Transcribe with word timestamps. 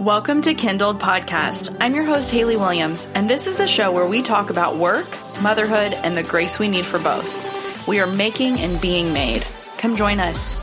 Welcome 0.00 0.42
to 0.42 0.54
Kindled 0.54 0.98
Podcast. 0.98 1.76
I'm 1.78 1.94
your 1.94 2.02
host, 2.02 2.32
Haley 2.32 2.56
Williams, 2.56 3.06
and 3.14 3.30
this 3.30 3.46
is 3.46 3.56
the 3.56 3.68
show 3.68 3.92
where 3.92 4.04
we 4.04 4.22
talk 4.22 4.50
about 4.50 4.76
work, 4.76 5.06
motherhood, 5.40 5.94
and 5.94 6.16
the 6.16 6.22
grace 6.24 6.58
we 6.58 6.68
need 6.68 6.84
for 6.84 6.98
both. 6.98 7.86
We 7.86 8.00
are 8.00 8.06
making 8.08 8.58
and 8.58 8.80
being 8.80 9.12
made. 9.12 9.46
Come 9.78 9.94
join 9.94 10.18
us. 10.18 10.60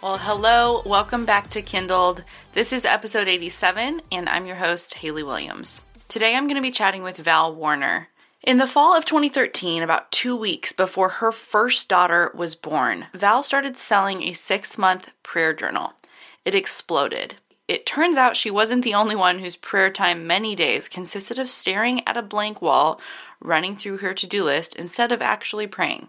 Well, 0.00 0.18
hello. 0.18 0.82
Welcome 0.86 1.24
back 1.24 1.50
to 1.50 1.62
Kindled. 1.62 2.22
This 2.52 2.72
is 2.72 2.84
episode 2.84 3.26
87, 3.26 4.00
and 4.12 4.28
I'm 4.28 4.46
your 4.46 4.56
host, 4.56 4.94
Haley 4.94 5.24
Williams. 5.24 5.82
Today 6.06 6.36
I'm 6.36 6.46
going 6.46 6.54
to 6.54 6.62
be 6.62 6.70
chatting 6.70 7.02
with 7.02 7.16
Val 7.16 7.52
Warner. 7.52 8.06
In 8.40 8.58
the 8.58 8.68
fall 8.68 8.96
of 8.96 9.04
2013, 9.04 9.82
about 9.82 10.12
two 10.12 10.36
weeks 10.36 10.70
before 10.70 11.08
her 11.08 11.32
first 11.32 11.88
daughter 11.88 12.30
was 12.34 12.54
born, 12.54 13.06
Val 13.12 13.42
started 13.42 13.76
selling 13.76 14.22
a 14.22 14.32
six 14.32 14.78
month 14.78 15.10
prayer 15.24 15.52
journal 15.52 15.94
it 16.44 16.54
exploded. 16.54 17.36
It 17.66 17.86
turns 17.86 18.16
out 18.16 18.36
she 18.36 18.50
wasn't 18.50 18.84
the 18.84 18.94
only 18.94 19.16
one 19.16 19.38
whose 19.38 19.56
prayer 19.56 19.90
time 19.90 20.26
many 20.26 20.54
days 20.54 20.88
consisted 20.88 21.38
of 21.38 21.48
staring 21.48 22.06
at 22.06 22.16
a 22.16 22.22
blank 22.22 22.60
wall, 22.60 23.00
running 23.40 23.74
through 23.74 23.98
her 23.98 24.12
to 24.14 24.26
do 24.26 24.44
list 24.44 24.76
instead 24.76 25.12
of 25.12 25.22
actually 25.22 25.66
praying. 25.66 26.08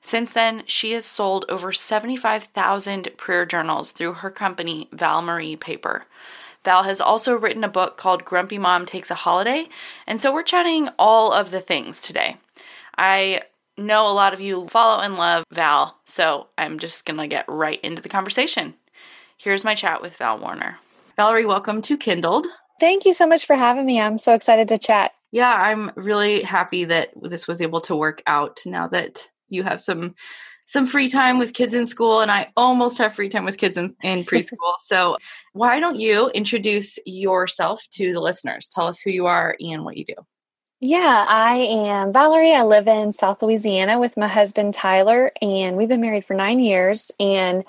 Since 0.00 0.32
then, 0.32 0.64
she 0.66 0.92
has 0.92 1.04
sold 1.04 1.46
over 1.48 1.72
75,000 1.72 3.08
prayer 3.16 3.46
journals 3.46 3.90
through 3.90 4.14
her 4.14 4.30
company, 4.30 4.88
Val 4.92 5.22
Marie 5.22 5.56
Paper. 5.56 6.04
Val 6.64 6.84
has 6.84 7.00
also 7.00 7.34
written 7.34 7.64
a 7.64 7.68
book 7.68 7.96
called 7.96 8.24
Grumpy 8.24 8.58
Mom 8.58 8.86
Takes 8.86 9.10
a 9.10 9.14
Holiday, 9.14 9.66
and 10.06 10.20
so 10.20 10.32
we're 10.32 10.42
chatting 10.42 10.90
all 10.98 11.32
of 11.32 11.50
the 11.50 11.60
things 11.60 12.00
today. 12.00 12.36
I 12.96 13.42
know 13.76 14.06
a 14.06 14.12
lot 14.12 14.32
of 14.32 14.40
you 14.40 14.68
follow 14.68 15.02
and 15.02 15.16
love 15.16 15.44
Val, 15.50 15.98
so 16.04 16.48
I'm 16.56 16.78
just 16.78 17.04
gonna 17.04 17.26
get 17.26 17.44
right 17.48 17.80
into 17.82 18.02
the 18.02 18.08
conversation. 18.08 18.74
Here's 19.38 19.64
my 19.64 19.74
chat 19.74 20.00
with 20.00 20.16
Val 20.16 20.38
Warner. 20.38 20.78
Valerie, 21.16 21.46
welcome 21.46 21.82
to 21.82 21.96
Kindled. 21.96 22.46
Thank 22.80 23.04
you 23.04 23.12
so 23.12 23.26
much 23.26 23.46
for 23.46 23.56
having 23.56 23.86
me. 23.86 24.00
I'm 24.00 24.18
so 24.18 24.34
excited 24.34 24.68
to 24.68 24.78
chat. 24.78 25.12
Yeah, 25.32 25.52
I'm 25.52 25.90
really 25.96 26.42
happy 26.42 26.84
that 26.84 27.10
this 27.20 27.48
was 27.48 27.60
able 27.60 27.80
to 27.82 27.96
work 27.96 28.22
out 28.26 28.60
now 28.66 28.88
that 28.88 29.28
you 29.48 29.62
have 29.62 29.80
some 29.80 30.14
some 30.66 30.86
free 30.86 31.10
time 31.10 31.38
with 31.38 31.52
kids 31.52 31.74
in 31.74 31.84
school 31.84 32.20
and 32.20 32.30
I 32.30 32.50
almost 32.56 32.96
have 32.96 33.14
free 33.14 33.28
time 33.28 33.44
with 33.44 33.58
kids 33.58 33.76
in, 33.76 33.94
in 34.02 34.20
preschool. 34.24 34.74
so 34.78 35.16
why 35.52 35.78
don't 35.78 36.00
you 36.00 36.30
introduce 36.30 36.98
yourself 37.04 37.82
to 37.92 38.12
the 38.12 38.20
listeners? 38.20 38.68
Tell 38.68 38.86
us 38.86 38.98
who 38.98 39.10
you 39.10 39.26
are 39.26 39.56
and 39.60 39.84
what 39.84 39.96
you 39.96 40.06
do. 40.06 40.14
Yeah, 40.80 41.24
I 41.28 41.56
am 41.56 42.12
Valerie. 42.12 42.52
I 42.52 42.62
live 42.62 42.88
in 42.88 43.12
South 43.12 43.42
Louisiana 43.42 43.98
with 43.98 44.18
my 44.18 44.28
husband 44.28 44.74
Tyler, 44.74 45.32
and 45.40 45.76
we've 45.76 45.88
been 45.88 46.02
married 46.02 46.26
for 46.26 46.34
nine 46.34 46.58
years. 46.58 47.10
And 47.18 47.64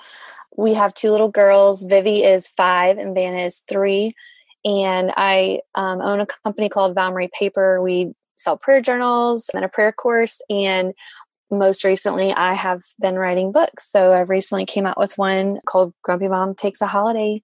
we 0.56 0.74
have 0.74 0.94
two 0.94 1.10
little 1.10 1.28
girls. 1.28 1.82
Vivi 1.82 2.24
is 2.24 2.48
five 2.48 2.98
and 2.98 3.14
Vanna 3.14 3.44
is 3.44 3.62
three. 3.68 4.12
And 4.64 5.12
I 5.16 5.60
um, 5.74 6.00
own 6.00 6.20
a 6.20 6.26
company 6.26 6.68
called 6.68 6.94
Val 6.94 7.12
Marie 7.12 7.30
Paper. 7.38 7.80
We 7.80 8.14
sell 8.36 8.56
prayer 8.56 8.80
journals 8.80 9.48
and 9.54 9.64
a 9.64 9.68
prayer 9.68 9.92
course. 9.92 10.40
And 10.50 10.92
most 11.50 11.84
recently, 11.84 12.32
I 12.34 12.54
have 12.54 12.82
been 13.00 13.16
writing 13.16 13.52
books. 13.52 13.90
So 13.90 14.12
I've 14.12 14.30
recently 14.30 14.66
came 14.66 14.86
out 14.86 14.98
with 14.98 15.16
one 15.16 15.60
called 15.66 15.94
Grumpy 16.02 16.28
Mom 16.28 16.54
Takes 16.54 16.80
a 16.80 16.86
Holiday. 16.86 17.42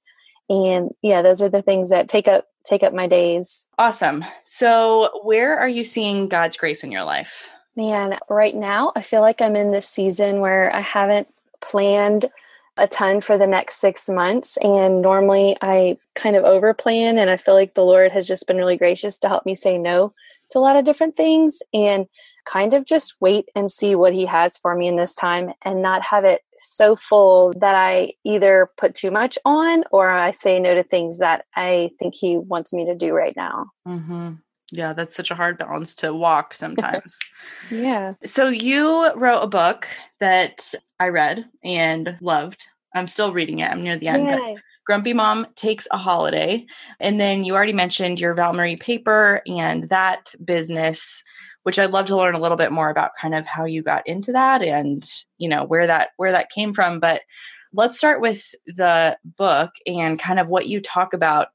And 0.48 0.90
yeah, 1.02 1.22
those 1.22 1.40
are 1.40 1.48
the 1.48 1.62
things 1.62 1.90
that 1.90 2.08
take 2.08 2.26
up 2.26 2.46
take 2.66 2.82
up 2.82 2.92
my 2.92 3.06
days. 3.08 3.66
Awesome. 3.78 4.24
So 4.44 5.20
where 5.24 5.58
are 5.58 5.68
you 5.68 5.82
seeing 5.82 6.28
God's 6.28 6.56
grace 6.56 6.84
in 6.84 6.92
your 6.92 7.04
life? 7.04 7.48
Man, 7.74 8.18
right 8.28 8.54
now 8.54 8.92
I 8.94 9.02
feel 9.02 9.20
like 9.20 9.40
I'm 9.40 9.56
in 9.56 9.72
this 9.72 9.88
season 9.88 10.40
where 10.40 10.74
I 10.74 10.80
haven't 10.80 11.28
planned 11.60 12.30
a 12.76 12.86
ton 12.88 13.20
for 13.20 13.36
the 13.36 13.46
next 13.46 13.76
six 13.76 14.08
months. 14.08 14.56
And 14.58 15.02
normally 15.02 15.56
I 15.60 15.98
kind 16.14 16.36
of 16.36 16.44
overplan, 16.44 17.18
and 17.18 17.30
I 17.30 17.36
feel 17.36 17.54
like 17.54 17.74
the 17.74 17.84
Lord 17.84 18.12
has 18.12 18.26
just 18.26 18.46
been 18.46 18.56
really 18.56 18.76
gracious 18.76 19.18
to 19.18 19.28
help 19.28 19.44
me 19.46 19.54
say 19.54 19.78
no 19.78 20.14
to 20.50 20.58
a 20.58 20.60
lot 20.60 20.76
of 20.76 20.84
different 20.84 21.16
things 21.16 21.62
and 21.72 22.06
kind 22.44 22.74
of 22.74 22.84
just 22.84 23.16
wait 23.20 23.46
and 23.54 23.70
see 23.70 23.94
what 23.94 24.14
He 24.14 24.26
has 24.26 24.58
for 24.58 24.74
me 24.74 24.86
in 24.86 24.96
this 24.96 25.14
time 25.14 25.52
and 25.64 25.82
not 25.82 26.02
have 26.02 26.24
it 26.24 26.42
so 26.58 26.94
full 26.94 27.52
that 27.56 27.74
I 27.74 28.14
either 28.24 28.70
put 28.76 28.94
too 28.94 29.10
much 29.10 29.38
on 29.44 29.84
or 29.90 30.10
I 30.10 30.30
say 30.30 30.60
no 30.60 30.74
to 30.74 30.82
things 30.82 31.18
that 31.18 31.44
I 31.56 31.90
think 31.98 32.14
He 32.14 32.36
wants 32.36 32.72
me 32.72 32.86
to 32.86 32.94
do 32.94 33.12
right 33.12 33.34
now. 33.36 33.66
Mm-hmm. 33.86 34.32
Yeah, 34.72 34.94
that's 34.94 35.14
such 35.14 35.30
a 35.30 35.34
hard 35.34 35.58
balance 35.58 35.94
to 35.96 36.14
walk 36.14 36.54
sometimes. 36.54 37.18
yeah. 37.70 38.14
So 38.24 38.48
you 38.48 39.12
wrote 39.14 39.42
a 39.42 39.46
book 39.46 39.86
that 40.18 40.74
I 40.98 41.08
read 41.08 41.44
and 41.62 42.18
loved. 42.20 42.66
I'm 42.94 43.06
still 43.06 43.32
reading 43.32 43.60
it. 43.60 43.70
I'm 43.70 43.82
near 43.82 43.98
the 43.98 44.08
end. 44.08 44.26
But 44.26 44.62
Grumpy 44.84 45.12
Mom 45.12 45.46
takes 45.54 45.86
a 45.90 45.96
holiday. 45.96 46.66
And 47.00 47.20
then 47.20 47.44
you 47.44 47.54
already 47.54 47.72
mentioned 47.72 48.20
your 48.20 48.34
Val 48.34 48.52
Marie 48.52 48.76
paper 48.76 49.42
and 49.46 49.88
that 49.90 50.34
business, 50.44 51.22
which 51.62 51.78
I'd 51.78 51.92
love 51.92 52.06
to 52.06 52.16
learn 52.16 52.34
a 52.34 52.40
little 52.40 52.56
bit 52.56 52.72
more 52.72 52.90
about 52.90 53.12
kind 53.20 53.34
of 53.34 53.46
how 53.46 53.64
you 53.64 53.82
got 53.82 54.06
into 54.06 54.32
that 54.32 54.62
and, 54.62 55.02
you 55.38 55.48
know, 55.48 55.64
where 55.64 55.86
that 55.86 56.10
where 56.16 56.32
that 56.32 56.50
came 56.50 56.72
from. 56.72 56.98
But 56.98 57.22
let's 57.72 57.96
start 57.96 58.20
with 58.20 58.54
the 58.66 59.16
book 59.24 59.70
and 59.86 60.18
kind 60.18 60.40
of 60.40 60.48
what 60.48 60.66
you 60.66 60.80
talk 60.80 61.14
about 61.14 61.48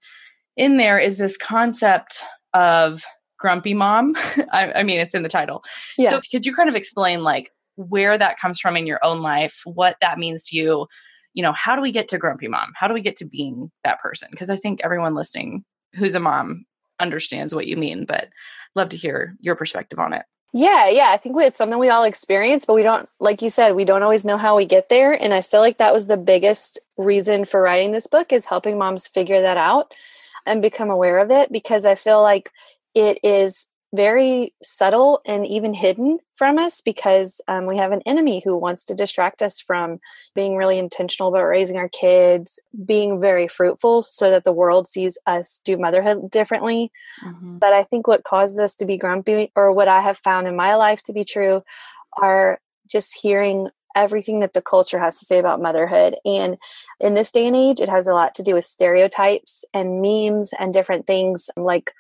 in 0.56 0.78
there 0.78 0.98
is 0.98 1.18
this 1.18 1.38
concept 1.38 2.24
of 2.54 3.04
grumpy 3.38 3.74
mom. 3.74 4.16
I, 4.52 4.74
I, 4.78 4.84
mean, 4.84 5.00
it's 5.00 5.16
in 5.16 5.24
the 5.24 5.30
title. 5.30 5.64
Yeah. 5.98 6.10
So, 6.10 6.22
could 6.32 6.46
you 6.46 6.56
kind 6.56 6.70
of 6.70 6.76
explain 6.76 7.24
like 7.24 7.52
where 7.76 8.18
that 8.18 8.40
comes 8.40 8.60
from 8.60 8.76
in 8.76 8.88
your 8.88 9.00
own 9.04 9.22
life, 9.22 9.62
what 9.66 9.98
that 10.02 10.20
means 10.20 10.48
to 10.48 10.56
you? 10.56 10.88
You 11.34 11.44
know, 11.44 11.54
how 11.54 11.76
do 11.76 11.82
we 11.82 11.92
get 11.92 12.08
to 12.10 12.18
grumpy 12.18 12.48
mom? 12.48 12.72
How 12.76 12.88
do 12.88 12.94
we 12.94 13.02
get 13.02 13.16
to 13.18 13.26
being 13.26 13.72
that 13.84 14.00
person? 14.00 14.30
Because 14.32 14.50
I 14.50 14.56
think 14.56 14.82
everyone 14.84 15.14
listening 15.14 15.64
who's 15.94 16.16
a 16.16 16.20
mom 16.20 16.66
understands 17.00 17.54
what 17.54 17.68
you 17.68 17.78
mean, 17.78 18.06
but 18.06 18.30
love 18.76 18.90
to 18.90 18.98
hear 18.98 19.36
your 19.40 19.56
perspective 19.56 20.00
on 20.00 20.14
it. 20.14 20.24
Yeah, 20.54 20.90
yeah. 20.90 21.10
I 21.10 21.18
think 21.18 21.36
it's 21.40 21.58
something 21.58 21.78
we 21.78 21.90
all 21.90 22.04
experience, 22.04 22.66
but 22.66 22.74
we 22.74 22.82
don't, 22.82 23.08
like 23.20 23.42
you 23.42 23.50
said, 23.50 23.76
we 23.76 23.86
don't 23.86 24.02
always 24.02 24.26
know 24.26 24.38
how 24.38 24.56
we 24.56 24.66
get 24.66 24.90
there. 24.90 25.12
And 25.12 25.34
I 25.34 25.42
feel 25.42 25.60
like 25.60 25.78
that 25.78 25.94
was 25.94 26.08
the 26.08 26.18
biggest 26.18 26.80
reason 26.98 27.46
for 27.46 27.62
writing 27.62 27.92
this 27.92 28.08
book 28.08 28.32
is 28.32 28.46
helping 28.46 28.78
moms 28.78 29.08
figure 29.08 29.42
that 29.42 29.58
out 29.58 29.94
and 30.48 30.62
become 30.62 30.90
aware 30.90 31.20
of 31.20 31.32
it 31.32 31.52
because 31.52 31.86
I 31.86 31.96
feel 31.96 32.22
like 32.22 32.50
it 32.96 33.20
is 33.24 33.68
very 33.96 34.54
subtle 34.62 35.22
and 35.26 35.48
even 35.48 35.74
hidden 35.74 36.20
from 36.36 36.58
us 36.58 36.82
because 36.82 37.40
um, 37.48 37.66
we 37.66 37.78
have 37.78 37.92
an 37.92 38.02
enemy 38.06 38.42
who 38.44 38.58
wants 38.58 38.84
to 38.84 38.94
distract 38.94 39.42
us 39.42 39.62
from 39.62 40.00
being 40.36 40.56
really 40.56 40.78
intentional 40.78 41.30
about 41.30 41.46
raising 41.46 41.78
our 41.78 41.88
kids, 41.88 42.60
being 42.86 43.22
very 43.22 43.48
fruitful 43.48 44.02
so 44.02 44.30
that 44.30 44.44
the 44.44 44.52
world 44.52 44.88
sees 44.88 45.18
us 45.26 45.62
do 45.64 45.78
motherhood 45.78 46.30
differently. 46.30 46.92
Mm-hmm. 47.24 47.60
But 47.60 47.74
I 47.74 47.84
think 47.84 48.08
what 48.08 48.26
causes 48.26 48.60
us 48.60 48.76
to 48.76 48.86
be 48.86 48.98
grumpy, 48.98 49.52
or 49.56 49.72
what 49.72 49.88
I 49.88 50.02
have 50.02 50.18
found 50.18 50.48
in 50.48 50.56
my 50.56 50.76
life 50.76 51.02
to 51.04 51.14
be 51.14 51.24
true, 51.24 51.64
are 52.22 52.60
just 52.88 53.18
hearing 53.20 53.70
everything 53.98 54.40
that 54.42 54.54
the 54.54 54.62
culture 54.62 55.00
has 55.00 55.18
to 55.20 55.26
say 55.26 55.40
about 55.40 55.62
motherhood. 55.62 56.16
And 56.24 56.58
in 57.00 57.16
this 57.16 57.32
day 57.32 57.48
and 57.48 57.56
age, 57.56 57.82
it 57.82 57.90
has 57.90 58.08
a 58.08 58.14
lot 58.14 58.36
to 58.36 58.44
do 58.44 58.54
with 58.54 58.66
stereotypes 58.66 59.66
and 59.74 60.02
memes 60.02 60.54
and 60.58 60.72
different 60.72 61.08
things 61.08 61.50
like, 61.58 61.92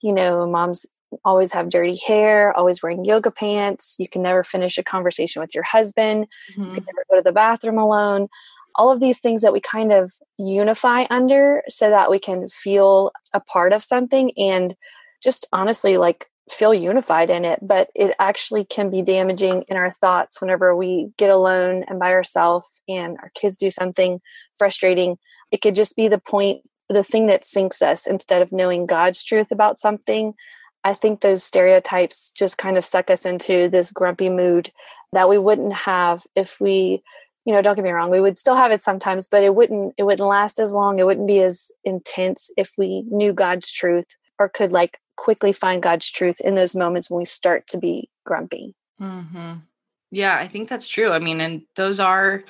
you 0.00 0.12
know, 0.12 0.46
moms 0.46 0.86
always 1.24 1.52
have 1.52 1.70
dirty 1.70 1.98
hair, 2.06 2.56
always 2.56 2.82
wearing 2.82 3.04
yoga 3.04 3.32
pants. 3.32 3.96
You 3.98 4.08
can 4.08 4.22
never 4.22 4.44
finish 4.44 4.78
a 4.78 4.84
conversation 4.84 5.42
with 5.42 5.54
your 5.54 5.64
husband. 5.64 6.28
Mm-hmm. 6.52 6.62
You 6.62 6.74
can 6.76 6.84
never 6.86 7.04
go 7.10 7.16
to 7.16 7.22
the 7.22 7.32
bathroom 7.32 7.78
alone. 7.78 8.28
All 8.76 8.92
of 8.92 9.00
these 9.00 9.18
things 9.18 9.42
that 9.42 9.52
we 9.52 9.60
kind 9.60 9.92
of 9.92 10.12
unify 10.38 11.06
under 11.10 11.62
so 11.68 11.90
that 11.90 12.10
we 12.10 12.20
can 12.20 12.48
feel 12.48 13.10
a 13.34 13.40
part 13.40 13.72
of 13.72 13.82
something 13.82 14.30
and 14.38 14.76
just 15.20 15.48
honestly 15.52 15.98
like 15.98 16.30
feel 16.52 16.74
unified 16.74 17.30
in 17.30 17.44
it, 17.44 17.58
but 17.62 17.90
it 17.94 18.14
actually 18.18 18.64
can 18.64 18.90
be 18.90 19.02
damaging 19.02 19.64
in 19.68 19.76
our 19.76 19.90
thoughts 19.90 20.40
whenever 20.40 20.74
we 20.74 21.10
get 21.16 21.30
alone 21.30 21.84
and 21.88 21.98
by 21.98 22.12
ourselves 22.12 22.66
and 22.88 23.16
our 23.18 23.30
kids 23.34 23.56
do 23.56 23.70
something 23.70 24.20
frustrating. 24.58 25.16
It 25.50 25.60
could 25.60 25.74
just 25.74 25.96
be 25.96 26.08
the 26.08 26.18
point, 26.18 26.62
the 26.88 27.04
thing 27.04 27.26
that 27.26 27.44
sinks 27.44 27.82
us 27.82 28.06
instead 28.06 28.42
of 28.42 28.52
knowing 28.52 28.86
God's 28.86 29.22
truth 29.24 29.50
about 29.50 29.78
something. 29.78 30.34
I 30.82 30.94
think 30.94 31.20
those 31.20 31.42
stereotypes 31.42 32.30
just 32.30 32.58
kind 32.58 32.76
of 32.76 32.84
suck 32.84 33.10
us 33.10 33.26
into 33.26 33.68
this 33.68 33.92
grumpy 33.92 34.30
mood 34.30 34.72
that 35.12 35.28
we 35.28 35.38
wouldn't 35.38 35.74
have 35.74 36.26
if 36.34 36.60
we 36.60 37.02
you 37.46 37.54
know, 37.54 37.62
don't 37.62 37.74
get 37.74 37.84
me 37.84 37.90
wrong, 37.90 38.10
we 38.10 38.20
would 38.20 38.38
still 38.38 38.54
have 38.54 38.70
it 38.70 38.82
sometimes, 38.82 39.26
but 39.26 39.42
it 39.42 39.54
wouldn't 39.54 39.94
it 39.96 40.02
wouldn't 40.02 40.28
last 40.28 40.60
as 40.60 40.74
long. 40.74 40.98
It 40.98 41.06
wouldn't 41.06 41.26
be 41.26 41.42
as 41.42 41.70
intense 41.84 42.50
if 42.56 42.72
we 42.76 43.02
knew 43.10 43.32
God's 43.32 43.72
truth 43.72 44.04
or 44.38 44.48
could 44.48 44.72
like 44.72 44.98
quickly 45.20 45.52
find 45.52 45.82
God's 45.82 46.10
truth 46.10 46.40
in 46.40 46.54
those 46.54 46.74
moments 46.74 47.10
when 47.10 47.18
we 47.18 47.26
start 47.26 47.66
to 47.68 47.76
be 47.76 48.08
grumpy. 48.24 48.74
Mm-hmm. 48.98 49.56
Yeah, 50.10 50.34
I 50.34 50.48
think 50.48 50.70
that's 50.70 50.88
true. 50.88 51.12
I 51.12 51.18
mean, 51.18 51.42
and 51.42 51.62
those 51.76 52.00
are 52.00 52.42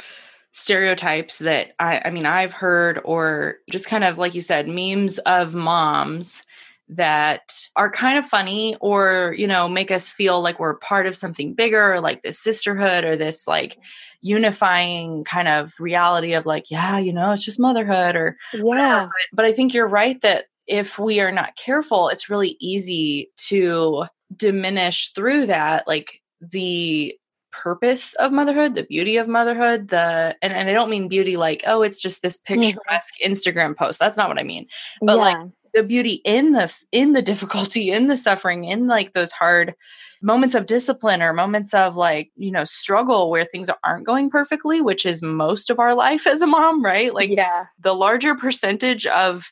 stereotypes 0.53 1.41
that 1.41 1.73
I, 1.81 2.01
I 2.05 2.11
mean, 2.11 2.27
I've 2.27 2.53
heard, 2.53 3.01
or 3.05 3.57
just 3.71 3.89
kind 3.89 4.05
of 4.05 4.19
like 4.19 4.37
you 4.37 4.41
said, 4.41 4.69
memes 4.69 5.19
of 5.19 5.57
moms 5.57 6.45
that 6.89 7.67
are 7.75 7.91
kind 7.91 8.19
of 8.19 8.25
funny 8.25 8.77
or, 8.81 9.35
you 9.37 9.49
know, 9.49 9.69
make 9.69 9.91
us 9.91 10.09
feel 10.09 10.41
like 10.41 10.61
we're 10.61 10.75
part 10.75 11.07
of 11.07 11.17
something 11.17 11.55
bigger, 11.55 11.95
or 11.95 12.01
like 12.01 12.23
this 12.23 12.39
sisterhood 12.39 13.05
or 13.05 13.17
this 13.17 13.49
like 13.49 13.79
unifying 14.23 15.25
kind 15.25 15.49
of 15.49 15.73
reality 15.81 16.35
of 16.35 16.47
like, 16.47 16.71
yeah, 16.71 16.99
you 16.99 17.13
know, 17.13 17.33
it's 17.33 17.45
just 17.45 17.59
motherhood 17.59 18.15
or, 18.15 18.37
yeah. 18.53 19.07
But, 19.07 19.37
but 19.37 19.45
I 19.45 19.53
think 19.53 19.75
you're 19.75 19.89
right 19.89 20.21
that 20.21 20.47
if 20.71 20.99
we 21.01 21.21
are 21.21 21.33
not 21.33 21.57
careful, 21.57 22.09
it's 22.09 22.31
really 22.31 22.57
easy 22.61 23.29
to 23.49 24.05
diminish 24.35 25.13
through 25.13 25.47
that, 25.47 25.87
like 25.89 26.21
the 26.41 27.13
purpose 27.51 28.15
of 28.15 28.31
motherhood, 28.31 28.77
the 28.77 28.85
beauty 28.85 29.17
of 29.17 29.27
motherhood, 29.27 29.89
the 29.89 30.37
and, 30.41 30.53
and 30.53 30.71
I 30.71 30.73
don't 30.73 30.89
mean 30.89 31.09
beauty 31.09 31.37
like, 31.37 31.65
oh, 31.67 31.83
it's 31.83 32.01
just 32.01 32.23
this 32.23 32.39
mm-hmm. 32.39 32.61
picturesque 32.61 33.15
mm-hmm. 33.21 33.33
Instagram 33.33 33.77
post. 33.77 33.99
That's 33.99 34.17
not 34.17 34.29
what 34.29 34.39
I 34.39 34.45
mean. 34.45 34.69
But 35.03 35.17
yeah. 35.17 35.23
like 35.23 35.49
the 35.75 35.83
beauty 35.83 36.23
in 36.25 36.53
this, 36.53 36.87
in 36.93 37.15
the 37.15 37.23
difficulty, 37.23 37.91
in 37.91 38.07
the 38.07 38.17
suffering, 38.17 38.65
in 38.65 38.87
like 38.87 39.13
those 39.13 39.33
hard 39.33 39.75
moments 40.23 40.55
of 40.55 40.67
discipline 40.67 41.21
or 41.21 41.33
moments 41.33 41.75
of 41.75 41.97
like, 41.97 42.31
you 42.37 42.53
know, 42.53 42.65
struggle 42.65 43.29
where 43.29 43.45
things 43.45 43.69
aren't 43.83 44.07
going 44.07 44.31
perfectly, 44.31 44.81
which 44.81 45.05
is 45.05 45.21
most 45.21 45.69
of 45.69 45.81
our 45.81 45.97
life 45.97 46.29
as 46.29 46.43
a 46.43 46.47
mom, 46.47 46.85
right? 46.85 47.13
Like 47.13 47.31
yeah. 47.31 47.65
the 47.81 47.95
larger 47.95 48.37
percentage 48.37 49.07
of 49.07 49.51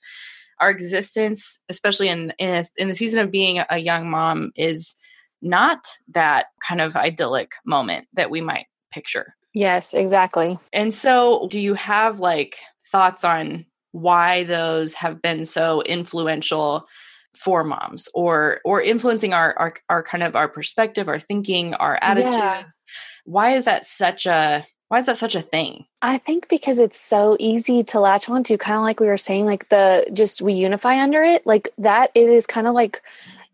our 0.61 0.71
existence, 0.71 1.59
especially 1.69 2.09
in 2.09 2.33
in, 2.39 2.55
a, 2.55 2.65
in 2.77 2.89
the 2.89 2.95
season 2.95 3.21
of 3.21 3.31
being 3.31 3.63
a 3.71 3.79
young 3.79 4.11
mom, 4.11 4.51
is 4.57 4.95
not 5.43 5.87
that 6.09 6.47
kind 6.67 6.81
of 6.81 6.97
idyllic 6.97 7.53
moment 7.65 8.09
that 8.15 8.31
we 8.31 8.41
might 8.41 8.67
picture. 8.91 9.35
Yes, 9.55 9.95
exactly. 9.95 10.59
And 10.73 10.93
so, 10.93 11.47
do 11.51 11.59
you 11.59 11.75
have 11.75 12.21
like 12.21 12.57
thoughts 12.91 13.25
on 13.25 13.67
why 13.93 14.45
those 14.45 14.95
have 14.95 15.23
been 15.23 15.45
so 15.45 15.83
influential 15.83 16.87
for 17.37 17.65
moms 17.65 18.09
or 18.15 18.61
or 18.65 18.83
influencing 18.83 19.33
our 19.33 19.57
our, 19.59 19.75
our 19.89 20.03
kind 20.03 20.23
of 20.23 20.37
our 20.37 20.49
perspective, 20.49 21.09
our 21.09 21.19
thinking, 21.19 21.75
our 21.75 21.99
attitudes? 22.03 22.37
Yeah. 22.37 22.65
Why 23.25 23.51
is 23.51 23.65
that 23.65 23.85
such 23.85 24.27
a 24.27 24.67
why 24.89 24.99
is 24.99 25.07
that 25.07 25.19
such 25.19 25.35
a 25.35 25.43
thing? 25.43 25.85
I 26.01 26.19
think 26.19 26.49
because 26.49 26.79
it's 26.79 26.99
so 26.99 27.37
easy 27.39 27.85
to 27.85 28.01
latch 28.01 28.29
onto, 28.29 28.57
kind 28.57 28.77
of 28.77 28.83
like 28.83 29.01
we 29.01 29.07
were 29.07 29.19
saying, 29.19 29.45
like 29.45 29.69
the 29.69 30.07
just 30.13 30.41
we 30.41 30.55
unify 30.55 31.03
under 31.03 31.23
it. 31.23 31.47
Like 31.47 31.71
that, 31.79 32.11
it 32.15 32.29
is 32.29 32.47
kind 32.47 32.67
of 32.67 32.75
like 32.75 33.03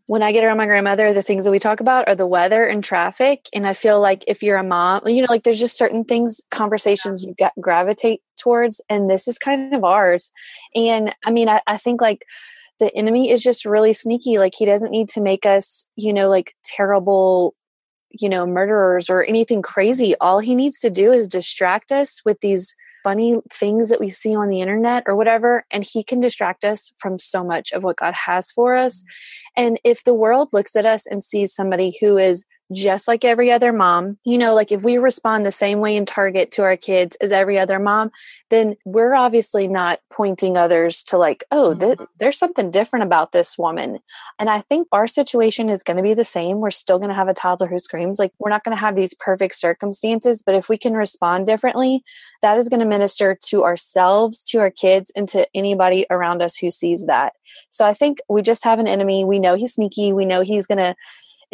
when 0.07 0.23
I 0.23 0.33
get 0.33 0.45
around 0.45 0.59
my 0.59 0.67
grandmother, 0.67 1.13
the 1.13 1.23
things 1.23 1.45
that 1.45 1.51
we 1.51 1.59
talk 1.59 1.81
about 1.81 2.07
are 2.09 2.15
the 2.15 2.27
weather 2.27 2.65
and 2.65 2.85
traffic. 2.85 3.49
And 3.53 3.67
I 3.67 3.73
feel 3.73 4.01
like 4.01 4.23
if 4.29 4.43
you're 4.43 4.59
a 4.59 4.63
mom, 4.63 5.03
you 5.07 5.23
know, 5.23 5.27
like 5.31 5.45
there's 5.45 5.59
just 5.59 5.79
certain 5.79 6.05
things, 6.05 6.41
conversations 6.51 7.25
you 7.25 7.35
get 7.35 7.53
gravitate 7.61 8.21
towards, 8.39 8.81
and 8.89 9.11
this 9.11 9.27
is 9.27 9.39
kind 9.39 9.75
of 9.75 9.83
ours. 9.83 10.31
And 10.75 11.15
I 11.25 11.31
mean, 11.31 11.49
I, 11.49 11.63
I 11.67 11.79
think 11.79 12.01
like 12.01 12.27
the 12.81 12.95
enemy 12.95 13.31
is 13.31 13.43
just 13.43 13.65
really 13.65 13.93
sneaky. 13.93 14.39
Like 14.39 14.55
he 14.55 14.67
doesn't 14.67 14.91
need 14.91 15.09
to 15.11 15.21
make 15.21 15.47
us, 15.47 15.87
you 15.97 16.13
know, 16.13 16.29
like 16.29 16.55
terrible 16.65 17.55
you 18.19 18.29
know, 18.29 18.47
murderers 18.47 19.11
or 19.11 19.25
anything 19.25 19.63
crazy. 19.63 20.15
All 20.21 20.39
he 20.39 20.55
needs 20.55 20.79
to 20.81 20.91
do 20.91 21.13
is 21.13 21.29
distract 21.29 21.93
us 21.93 22.21
with 22.25 22.41
these 22.41 22.75
funny 23.03 23.37
things 23.53 23.91
that 23.91 24.01
we 24.01 24.09
see 24.09 24.35
on 24.35 24.49
the 24.49 24.61
internet 24.61 25.05
or 25.07 25.15
whatever, 25.15 25.67
and 25.71 25.85
he 25.85 26.03
can 26.03 26.21
distract 26.21 26.65
us 26.65 26.91
from 26.97 27.19
so 27.19 27.45
much 27.45 27.71
of 27.73 27.83
what 27.83 27.99
God 27.99 28.15
has 28.15 28.51
for 28.51 28.75
us. 28.75 29.03
Mm-hmm. 29.03 29.63
And 29.65 29.81
if 29.85 30.05
the 30.05 30.15
world 30.15 30.49
looks 30.53 30.75
at 30.75 30.87
us 30.87 31.07
and 31.07 31.23
sees 31.23 31.55
somebody 31.55 31.97
who 32.01 32.17
is 32.17 32.45
just 32.73 33.07
like 33.09 33.25
every 33.25 33.51
other 33.51 33.73
mom. 33.73 34.19
You 34.25 34.39
know, 34.39 34.55
like 34.55 34.73
if 34.73 34.83
we 34.83 34.99
respond 34.99 35.45
the 35.45 35.53
same 35.53 35.81
way 35.81 35.97
in 35.97 36.07
Target 36.07 36.51
to 36.53 36.63
our 36.63 36.77
kids 36.77 37.17
as 37.21 37.33
every 37.33 37.59
other 37.59 37.79
mom, 37.79 38.11
then 38.51 38.77
we're 38.85 39.15
obviously 39.15 39.69
not 39.69 40.01
pointing 40.13 40.57
others 40.57 41.03
to 41.05 41.19
like, 41.19 41.45
oh, 41.51 41.75
th- 41.75 41.99
mm-hmm. 41.99 42.05
there's 42.19 42.39
something 42.39 42.71
different 42.71 43.05
about 43.05 43.33
this 43.33 43.59
woman. 43.59 43.99
And 44.39 44.49
I 44.49 44.63
think 44.63 44.89
our 44.93 45.07
situation 45.07 45.69
is 45.69 45.83
going 45.83 45.97
to 45.97 46.03
be 46.03 46.15
the 46.15 46.25
same. 46.25 46.61
We're 46.61 46.71
still 46.71 46.99
going 46.99 47.11
to 47.11 47.15
have 47.15 47.29
a 47.29 47.35
toddler 47.35 47.67
who 47.67 47.79
screams. 47.79 48.19
Like, 48.19 48.33
we're 48.39 48.51
not 48.51 48.65
going 48.65 48.77
to 48.77 48.81
have 48.81 48.97
these 48.97 49.15
perfect 49.15 49.55
circumstances, 49.55 50.43
but 50.45 50.55
if 50.55 50.69
we 50.69 50.79
can 50.79 50.95
respond 50.95 51.47
differently, 51.47 52.03
that 52.43 52.59
is 52.59 52.69
going 52.69 52.81
to 52.81 52.87
minister 52.87 53.39
to 53.47 53.65
ourselves, 53.65 54.43
to 54.45 54.59
our 54.59 54.71
kids, 54.71 55.11
and 55.17 55.29
to 55.29 55.49
anybody 55.55 56.07
around 56.11 56.43
us 56.43 56.57
who 56.57 56.71
sees 56.71 57.07
that. 57.07 57.33
So 57.71 57.87
I 57.87 57.95
think 57.95 58.19
we 58.29 58.43
just 58.43 58.65
have 58.65 58.79
an 58.79 58.87
enemy. 58.87 59.25
We 59.25 59.39
know 59.39 59.55
he's 59.55 59.75
sneaky. 59.75 60.13
We 60.13 60.25
know 60.25 60.43
he's 60.43 60.67
going 60.67 60.79
to 60.79 60.95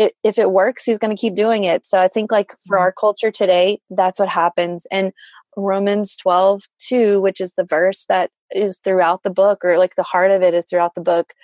it, 0.01 0.15
if 0.25 0.39
it 0.39 0.51
works, 0.51 0.85
he's 0.85 0.97
going 0.97 1.15
to 1.15 1.21
keep 1.21 1.35
doing 1.35 1.65
it. 1.65 1.85
So 1.85 2.01
I 2.01 2.09
think 2.09 2.33
like 2.33 2.53
for 2.67 2.79
mm-hmm. 2.79 2.85
our 2.85 2.93
culture 2.93 3.31
today, 3.31 3.81
that's 3.91 4.19
what 4.19 4.31
happens. 4.31 4.87
And 4.91 5.13
Romans 5.59 6.17
12, 6.17 6.63
2, 6.79 7.21
which 7.21 7.39
is 7.39 7.53
the 7.55 7.65
verse 7.65 8.07
that 8.09 8.31
is 8.51 8.79
throughout 8.79 9.25
the 9.25 9.31
book, 9.31 9.63
or 9.63 9.77
like 9.77 9.97
the 9.97 10.03
heart 10.03 10.31
of 10.31 10.41
it 10.41 10.55
is 10.55 10.65
throughout 10.65 10.95
the 10.95 11.03
book. 11.03 11.35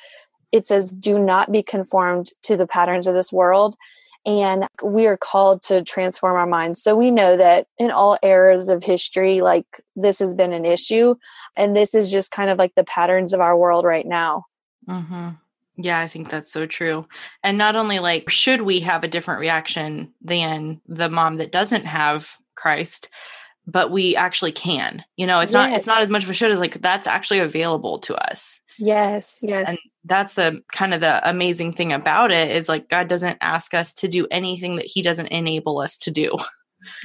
It 0.52 0.66
says, 0.66 0.88
Do 0.88 1.18
not 1.18 1.52
be 1.52 1.62
conformed 1.62 2.30
to 2.44 2.56
the 2.56 2.66
patterns 2.66 3.06
of 3.06 3.14
this 3.14 3.30
world. 3.30 3.76
And 4.24 4.66
we 4.82 5.06
are 5.06 5.18
called 5.18 5.60
to 5.64 5.84
transform 5.84 6.36
our 6.36 6.46
minds. 6.46 6.82
So 6.82 6.96
we 6.96 7.10
know 7.10 7.36
that 7.36 7.66
in 7.78 7.90
all 7.90 8.18
eras 8.22 8.70
of 8.70 8.82
history, 8.82 9.42
like 9.42 9.66
this 9.96 10.18
has 10.20 10.34
been 10.34 10.54
an 10.54 10.64
issue. 10.64 11.14
And 11.56 11.76
this 11.76 11.94
is 11.94 12.10
just 12.10 12.30
kind 12.30 12.48
of 12.48 12.56
like 12.56 12.74
the 12.74 12.84
patterns 12.84 13.34
of 13.34 13.40
our 13.40 13.56
world 13.56 13.84
right 13.84 14.06
now. 14.06 14.46
Mm-hmm. 14.88 15.28
Yeah, 15.76 16.00
I 16.00 16.08
think 16.08 16.30
that's 16.30 16.50
so 16.50 16.66
true. 16.66 17.06
And 17.42 17.58
not 17.58 17.76
only 17.76 17.98
like, 17.98 18.30
should 18.30 18.62
we 18.62 18.80
have 18.80 19.04
a 19.04 19.08
different 19.08 19.40
reaction 19.40 20.12
than 20.22 20.80
the 20.86 21.08
mom 21.08 21.36
that 21.36 21.52
doesn't 21.52 21.84
have 21.84 22.36
Christ, 22.54 23.10
but 23.66 23.90
we 23.90 24.16
actually 24.16 24.52
can. 24.52 25.04
You 25.16 25.26
know, 25.26 25.40
it's 25.40 25.52
yes. 25.52 25.54
not 25.54 25.72
it's 25.72 25.86
not 25.86 26.02
as 26.02 26.10
much 26.10 26.24
of 26.24 26.30
a 26.30 26.34
should 26.34 26.52
as 26.52 26.60
like 26.60 26.80
that's 26.80 27.06
actually 27.06 27.40
available 27.40 27.98
to 28.00 28.14
us. 28.14 28.60
Yes, 28.78 29.38
yes. 29.42 29.70
And 29.70 29.78
that's 30.04 30.34
the 30.34 30.62
kind 30.72 30.94
of 30.94 31.00
the 31.00 31.28
amazing 31.28 31.72
thing 31.72 31.92
about 31.92 32.30
it 32.30 32.50
is 32.50 32.68
like 32.68 32.88
God 32.88 33.08
doesn't 33.08 33.38
ask 33.40 33.74
us 33.74 33.92
to 33.94 34.08
do 34.08 34.26
anything 34.30 34.76
that 34.76 34.86
he 34.86 35.02
doesn't 35.02 35.26
enable 35.28 35.78
us 35.78 35.96
to 35.98 36.10
do. 36.10 36.36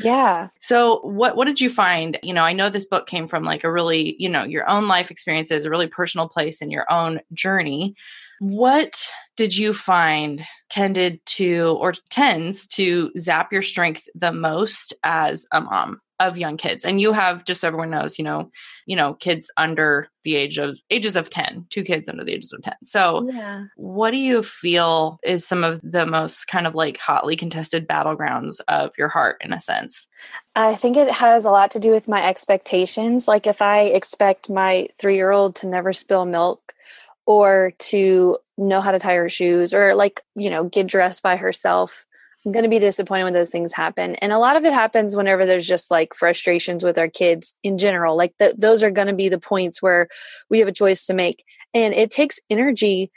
Yeah. 0.03 0.49
So 0.59 0.99
what 0.99 1.35
what 1.35 1.47
did 1.47 1.59
you 1.59 1.69
find? 1.69 2.19
You 2.21 2.33
know, 2.33 2.43
I 2.43 2.53
know 2.53 2.69
this 2.69 2.85
book 2.85 3.07
came 3.07 3.27
from 3.27 3.43
like 3.43 3.63
a 3.63 3.71
really, 3.71 4.15
you 4.19 4.29
know, 4.29 4.43
your 4.43 4.69
own 4.69 4.87
life 4.87 5.09
experiences, 5.09 5.65
a 5.65 5.69
really 5.69 5.87
personal 5.87 6.29
place 6.29 6.61
in 6.61 6.69
your 6.69 6.91
own 6.91 7.19
journey. 7.33 7.95
What 8.41 8.99
did 9.37 9.55
you 9.55 9.71
find 9.71 10.43
tended 10.71 11.23
to 11.27 11.77
or 11.79 11.93
tends 12.09 12.65
to 12.69 13.11
zap 13.15 13.53
your 13.53 13.61
strength 13.61 14.07
the 14.15 14.33
most 14.33 14.95
as 15.03 15.45
a 15.51 15.61
mom 15.61 16.01
of 16.19 16.39
young 16.39 16.57
kids? 16.57 16.83
And 16.83 16.99
you 16.99 17.13
have 17.13 17.45
just 17.45 17.61
so 17.61 17.67
everyone 17.67 17.91
knows, 17.91 18.17
you 18.17 18.25
know, 18.25 18.49
you 18.87 18.95
know, 18.95 19.13
kids 19.13 19.51
under 19.57 20.07
the 20.23 20.35
age 20.35 20.57
of 20.57 20.79
ages 20.89 21.15
of 21.15 21.29
10, 21.29 21.67
two 21.69 21.83
kids 21.83 22.09
under 22.09 22.23
the 22.23 22.33
ages 22.33 22.51
of 22.51 22.63
10. 22.63 22.73
So 22.83 23.29
yeah. 23.31 23.65
what 23.75 24.09
do 24.09 24.17
you 24.17 24.41
feel 24.41 25.19
is 25.23 25.45
some 25.45 25.63
of 25.63 25.79
the 25.83 26.07
most 26.07 26.45
kind 26.45 26.65
of 26.65 26.73
like 26.73 26.97
hotly 26.97 27.35
contested 27.35 27.87
battlegrounds 27.87 28.59
of 28.67 28.89
your 28.97 29.07
heart 29.09 29.37
in 29.41 29.53
a 29.53 29.59
sense? 29.59 30.07
I 30.55 30.73
think 30.73 30.97
it 30.97 31.11
has 31.11 31.45
a 31.45 31.51
lot 31.51 31.69
to 31.71 31.79
do 31.79 31.91
with 31.91 32.07
my 32.07 32.27
expectations. 32.27 33.27
Like 33.27 33.45
if 33.45 33.61
I 33.61 33.81
expect 33.81 34.49
my 34.49 34.87
three 34.97 35.15
year 35.15 35.29
old 35.29 35.53
to 35.57 35.67
never 35.67 35.93
spill 35.93 36.25
milk 36.25 36.73
or 37.31 37.73
to 37.79 38.37
know 38.57 38.81
how 38.81 38.91
to 38.91 38.99
tie 38.99 39.15
her 39.15 39.29
shoes 39.29 39.73
or 39.73 39.95
like, 39.95 40.21
you 40.35 40.49
know, 40.49 40.65
get 40.65 40.87
dressed 40.87 41.23
by 41.23 41.35
herself. 41.35 42.05
I'm 42.45 42.51
going 42.51 42.63
to 42.63 42.69
be 42.69 42.79
disappointed 42.79 43.25
when 43.25 43.33
those 43.33 43.51
things 43.51 43.71
happen. 43.71 44.15
And 44.15 44.31
a 44.31 44.39
lot 44.39 44.57
of 44.57 44.65
it 44.65 44.73
happens 44.73 45.15
whenever 45.15 45.45
there's 45.45 45.67
just 45.67 45.91
like 45.91 46.15
frustrations 46.15 46.83
with 46.83 46.97
our 46.97 47.07
kids 47.07 47.55
in 47.63 47.77
general. 47.77 48.17
Like 48.17 48.33
the, 48.39 48.53
those 48.57 48.83
are 48.83 48.91
going 48.91 49.07
to 49.07 49.13
be 49.13 49.29
the 49.29 49.39
points 49.39 49.81
where 49.81 50.07
we 50.49 50.59
have 50.59 50.67
a 50.67 50.73
choice 50.73 51.05
to 51.05 51.13
make. 51.13 51.45
And 51.73 51.93
it 51.93 52.11
takes 52.11 52.39
energy 52.49 53.11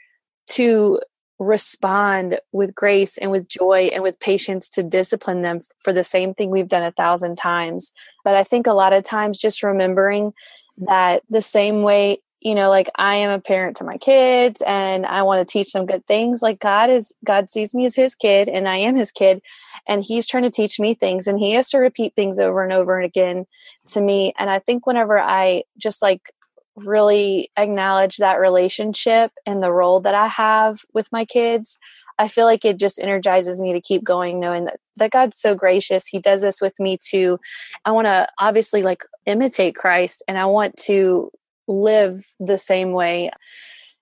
to 0.50 1.00
respond 1.38 2.38
with 2.52 2.74
grace 2.74 3.18
and 3.18 3.30
with 3.30 3.48
joy 3.48 3.90
and 3.92 4.02
with 4.02 4.20
patience 4.20 4.68
to 4.70 4.82
discipline 4.82 5.42
them 5.42 5.58
for 5.80 5.92
the 5.92 6.04
same 6.04 6.34
thing 6.34 6.50
we've 6.50 6.68
done 6.68 6.82
a 6.82 6.92
thousand 6.92 7.36
times. 7.36 7.92
But 8.24 8.36
I 8.36 8.44
think 8.44 8.66
a 8.66 8.72
lot 8.72 8.92
of 8.92 9.04
times 9.04 9.38
just 9.38 9.62
remembering 9.62 10.32
that 10.76 11.22
the 11.28 11.42
same 11.42 11.82
way 11.82 12.20
you 12.44 12.54
know 12.54 12.68
like 12.68 12.88
i 12.94 13.16
am 13.16 13.30
a 13.30 13.40
parent 13.40 13.76
to 13.76 13.84
my 13.84 13.96
kids 13.96 14.62
and 14.66 15.04
i 15.06 15.22
want 15.22 15.40
to 15.40 15.50
teach 15.50 15.72
them 15.72 15.86
good 15.86 16.06
things 16.06 16.42
like 16.42 16.60
god 16.60 16.90
is 16.90 17.12
god 17.24 17.50
sees 17.50 17.74
me 17.74 17.84
as 17.84 17.96
his 17.96 18.14
kid 18.14 18.48
and 18.48 18.68
i 18.68 18.76
am 18.76 18.94
his 18.94 19.10
kid 19.10 19.42
and 19.88 20.04
he's 20.04 20.26
trying 20.26 20.44
to 20.44 20.50
teach 20.50 20.78
me 20.78 20.94
things 20.94 21.26
and 21.26 21.38
he 21.38 21.52
has 21.52 21.70
to 21.70 21.78
repeat 21.78 22.14
things 22.14 22.38
over 22.38 22.62
and 22.62 22.72
over 22.72 22.96
and 22.96 23.06
again 23.06 23.46
to 23.86 24.00
me 24.00 24.32
and 24.38 24.50
i 24.50 24.60
think 24.60 24.86
whenever 24.86 25.18
i 25.18 25.64
just 25.78 26.02
like 26.02 26.30
really 26.76 27.50
acknowledge 27.56 28.18
that 28.18 28.40
relationship 28.40 29.32
and 29.46 29.62
the 29.62 29.72
role 29.72 30.00
that 30.00 30.14
i 30.14 30.28
have 30.28 30.78
with 30.92 31.10
my 31.10 31.24
kids 31.24 31.78
I 32.16 32.28
feel 32.28 32.44
like 32.44 32.64
it 32.64 32.78
just 32.78 33.00
energizes 33.00 33.60
me 33.60 33.72
to 33.72 33.80
keep 33.80 34.04
going, 34.04 34.38
knowing 34.38 34.66
that, 34.66 34.78
that 34.98 35.10
God's 35.10 35.36
so 35.36 35.56
gracious. 35.56 36.06
He 36.06 36.20
does 36.20 36.42
this 36.42 36.60
with 36.60 36.78
me 36.78 36.96
too. 36.96 37.40
I 37.84 37.90
want 37.90 38.06
to 38.06 38.28
obviously 38.38 38.84
like 38.84 39.04
imitate 39.26 39.74
Christ 39.74 40.22
and 40.28 40.38
I 40.38 40.46
want 40.46 40.76
to 40.84 41.32
live 41.66 42.26
the 42.40 42.58
same 42.58 42.92
way. 42.92 43.30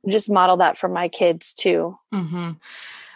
Just 0.08 0.30
model 0.30 0.56
that 0.58 0.76
for 0.76 0.88
my 0.88 1.08
kids 1.08 1.54
too. 1.54 1.96
Mm-hmm. 2.12 2.52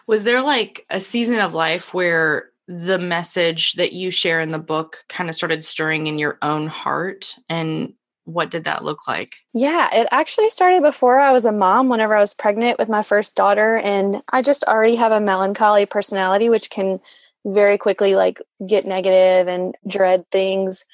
Was 0.07 0.25
there 0.25 0.43
like 0.43 0.87
a 0.88 1.00
season 1.00 1.41
of 1.41 1.55
life 1.55 1.93
where 1.93 2.50
the 2.69 2.99
message 2.99 3.75
that 3.75 3.93
you 3.93 4.11
share 4.11 4.41
in 4.41 4.50
the 4.50 4.59
book 4.59 5.05
kind 5.09 5.29
of 5.29 5.37
started 5.37 5.65
stirring 5.65 6.07
in 6.07 6.19
your 6.19 6.38
own 6.43 6.67
heart 6.67 7.35
and 7.49 7.93
what 8.25 8.50
did 8.50 8.65
that 8.65 8.83
look 8.83 9.07
like? 9.07 9.37
Yeah, 9.53 9.88
it 9.95 10.09
actually 10.11 10.50
started 10.50 10.83
before 10.83 11.21
I 11.21 11.33
was 11.33 11.45
a 11.45 11.53
mom, 11.53 11.88
whenever 11.88 12.15
I 12.15 12.21
was 12.21 12.35
pregnant 12.35 12.76
with 12.76 12.88
my 12.88 13.03
first 13.03 13.37
daughter. 13.37 13.76
And 13.76 14.21
I 14.29 14.43
just 14.43 14.65
already 14.65 14.97
have 14.97 15.12
a 15.12 15.21
melancholy 15.21 15.87
personality, 15.87 16.49
which 16.49 16.69
can 16.69 17.00
very 17.45 17.79
quickly 17.79 18.17
like 18.17 18.43
get 18.67 18.85
negative 18.85 19.47
and 19.47 19.76
dread 19.87 20.29
things. 20.33 20.85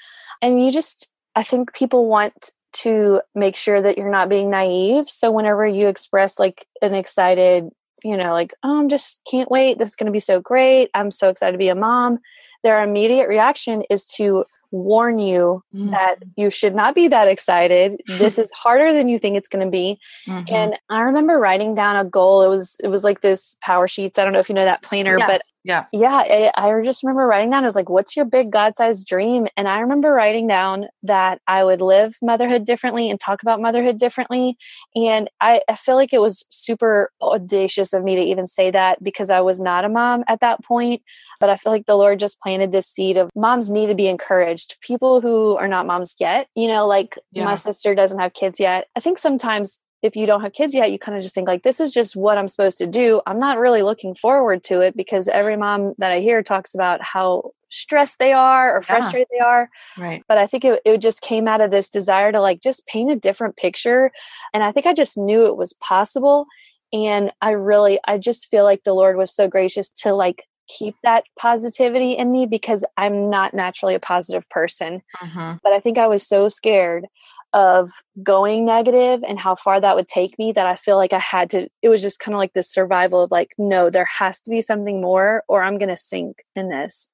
And 0.42 0.62
you 0.62 0.70
just, 0.70 1.10
I 1.34 1.42
think 1.42 1.72
people 1.72 2.06
want 2.06 2.50
to 2.72 3.20
make 3.34 3.56
sure 3.56 3.80
that 3.80 3.98
you're 3.98 4.10
not 4.10 4.28
being 4.28 4.50
naive. 4.50 5.08
So 5.08 5.30
whenever 5.30 5.66
you 5.66 5.88
express 5.88 6.38
like 6.38 6.66
an 6.80 6.94
excited, 6.94 7.68
you 8.02 8.16
know, 8.16 8.32
like, 8.32 8.54
oh, 8.62 8.78
I'm 8.78 8.88
just 8.88 9.20
can't 9.30 9.50
wait. 9.50 9.78
This 9.78 9.90
is 9.90 9.96
going 9.96 10.06
to 10.06 10.12
be 10.12 10.18
so 10.18 10.40
great. 10.40 10.90
I'm 10.94 11.10
so 11.10 11.28
excited 11.28 11.52
to 11.52 11.58
be 11.58 11.68
a 11.68 11.74
mom. 11.74 12.18
Their 12.62 12.82
immediate 12.82 13.28
reaction 13.28 13.82
is 13.90 14.06
to 14.16 14.44
warn 14.72 15.18
you 15.18 15.62
mm-hmm. 15.74 15.90
that 15.90 16.16
you 16.36 16.50
should 16.50 16.74
not 16.74 16.94
be 16.94 17.06
that 17.08 17.28
excited. 17.28 18.00
this 18.06 18.38
is 18.38 18.50
harder 18.52 18.92
than 18.92 19.08
you 19.08 19.18
think 19.18 19.36
it's 19.36 19.48
going 19.48 19.64
to 19.64 19.70
be. 19.70 20.00
Mm-hmm. 20.26 20.54
And 20.54 20.78
I 20.88 21.02
remember 21.02 21.38
writing 21.38 21.74
down 21.74 21.96
a 21.96 22.08
goal. 22.08 22.42
It 22.42 22.48
was 22.48 22.76
it 22.82 22.88
was 22.88 23.04
like 23.04 23.20
this 23.20 23.56
PowerSheets. 23.64 24.18
I 24.18 24.24
don't 24.24 24.32
know 24.32 24.40
if 24.40 24.48
you 24.48 24.54
know 24.54 24.64
that 24.64 24.82
planner, 24.82 25.16
yeah. 25.18 25.26
but 25.26 25.42
yeah. 25.64 25.84
Yeah. 25.92 26.24
Eh, 26.26 26.50
I 26.56 26.80
just 26.82 27.04
remember 27.04 27.26
writing 27.26 27.50
down, 27.50 27.62
I 27.62 27.66
was 27.66 27.76
like, 27.76 27.88
what's 27.88 28.16
your 28.16 28.24
big 28.24 28.50
God 28.50 28.76
sized 28.76 29.06
dream? 29.06 29.46
And 29.56 29.68
I 29.68 29.78
remember 29.78 30.12
writing 30.12 30.48
down 30.48 30.86
that 31.04 31.40
I 31.46 31.62
would 31.62 31.80
live 31.80 32.16
motherhood 32.20 32.64
differently 32.64 33.08
and 33.08 33.20
talk 33.20 33.42
about 33.42 33.60
motherhood 33.60 33.98
differently. 33.98 34.56
And 34.96 35.30
I, 35.40 35.60
I 35.68 35.76
feel 35.76 35.94
like 35.94 36.12
it 36.12 36.20
was 36.20 36.44
super 36.50 37.12
audacious 37.20 37.92
of 37.92 38.02
me 38.02 38.16
to 38.16 38.22
even 38.22 38.48
say 38.48 38.72
that 38.72 39.02
because 39.04 39.30
I 39.30 39.40
was 39.40 39.60
not 39.60 39.84
a 39.84 39.88
mom 39.88 40.24
at 40.26 40.40
that 40.40 40.64
point. 40.64 41.02
But 41.38 41.50
I 41.50 41.56
feel 41.56 41.70
like 41.70 41.86
the 41.86 41.96
Lord 41.96 42.18
just 42.18 42.40
planted 42.40 42.72
this 42.72 42.88
seed 42.88 43.16
of 43.16 43.30
moms 43.36 43.70
need 43.70 43.86
to 43.86 43.94
be 43.94 44.08
encouraged. 44.08 44.76
People 44.80 45.20
who 45.20 45.56
are 45.56 45.68
not 45.68 45.86
moms 45.86 46.16
yet, 46.18 46.48
you 46.56 46.66
know, 46.66 46.86
like 46.86 47.18
yeah. 47.30 47.44
my 47.44 47.54
sister 47.54 47.94
doesn't 47.94 48.18
have 48.18 48.34
kids 48.34 48.58
yet. 48.58 48.88
I 48.96 49.00
think 49.00 49.18
sometimes 49.18 49.78
if 50.02 50.16
you 50.16 50.26
don't 50.26 50.42
have 50.42 50.52
kids 50.52 50.74
yet, 50.74 50.90
you 50.90 50.98
kind 50.98 51.16
of 51.16 51.22
just 51.22 51.34
think 51.34 51.46
like, 51.46 51.62
this 51.62 51.78
is 51.78 51.92
just 51.92 52.16
what 52.16 52.36
I'm 52.36 52.48
supposed 52.48 52.78
to 52.78 52.86
do. 52.86 53.20
I'm 53.26 53.38
not 53.38 53.58
really 53.58 53.82
looking 53.82 54.14
forward 54.14 54.64
to 54.64 54.80
it 54.80 54.96
because 54.96 55.28
every 55.28 55.56
mom 55.56 55.94
that 55.98 56.12
I 56.12 56.20
hear 56.20 56.42
talks 56.42 56.74
about 56.74 57.00
how 57.00 57.52
stressed 57.70 58.18
they 58.18 58.32
are 58.32 58.76
or 58.76 58.80
yeah. 58.80 58.86
frustrated 58.86 59.28
they 59.30 59.38
are. 59.38 59.70
Right. 59.96 60.24
But 60.26 60.38
I 60.38 60.46
think 60.46 60.64
it, 60.64 60.82
it 60.84 60.98
just 60.98 61.22
came 61.22 61.46
out 61.46 61.60
of 61.60 61.70
this 61.70 61.88
desire 61.88 62.32
to 62.32 62.40
like 62.40 62.60
just 62.60 62.86
paint 62.86 63.10
a 63.12 63.16
different 63.16 63.56
picture. 63.56 64.10
And 64.52 64.62
I 64.62 64.72
think 64.72 64.86
I 64.86 64.92
just 64.92 65.16
knew 65.16 65.46
it 65.46 65.56
was 65.56 65.72
possible. 65.74 66.46
And 66.92 67.32
I 67.40 67.50
really, 67.50 67.98
I 68.04 68.18
just 68.18 68.50
feel 68.50 68.64
like 68.64 68.84
the 68.84 68.94
Lord 68.94 69.16
was 69.16 69.34
so 69.34 69.48
gracious 69.48 69.88
to 69.88 70.12
like 70.12 70.42
keep 70.68 70.96
that 71.02 71.24
positivity 71.38 72.12
in 72.12 72.30
me 72.32 72.46
because 72.46 72.84
I'm 72.96 73.30
not 73.30 73.54
naturally 73.54 73.94
a 73.94 74.00
positive 74.00 74.48
person. 74.50 75.02
Mm-hmm. 75.16 75.54
But 75.62 75.72
I 75.72 75.80
think 75.80 75.96
I 75.96 76.08
was 76.08 76.26
so 76.26 76.48
scared 76.48 77.06
of 77.52 77.90
going 78.22 78.64
negative 78.64 79.22
and 79.26 79.38
how 79.38 79.54
far 79.54 79.80
that 79.80 79.96
would 79.96 80.06
take 80.06 80.38
me 80.38 80.52
that 80.52 80.66
I 80.66 80.74
feel 80.74 80.96
like 80.96 81.12
I 81.12 81.18
had 81.18 81.50
to, 81.50 81.68
it 81.82 81.88
was 81.88 82.02
just 82.02 82.18
kind 82.18 82.34
of 82.34 82.38
like 82.38 82.54
this 82.54 82.70
survival 82.70 83.22
of 83.22 83.30
like, 83.30 83.54
no, 83.58 83.90
there 83.90 84.06
has 84.06 84.40
to 84.42 84.50
be 84.50 84.60
something 84.60 85.00
more 85.00 85.44
or 85.48 85.62
I'm 85.62 85.78
going 85.78 85.88
to 85.88 85.96
sink 85.96 86.44
in 86.56 86.70
this. 86.70 87.10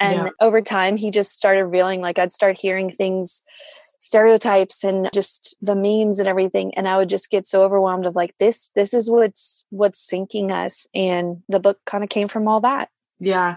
And 0.00 0.14
yeah. 0.14 0.30
over 0.40 0.60
time, 0.60 0.96
he 0.96 1.10
just 1.10 1.32
started 1.32 1.64
revealing 1.64 2.00
like 2.00 2.18
I'd 2.18 2.32
start 2.32 2.58
hearing 2.58 2.90
things, 2.90 3.42
stereotypes 4.00 4.84
and 4.84 5.10
just 5.12 5.56
the 5.60 5.74
memes 5.74 6.20
and 6.20 6.28
everything. 6.28 6.72
And 6.74 6.86
I 6.86 6.96
would 6.96 7.08
just 7.08 7.30
get 7.30 7.46
so 7.46 7.62
overwhelmed 7.62 8.06
of 8.06 8.14
like, 8.14 8.34
this, 8.38 8.70
this 8.74 8.94
is 8.94 9.10
what's, 9.10 9.64
what's 9.70 10.00
sinking 10.00 10.52
us. 10.52 10.86
And 10.94 11.42
the 11.48 11.60
book 11.60 11.78
kind 11.84 12.04
of 12.04 12.10
came 12.10 12.28
from 12.28 12.46
all 12.46 12.60
that. 12.60 12.90
Yeah. 13.20 13.56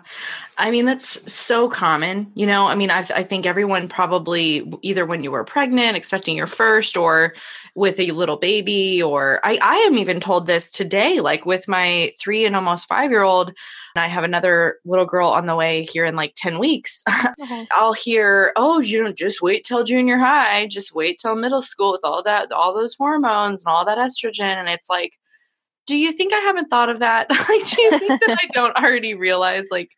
I 0.58 0.72
mean, 0.72 0.86
that's 0.86 1.32
so 1.32 1.70
common. 1.70 2.32
You 2.34 2.48
know, 2.48 2.66
I 2.66 2.76
mean, 2.76 2.90
i 2.90 3.00
I 3.16 3.24
think 3.24 3.46
everyone 3.46 3.88
probably 3.88 4.72
either 4.82 5.06
when 5.06 5.24
you 5.24 5.32
were 5.32 5.44
pregnant, 5.44 5.96
expecting 5.96 6.36
your 6.36 6.48
first, 6.48 6.98
or 6.98 7.36
with 7.76 8.00
a 8.00 8.12
little 8.12 8.38
baby, 8.38 9.02
or 9.02 9.40
I, 9.44 9.58
I 9.62 9.76
am 9.78 9.98
even 9.98 10.20
told 10.20 10.48
this 10.48 10.70
today, 10.70 11.20
like 11.20 11.46
with 11.46 11.68
my 11.68 12.12
three 12.20 12.46
and 12.46 12.56
almost 12.56 12.88
five 12.88 13.12
year 13.12 13.24
old. 13.24 13.50
And 13.96 14.04
I 14.04 14.08
have 14.08 14.24
another 14.24 14.80
little 14.84 15.06
girl 15.06 15.30
on 15.30 15.46
the 15.46 15.56
way 15.56 15.84
here 15.84 16.06
in 16.06 16.16
like 16.16 16.34
10 16.38 16.58
weeks. 16.60 17.04
Mm-hmm. 17.08 17.64
I'll 17.74 17.94
hear, 17.94 18.54
oh, 18.56 18.80
you 18.80 19.04
don't 19.04 19.18
just 19.18 19.42
wait 19.42 19.64
till 19.64 19.84
junior 19.84 20.18
high, 20.18 20.68
just 20.68 20.96
wait 20.96 21.20
till 21.20 21.36
middle 21.36 21.62
school 21.62 21.92
with 21.92 22.02
all 22.04 22.24
that, 22.24 22.52
all 22.52 22.74
those 22.74 22.96
hormones 22.96 23.64
and 23.64 23.72
all 23.72 23.86
that 23.86 23.98
estrogen. 23.98 24.56
And 24.56 24.68
it's 24.68 24.90
like, 24.90 25.14
do 25.92 25.98
you 25.98 26.14
think 26.14 26.32
I 26.32 26.38
haven't 26.38 26.70
thought 26.70 26.88
of 26.88 27.00
that? 27.00 27.30
like, 27.50 27.70
do 27.70 27.82
you 27.82 28.00
think 28.00 28.22
that 28.22 28.40
I 28.42 28.48
don't 28.54 28.74
already 28.78 29.14
realize 29.14 29.66
like 29.70 29.92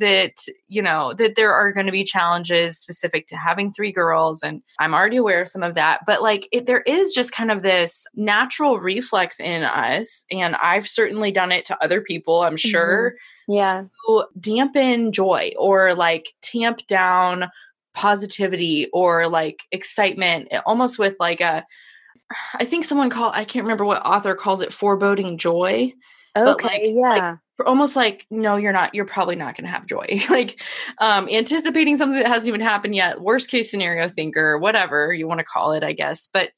that, 0.00 0.32
you 0.66 0.82
know, 0.82 1.14
that 1.14 1.36
there 1.36 1.54
are 1.54 1.72
going 1.72 1.86
to 1.86 1.92
be 1.92 2.02
challenges 2.02 2.76
specific 2.76 3.28
to 3.28 3.36
having 3.36 3.70
three 3.70 3.92
girls? 3.92 4.42
And 4.42 4.62
I'm 4.80 4.94
already 4.94 5.16
aware 5.16 5.40
of 5.40 5.48
some 5.48 5.62
of 5.62 5.74
that. 5.74 6.00
But 6.08 6.22
like, 6.22 6.48
it, 6.50 6.66
there 6.66 6.80
is 6.80 7.14
just 7.14 7.30
kind 7.30 7.52
of 7.52 7.62
this 7.62 8.04
natural 8.16 8.80
reflex 8.80 9.38
in 9.38 9.62
us. 9.62 10.24
And 10.32 10.56
I've 10.56 10.88
certainly 10.88 11.30
done 11.30 11.52
it 11.52 11.64
to 11.66 11.80
other 11.80 12.00
people, 12.00 12.42
I'm 12.42 12.56
sure. 12.56 13.14
Mm-hmm. 13.48 13.52
Yeah. 13.54 13.84
To 14.08 14.24
dampen 14.40 15.12
joy 15.12 15.52
or 15.56 15.94
like 15.94 16.32
tamp 16.42 16.84
down 16.88 17.48
positivity 17.94 18.88
or 18.92 19.28
like 19.28 19.62
excitement, 19.70 20.52
almost 20.66 20.98
with 20.98 21.14
like 21.20 21.40
a, 21.40 21.64
I 22.54 22.64
think 22.64 22.84
someone 22.84 23.10
called 23.10 23.32
I 23.34 23.44
can't 23.44 23.64
remember 23.64 23.84
what 23.84 24.04
author 24.04 24.34
calls 24.34 24.60
it 24.60 24.72
foreboding 24.72 25.38
joy. 25.38 25.92
Okay, 26.36 26.66
like, 26.66 26.82
yeah. 26.84 27.30
Like, 27.30 27.38
almost 27.66 27.96
like 27.96 28.24
no 28.30 28.54
you're 28.54 28.72
not 28.72 28.94
you're 28.94 29.04
probably 29.04 29.34
not 29.34 29.56
going 29.56 29.64
to 29.64 29.70
have 29.70 29.84
joy 29.84 30.06
like 30.30 30.62
um 30.98 31.28
anticipating 31.28 31.96
something 31.96 32.18
that 32.18 32.28
hasn't 32.28 32.46
even 32.46 32.60
happened 32.60 32.94
yet 32.94 33.20
worst 33.20 33.50
case 33.50 33.68
scenario 33.68 34.06
thinker 34.06 34.56
whatever 34.58 35.12
you 35.12 35.26
want 35.26 35.40
to 35.40 35.44
call 35.44 35.72
it 35.72 35.82
i 35.82 35.92
guess 35.92 36.28
but 36.32 36.50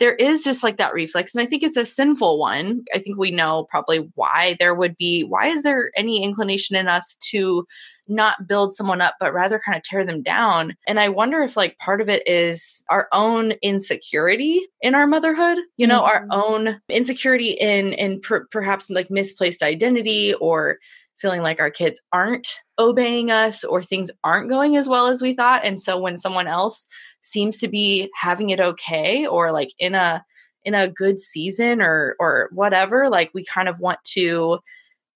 there 0.00 0.14
is 0.14 0.42
just 0.42 0.62
like 0.62 0.76
that 0.76 0.92
reflex 0.92 1.34
and 1.34 1.42
i 1.42 1.46
think 1.46 1.62
it's 1.62 1.76
a 1.76 1.84
sinful 1.84 2.38
one 2.38 2.84
i 2.94 2.98
think 2.98 3.18
we 3.18 3.30
know 3.30 3.66
probably 3.70 4.10
why 4.14 4.56
there 4.58 4.74
would 4.74 4.96
be 4.96 5.22
why 5.22 5.46
is 5.46 5.62
there 5.62 5.90
any 5.96 6.22
inclination 6.22 6.76
in 6.76 6.88
us 6.88 7.16
to 7.16 7.66
not 8.08 8.46
build 8.46 8.74
someone 8.74 9.00
up, 9.00 9.14
but 9.18 9.32
rather 9.32 9.58
kind 9.58 9.76
of 9.76 9.82
tear 9.82 10.04
them 10.04 10.22
down. 10.22 10.76
And 10.86 11.00
I 11.00 11.08
wonder 11.08 11.42
if 11.42 11.56
like 11.56 11.78
part 11.78 12.00
of 12.00 12.08
it 12.08 12.26
is 12.28 12.84
our 12.90 13.08
own 13.12 13.52
insecurity 13.62 14.60
in 14.82 14.94
our 14.94 15.06
motherhood, 15.06 15.58
you 15.76 15.86
know, 15.86 16.02
mm-hmm. 16.02 16.30
our 16.30 16.44
own 16.44 16.80
insecurity 16.88 17.50
in, 17.50 17.92
in 17.94 18.20
per- 18.20 18.46
perhaps 18.50 18.90
like 18.90 19.10
misplaced 19.10 19.62
identity 19.62 20.34
or 20.34 20.78
feeling 21.16 21.42
like 21.42 21.60
our 21.60 21.70
kids 21.70 22.00
aren't 22.12 22.48
obeying 22.78 23.30
us 23.30 23.62
or 23.64 23.82
things 23.82 24.10
aren't 24.24 24.48
going 24.48 24.76
as 24.76 24.88
well 24.88 25.06
as 25.06 25.22
we 25.22 25.32
thought. 25.32 25.64
And 25.64 25.78
so 25.78 25.98
when 25.98 26.16
someone 26.16 26.48
else 26.48 26.86
seems 27.24 27.56
to 27.58 27.68
be 27.68 28.10
having 28.14 28.50
it 28.50 28.60
okay 28.60 29.26
or 29.26 29.52
like 29.52 29.70
in 29.78 29.94
a, 29.94 30.24
in 30.64 30.74
a 30.74 30.88
good 30.88 31.20
season 31.20 31.82
or 31.82 32.16
or 32.18 32.48
whatever 32.52 33.10
like 33.10 33.30
we 33.34 33.44
kind 33.44 33.68
of 33.68 33.80
want 33.80 34.02
to 34.02 34.58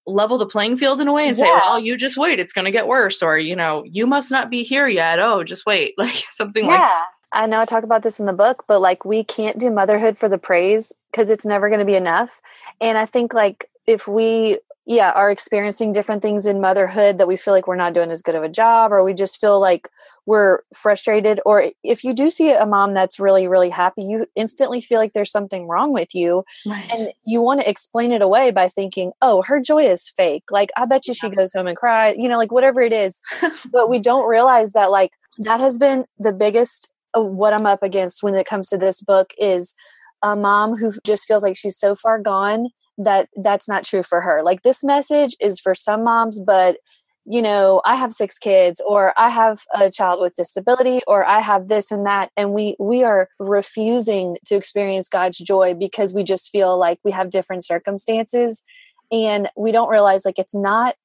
level 0.09 0.37
the 0.37 0.45
playing 0.45 0.77
field 0.77 0.99
in 0.99 1.07
a 1.07 1.13
way 1.13 1.27
and 1.27 1.37
yeah. 1.37 1.45
say, 1.45 1.51
well, 1.51 1.79
you 1.79 1.95
just 1.95 2.17
wait, 2.17 2.39
it's 2.39 2.53
going 2.53 2.65
to 2.65 2.71
get 2.71 2.87
worse. 2.87 3.21
Or, 3.21 3.37
you 3.37 3.55
know, 3.55 3.83
you 3.85 4.07
must 4.07 4.31
not 4.31 4.49
be 4.49 4.63
here 4.63 4.87
yet. 4.87 5.19
Oh, 5.19 5.43
just 5.43 5.65
wait. 5.65 5.93
Like 5.99 6.23
something 6.29 6.65
like 6.65 6.79
yeah. 6.79 6.85
like 6.85 7.07
I 7.31 7.45
know 7.45 7.59
I 7.59 7.65
talk 7.65 7.83
about 7.83 8.03
this 8.03 8.19
in 8.19 8.25
the 8.25 8.33
book, 8.33 8.63
but 8.67 8.79
like 8.79 9.05
we 9.05 9.23
can't 9.23 9.59
do 9.59 9.69
motherhood 9.69 10.17
for 10.17 10.27
the 10.29 10.37
praise 10.37 10.91
because 11.11 11.29
it's 11.29 11.45
never 11.45 11.69
going 11.69 11.79
to 11.79 11.85
be 11.85 11.95
enough. 11.95 12.41
And 12.81 12.97
I 12.97 13.05
think 13.05 13.33
like 13.33 13.69
if 13.85 14.07
we 14.07 14.59
yeah 14.89 15.11
are 15.11 15.29
experiencing 15.29 15.93
different 15.93 16.21
things 16.21 16.47
in 16.47 16.59
motherhood 16.59 17.19
that 17.19 17.27
we 17.27 17.37
feel 17.37 17.53
like 17.53 17.67
we're 17.67 17.75
not 17.75 17.93
doing 17.93 18.09
as 18.09 18.23
good 18.23 18.33
of 18.33 18.43
a 18.43 18.49
job 18.49 18.91
or 18.91 19.03
we 19.03 19.13
just 19.13 19.39
feel 19.39 19.59
like 19.61 19.87
we're 20.25 20.59
frustrated 20.73 21.39
or 21.45 21.71
if 21.83 22.03
you 22.03 22.11
do 22.11 22.29
see 22.31 22.51
a 22.51 22.65
mom 22.65 22.95
that's 22.95 23.19
really 23.19 23.47
really 23.47 23.69
happy 23.69 24.01
you 24.01 24.25
instantly 24.35 24.81
feel 24.81 24.99
like 24.99 25.13
there's 25.13 25.31
something 25.31 25.67
wrong 25.67 25.93
with 25.93 26.13
you 26.15 26.43
right. 26.65 26.91
and 26.91 27.13
you 27.23 27.39
want 27.39 27.61
to 27.61 27.69
explain 27.69 28.11
it 28.11 28.23
away 28.23 28.49
by 28.49 28.67
thinking 28.67 29.11
oh 29.21 29.43
her 29.43 29.61
joy 29.61 29.83
is 29.83 30.09
fake. 30.09 30.43
Like 30.49 30.71
i 30.75 30.85
bet 30.85 31.07
you 31.07 31.13
she 31.13 31.29
goes 31.29 31.53
home 31.53 31.67
and 31.67 31.77
cries 31.77 32.15
you 32.17 32.27
know 32.27 32.37
like 32.37 32.51
whatever 32.51 32.81
it 32.81 32.91
is. 32.91 33.21
But 33.71 33.89
we 33.89 33.99
don't 33.99 34.27
realize 34.27 34.71
that 34.71 34.89
like 34.89 35.11
that 35.37 35.59
has 35.59 35.77
been 35.77 36.05
the 36.17 36.31
biggest 36.31 36.91
uh, 37.15 37.21
what 37.21 37.53
i'm 37.53 37.65
up 37.65 37.83
against 37.83 38.23
when 38.23 38.33
it 38.33 38.47
comes 38.47 38.67
to 38.69 38.77
this 38.77 39.01
book 39.01 39.33
is 39.37 39.75
a 40.23 40.35
mom 40.35 40.75
who 40.75 40.91
just 41.05 41.27
feels 41.27 41.43
like 41.43 41.55
she's 41.55 41.77
so 41.77 41.95
far 41.95 42.19
gone 42.19 42.69
that 42.99 43.29
that's 43.35 43.67
not 43.67 43.83
true 43.83 44.03
for 44.03 44.21
her. 44.21 44.43
Like 44.43 44.61
this 44.61 44.83
message 44.83 45.35
is 45.39 45.59
for 45.59 45.73
some 45.73 46.03
moms, 46.03 46.39
but 46.39 46.77
you 47.25 47.41
know, 47.41 47.81
I 47.85 47.95
have 47.95 48.11
six 48.11 48.39
kids 48.39 48.81
or 48.87 49.13
I 49.17 49.29
have 49.29 49.61
a 49.75 49.91
child 49.91 50.19
with 50.19 50.33
disability 50.33 51.01
or 51.05 51.23
I 51.23 51.41
have 51.41 51.67
this 51.67 51.91
and 51.91 52.05
that 52.05 52.31
and 52.35 52.53
we 52.53 52.75
we 52.79 53.03
are 53.03 53.29
refusing 53.39 54.37
to 54.47 54.55
experience 54.55 55.09
God's 55.09 55.37
joy 55.37 55.73
because 55.73 56.13
we 56.13 56.23
just 56.23 56.49
feel 56.49 56.77
like 56.77 56.99
we 57.03 57.11
have 57.11 57.29
different 57.29 57.65
circumstances 57.65 58.63
and 59.11 59.49
we 59.55 59.71
don't 59.71 59.89
realize 59.89 60.25
like 60.25 60.39
it's 60.39 60.55
not 60.55 60.95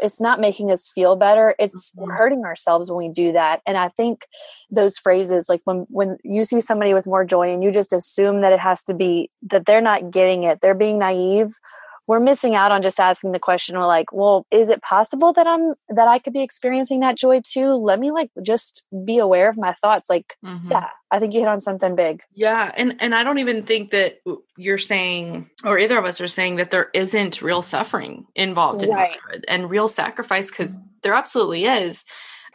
it's 0.00 0.20
not 0.20 0.40
making 0.40 0.70
us 0.70 0.88
feel 0.88 1.16
better 1.16 1.54
it's 1.58 1.92
Mhm. 1.96 2.16
hurting 2.16 2.44
ourselves 2.44 2.90
when 2.90 2.98
we 2.98 3.08
do 3.08 3.32
that 3.32 3.60
and 3.66 3.76
i 3.76 3.88
think 3.88 4.26
those 4.70 4.96
phrases 4.98 5.48
like 5.48 5.60
when 5.64 5.86
when 5.90 6.18
you 6.22 6.44
see 6.44 6.60
somebody 6.60 6.94
with 6.94 7.06
more 7.06 7.24
joy 7.24 7.52
and 7.52 7.64
you 7.64 7.72
just 7.72 7.92
assume 7.92 8.40
that 8.42 8.52
it 8.52 8.60
has 8.60 8.82
to 8.84 8.94
be 8.94 9.30
that 9.50 9.66
they're 9.66 9.80
not 9.80 10.10
getting 10.10 10.44
it 10.44 10.60
they're 10.60 10.74
being 10.74 10.98
naive 10.98 11.54
we're 12.08 12.20
missing 12.20 12.54
out 12.54 12.72
on 12.72 12.82
just 12.82 12.98
asking 13.00 13.32
the 13.32 13.38
question 13.38 13.76
we're 13.78 13.86
like 13.86 14.12
well 14.12 14.46
is 14.50 14.68
it 14.68 14.82
possible 14.82 15.32
that 15.32 15.46
i'm 15.46 15.74
that 15.88 16.08
i 16.08 16.18
could 16.18 16.32
be 16.32 16.42
experiencing 16.42 17.00
that 17.00 17.16
joy 17.16 17.40
too 17.44 17.70
let 17.74 17.98
me 18.00 18.10
like 18.10 18.30
just 18.42 18.82
be 19.04 19.18
aware 19.18 19.48
of 19.48 19.56
my 19.56 19.72
thoughts 19.74 20.10
like 20.10 20.34
Mhm. 20.44 20.70
yeah 20.70 20.88
i 21.10 21.18
think 21.18 21.32
you 21.32 21.40
hit 21.40 21.48
on 21.48 21.60
something 21.60 21.94
big 21.94 22.22
Yeah, 22.34 22.72
and 22.76 22.96
and 23.00 23.14
I 23.14 23.22
don't 23.24 23.38
even 23.38 23.62
think 23.62 23.90
that 23.92 24.20
you're 24.56 24.78
saying 24.78 25.48
or 25.64 25.78
either 25.78 25.98
of 25.98 26.04
us 26.04 26.20
are 26.20 26.28
saying 26.28 26.56
that 26.56 26.70
there 26.70 26.90
isn't 26.94 27.40
real 27.42 27.62
suffering 27.62 28.26
involved 28.34 28.82
in 28.82 28.90
Right. 28.90 29.10
motherhood 29.22 29.44
and 29.48 29.70
real 29.70 29.88
sacrifice 29.88 30.50
cuz 30.50 30.78
there 31.02 31.14
absolutely 31.14 31.66
is. 31.66 32.04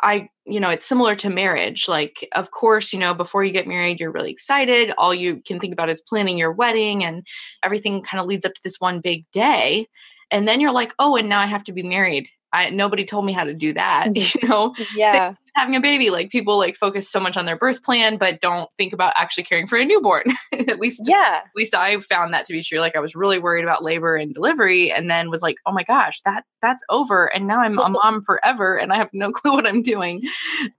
I 0.04 0.30
you 0.46 0.60
know, 0.60 0.70
it's 0.70 0.86
similar 0.86 1.16
to 1.18 1.30
marriage. 1.30 1.88
Like 1.88 2.28
of 2.34 2.52
course, 2.52 2.94
you 2.94 3.00
know, 3.00 3.14
before 3.14 3.44
you 3.44 3.52
get 3.52 3.68
married, 3.68 4.00
you're 4.00 4.12
really 4.12 4.32
excited. 4.32 4.94
All 4.98 5.14
you 5.14 5.42
can 5.46 5.60
think 5.60 5.74
about 5.74 5.90
is 5.90 6.02
planning 6.02 6.38
your 6.38 6.52
wedding 6.52 7.04
and 7.04 7.26
everything 7.64 8.02
kind 8.02 8.22
of 8.22 8.28
leads 8.28 8.46
up 8.46 8.54
to 8.54 8.62
this 8.64 8.80
one 8.80 9.00
big 9.02 9.26
day. 9.32 9.88
And 10.30 10.48
then 10.48 10.60
you're 10.60 10.72
like, 10.72 10.94
"Oh, 11.00 11.16
and 11.16 11.30
now 11.30 11.40
I 11.40 11.46
have 11.46 11.64
to 11.66 11.74
be 11.74 11.84
married." 11.84 12.28
I 12.54 12.70
nobody 12.70 13.06
told 13.06 13.26
me 13.26 13.34
how 13.34 13.44
to 13.44 13.54
do 13.54 13.74
that, 13.74 14.08
mm-hmm. 14.12 14.40
you 14.42 14.48
know? 14.48 14.74
yeah 14.96 15.34
having 15.58 15.76
a 15.76 15.82
baby. 15.82 16.10
Like 16.10 16.30
people 16.30 16.58
like 16.58 16.76
focus 16.76 17.10
so 17.10 17.20
much 17.20 17.36
on 17.36 17.46
their 17.46 17.58
birth 17.58 17.84
plan 17.84 18.18
but 18.18 18.40
don't 18.40 18.72
think 18.74 18.94
about 18.94 19.14
actually 19.16 19.44
caring 19.44 19.68
for 19.68 19.78
a 19.78 19.86
newborn. 19.86 20.24
At 20.54 20.80
least 20.80 21.04
yeah. 21.06 21.42
at 21.44 21.52
least 21.56 21.74
i 21.74 22.00
found 22.00 22.34
that 22.34 22.46
to 22.46 22.54
be 22.54 22.62
true. 22.62 22.80
Like 22.80 22.96
i 22.96 23.00
was 23.00 23.16
really 23.16 23.40
worried 23.40 23.64
about 23.64 23.84
labor 23.84 24.16
and 24.16 24.34
delivery 24.34 24.92
and 24.92 25.10
then 25.10 25.30
was 25.30 25.42
like 25.42 25.58
oh 25.66 25.72
my 25.72 25.84
gosh 25.84 26.22
that 26.22 26.44
that's 26.62 26.84
over. 26.90 27.34
And 27.34 27.48
now 27.48 27.60
i'm 27.60 27.78
a 27.78 27.90
mom 28.04 28.24
forever 28.24 28.78
and 28.78 28.94
i 28.94 28.96
have 28.96 29.10
no 29.14 29.32
clue 29.34 29.54
what 29.54 29.68
i'm 29.68 29.82
doing. 29.82 30.22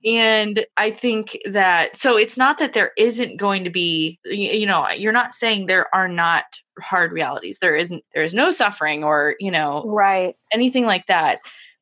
And 0.05 0.65
i 0.77 0.91
think 0.91 1.39
that 1.45 1.97
so 1.97 2.17
it's 2.17 2.37
not 2.37 2.59
that 2.59 2.75
there 2.75 2.93
isn't 2.97 3.37
going 3.37 3.65
to 3.65 3.71
be 3.71 4.19
you 4.25 4.67
know 4.67 4.89
you're 4.91 5.13
not 5.13 5.35
saying 5.35 5.67
there 5.67 5.93
are 5.95 6.09
not 6.09 6.45
hard 6.81 7.13
realities. 7.13 7.59
There 7.61 7.77
isn't 7.77 8.05
there 8.15 8.23
is 8.23 8.35
no 8.35 8.51
suffering 8.53 9.05
or 9.05 9.35
you 9.41 9.51
know 9.51 9.85
right. 9.87 10.37
anything 10.53 10.87
like 10.87 11.07
that. 11.07 11.41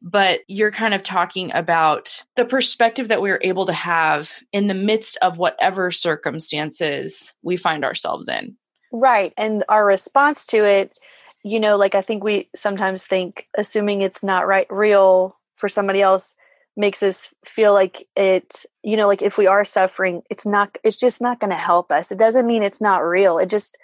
But 0.08 0.40
you're 0.46 0.70
kind 0.70 0.94
of 0.94 1.02
talking 1.02 1.52
about 1.52 2.22
the 2.36 2.44
perspective 2.44 3.08
that 3.08 3.20
we're 3.20 3.40
able 3.42 3.66
to 3.66 3.72
have 3.72 4.40
in 4.52 4.68
the 4.68 4.74
midst 4.74 5.18
of 5.20 5.36
whatever 5.36 5.90
circumstances 5.90 7.34
we 7.42 7.56
find 7.56 7.84
ourselves 7.84 8.28
in. 8.28 8.56
Right. 8.92 9.34
And 9.36 9.64
our 9.68 9.84
response 9.84 10.46
to 10.46 10.64
it, 10.64 10.96
you 11.42 11.58
know, 11.58 11.76
like 11.76 11.96
I 11.96 12.02
think 12.02 12.22
we 12.22 12.48
sometimes 12.54 13.04
think 13.04 13.48
assuming 13.58 14.02
it's 14.02 14.22
not 14.22 14.46
right 14.46 14.68
real 14.70 15.36
for 15.54 15.68
somebody 15.68 16.02
else 16.02 16.36
makes 16.76 17.02
us 17.02 17.34
feel 17.44 17.72
like 17.72 18.06
it, 18.14 18.64
you 18.84 18.96
know, 18.96 19.08
like 19.08 19.22
if 19.22 19.36
we 19.36 19.48
are 19.48 19.64
suffering, 19.64 20.22
it's 20.30 20.46
not 20.46 20.76
it's 20.84 20.96
just 20.96 21.20
not 21.20 21.40
going 21.40 21.50
to 21.50 21.56
help 21.62 21.90
us. 21.90 22.12
It 22.12 22.18
doesn't 22.18 22.46
mean 22.46 22.62
it's 22.62 22.80
not 22.80 22.98
real. 22.98 23.38
It 23.38 23.50
just 23.50 23.76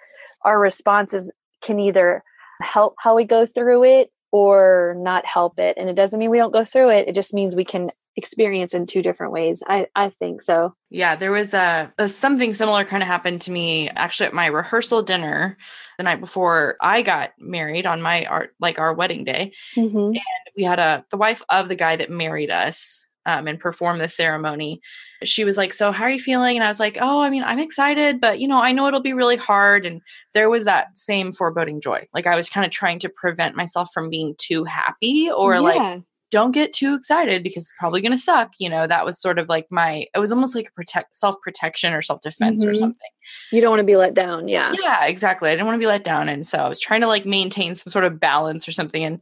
our 0.45 0.59
responses 0.59 1.33
can 1.63 1.81
either 1.81 2.23
help 2.61 2.95
how 2.99 3.17
we 3.17 3.25
go 3.25 3.45
through 3.45 3.85
it 3.85 4.13
or 4.33 4.95
not 4.99 5.27
help 5.27 5.59
it. 5.61 5.77
And 5.79 5.89
it 5.89 5.95
doesn't 5.95 6.19
mean 6.19 6.31
we 6.31 6.39
don't 6.39 6.53
go 6.53 6.65
through 6.65 6.91
it. 6.91 7.07
It 7.07 7.15
just 7.15 7.35
means 7.35 7.55
we 7.55 7.65
can 7.65 7.91
experience 8.17 8.75
in 8.75 8.87
two 8.87 9.03
different 9.03 9.33
ways. 9.33 9.63
I 9.67 9.87
I 9.95 10.09
think 10.11 10.41
so. 10.41 10.75
Yeah, 10.91 11.17
there 11.17 11.31
was 11.31 11.55
a, 11.55 11.93
a 11.99 12.09
something 12.09 12.53
similar 12.53 12.85
kind 12.85 13.03
of 13.03 13.07
happened 13.07 13.43
to 13.43 13.51
me 13.51 13.89
actually 13.91 14.27
at 14.27 14.35
my 14.35 14.47
rehearsal 14.47 15.03
dinner 15.03 15.57
the 15.99 16.05
night 16.05 16.21
before 16.21 16.77
I 16.81 17.03
got 17.03 17.31
married 17.39 17.87
on 17.87 18.03
my 18.03 18.25
our 18.27 18.49
like 18.61 18.79
our 18.79 18.95
wedding 18.95 19.25
day. 19.25 19.53
Mhm. 19.77 20.17
we 20.57 20.63
had 20.65 20.79
a 20.79 21.05
the 21.11 21.17
wife 21.17 21.43
of 21.49 21.69
the 21.69 21.75
guy 21.77 21.97
that 21.97 22.11
married 22.11 22.51
us 22.51 23.07
um, 23.27 23.47
and 23.47 23.59
perform 23.59 23.99
the 23.99 24.09
ceremony 24.09 24.81
she 25.25 25.45
was 25.45 25.57
like 25.57 25.73
so 25.73 25.93
how 25.93 26.05
are 26.05 26.11
you 26.11 26.19
feeling 26.19 26.57
and 26.57 26.65
i 26.65 26.69
was 26.69 26.81
like 26.81 26.99
oh 27.01 27.21
i 27.21 27.31
mean 27.31 27.45
i'm 27.45 27.59
excited 27.61 28.21
but 28.21 28.41
you 28.41 28.49
know 28.49 28.61
i 28.61 28.73
know 28.73 28.87
it'll 28.89 29.01
be 29.01 29.13
really 29.13 29.37
hard 29.37 29.87
and 29.87 30.01
there 30.35 30.51
was 30.51 30.65
that 30.65 30.97
same 30.99 31.31
foreboding 31.31 31.81
joy 31.81 32.05
like 32.13 32.27
i 32.27 32.35
was 32.35 32.49
kind 32.49 32.67
of 32.67 32.73
trying 32.73 32.99
to 32.99 33.09
prevent 33.09 33.55
myself 33.55 33.89
from 33.95 34.11
being 34.11 34.35
too 34.39 34.65
happy 34.65 35.31
or 35.31 35.61
like 35.61 36.03
don't 36.33 36.53
get 36.53 36.73
too 36.73 36.95
excited 36.95 37.43
because 37.43 37.65
it's 37.65 37.75
probably 37.79 38.01
going 38.01 38.11
to 38.11 38.19
suck 38.19 38.51
you 38.59 38.69
know 38.69 38.87
that 38.87 39.05
was 39.05 39.21
sort 39.21 39.39
of 39.39 39.49
like 39.49 39.67
my 39.71 40.07
it 40.15 40.19
was 40.19 40.33
almost 40.33 40.55
like 40.55 40.67
a 40.67 40.73
protect 40.73 41.15
self-protection 41.15 41.93
or 41.93 42.03
self-defense 42.03 42.65
or 42.65 42.71
Mhm. 42.73 42.79
something 42.79 43.11
you 43.53 43.61
don't 43.61 43.71
want 43.71 43.81
to 43.81 43.85
be 43.85 43.97
let 43.97 44.15
down. 44.15 44.49
Yeah. 44.49 44.75
yeah, 44.83 45.05
exactly. 45.05 45.49
I 45.49 45.53
didn't 45.53 45.67
want 45.67 45.77
to 45.77 45.81
be 45.81 45.87
let 45.87 46.03
down. 46.03 46.29
And 46.29 46.45
so 46.45 46.59
I 46.59 46.69
was 46.69 46.81
trying 46.81 47.03
to 47.03 47.07
like 47.07 47.25
maintain 47.25 47.75
some 47.77 47.91
sort 47.93 48.05
of 48.05 48.19
balance 48.19 48.67
or 48.67 48.73
something. 48.73 49.05
And 49.05 49.21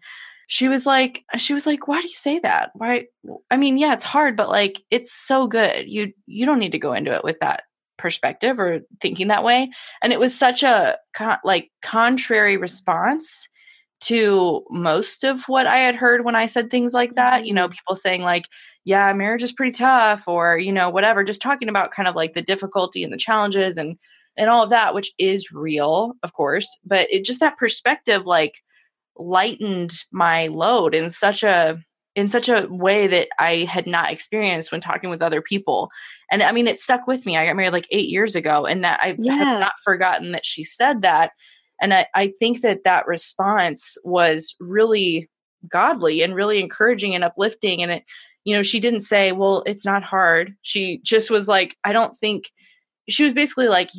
she 0.52 0.68
was 0.68 0.84
like, 0.84 1.24
she 1.38 1.54
was 1.54 1.64
like, 1.64 1.86
why 1.86 2.00
do 2.00 2.08
you 2.08 2.14
say 2.14 2.40
that? 2.40 2.72
Why? 2.74 3.06
I 3.52 3.56
mean, 3.56 3.78
yeah, 3.78 3.92
it's 3.92 4.02
hard, 4.02 4.36
but 4.36 4.48
like, 4.48 4.82
it's 4.90 5.12
so 5.12 5.46
good. 5.46 5.88
You, 5.88 6.12
you 6.26 6.44
don't 6.44 6.58
need 6.58 6.72
to 6.72 6.78
go 6.80 6.92
into 6.92 7.14
it 7.14 7.22
with 7.22 7.38
that 7.38 7.62
perspective 7.96 8.58
or 8.58 8.80
thinking 9.00 9.28
that 9.28 9.44
way. 9.44 9.70
And 10.02 10.12
it 10.12 10.18
was 10.18 10.36
such 10.36 10.64
a 10.64 10.98
con- 11.14 11.38
like 11.44 11.70
contrary 11.82 12.56
response 12.56 13.48
to 14.00 14.64
most 14.70 15.22
of 15.22 15.44
what 15.44 15.68
I 15.68 15.78
had 15.78 15.94
heard 15.94 16.24
when 16.24 16.34
I 16.34 16.46
said 16.46 16.68
things 16.68 16.94
like 16.94 17.14
that. 17.14 17.46
You 17.46 17.54
know, 17.54 17.66
mm-hmm. 17.66 17.74
people 17.74 17.94
saying 17.94 18.22
like, 18.22 18.46
yeah, 18.84 19.12
marriage 19.12 19.44
is 19.44 19.52
pretty 19.52 19.78
tough 19.78 20.26
or, 20.26 20.58
you 20.58 20.72
know, 20.72 20.90
whatever, 20.90 21.22
just 21.22 21.40
talking 21.40 21.68
about 21.68 21.92
kind 21.92 22.08
of 22.08 22.16
like 22.16 22.34
the 22.34 22.42
difficulty 22.42 23.04
and 23.04 23.12
the 23.12 23.16
challenges 23.16 23.76
and 23.76 23.96
and 24.36 24.50
all 24.50 24.64
of 24.64 24.70
that, 24.70 24.94
which 24.94 25.12
is 25.16 25.52
real, 25.52 26.14
of 26.24 26.32
course, 26.32 26.76
but 26.84 27.06
it 27.08 27.24
just 27.24 27.38
that 27.38 27.56
perspective 27.56 28.26
like 28.26 28.54
lightened 29.20 29.92
my 30.12 30.46
load 30.48 30.94
in 30.94 31.10
such 31.10 31.42
a 31.42 31.78
in 32.16 32.28
such 32.28 32.48
a 32.48 32.66
way 32.68 33.06
that 33.06 33.28
I 33.38 33.58
had 33.58 33.86
not 33.86 34.10
experienced 34.10 34.72
when 34.72 34.80
talking 34.80 35.10
with 35.10 35.22
other 35.22 35.40
people. 35.40 35.90
And 36.30 36.42
I 36.42 36.50
mean, 36.50 36.66
it 36.66 36.78
stuck 36.78 37.06
with 37.06 37.24
me. 37.24 37.36
I 37.36 37.46
got 37.46 37.54
married 37.54 37.72
like 37.72 37.86
eight 37.92 38.08
years 38.08 38.34
ago, 38.34 38.66
and 38.66 38.82
that 38.82 38.98
I 39.00 39.16
Yeah. 39.18 39.34
have 39.34 39.60
not 39.60 39.72
forgotten 39.84 40.32
that 40.32 40.44
she 40.44 40.64
said 40.64 41.02
that. 41.02 41.30
And 41.80 41.94
I, 41.94 42.06
I 42.14 42.32
think 42.38 42.62
that 42.62 42.84
that 42.84 43.06
response 43.06 43.96
was 44.04 44.56
really 44.58 45.30
godly 45.68 46.22
and 46.22 46.34
really 46.34 46.60
encouraging 46.60 47.14
and 47.14 47.22
uplifting. 47.22 47.82
And 47.82 47.92
it, 47.92 48.04
you 48.44 48.56
know, 48.56 48.62
she 48.62 48.80
didn't 48.80 49.02
say, 49.02 49.32
well, 49.32 49.62
it's 49.64 49.86
not 49.86 50.02
hard. 50.02 50.54
She 50.62 51.00
just 51.04 51.30
was 51.30 51.46
like, 51.46 51.76
I 51.84 51.92
don't 51.92 52.16
think, 52.16 52.50
she 53.08 53.24
was 53.24 53.34
basically 53.34 53.68
like, 53.68 53.90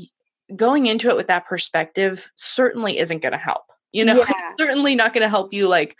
going 0.56 0.86
into 0.86 1.10
it 1.10 1.16
with 1.16 1.28
that 1.28 1.48
perspective 1.48 2.30
certainly 2.36 2.98
isn't 2.98 3.22
going 3.22 3.32
to 3.32 3.38
help. 3.38 3.64
You 3.92 4.06
know, 4.06 4.16
Yeah. 4.20 4.26
it's 4.30 4.58
certainly 4.58 4.96
not 4.96 5.14
going 5.14 5.24
to 5.24 5.30
help 5.30 5.54
you 5.54 5.68
like 5.68 5.98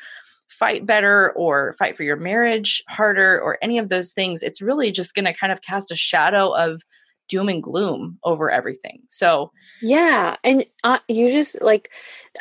fight 0.48 0.86
better 0.86 1.32
or 1.32 1.74
fight 1.74 1.96
for 1.98 2.04
your 2.04 2.18
marriage 2.18 2.84
harder 2.88 3.40
or 3.42 3.58
any 3.62 3.78
of 3.78 3.90
those 3.90 4.12
things. 4.12 4.44
It's 4.44 4.62
really 4.62 4.92
just 4.92 5.16
going 5.16 5.26
to 5.26 5.34
kind 5.34 5.52
of 5.52 5.62
cast 5.62 5.92
a 5.92 5.96
shadow 5.96 6.52
of 6.52 6.82
doom 7.28 7.50
and 7.50 7.64
gloom 7.64 8.20
over 8.24 8.52
everything. 8.52 9.02
So, 9.10 9.52
Yeah, 9.82 10.36
and 10.44 10.66
uh, 10.84 11.00
you 11.08 11.32
just 11.32 11.62
like, 11.62 11.90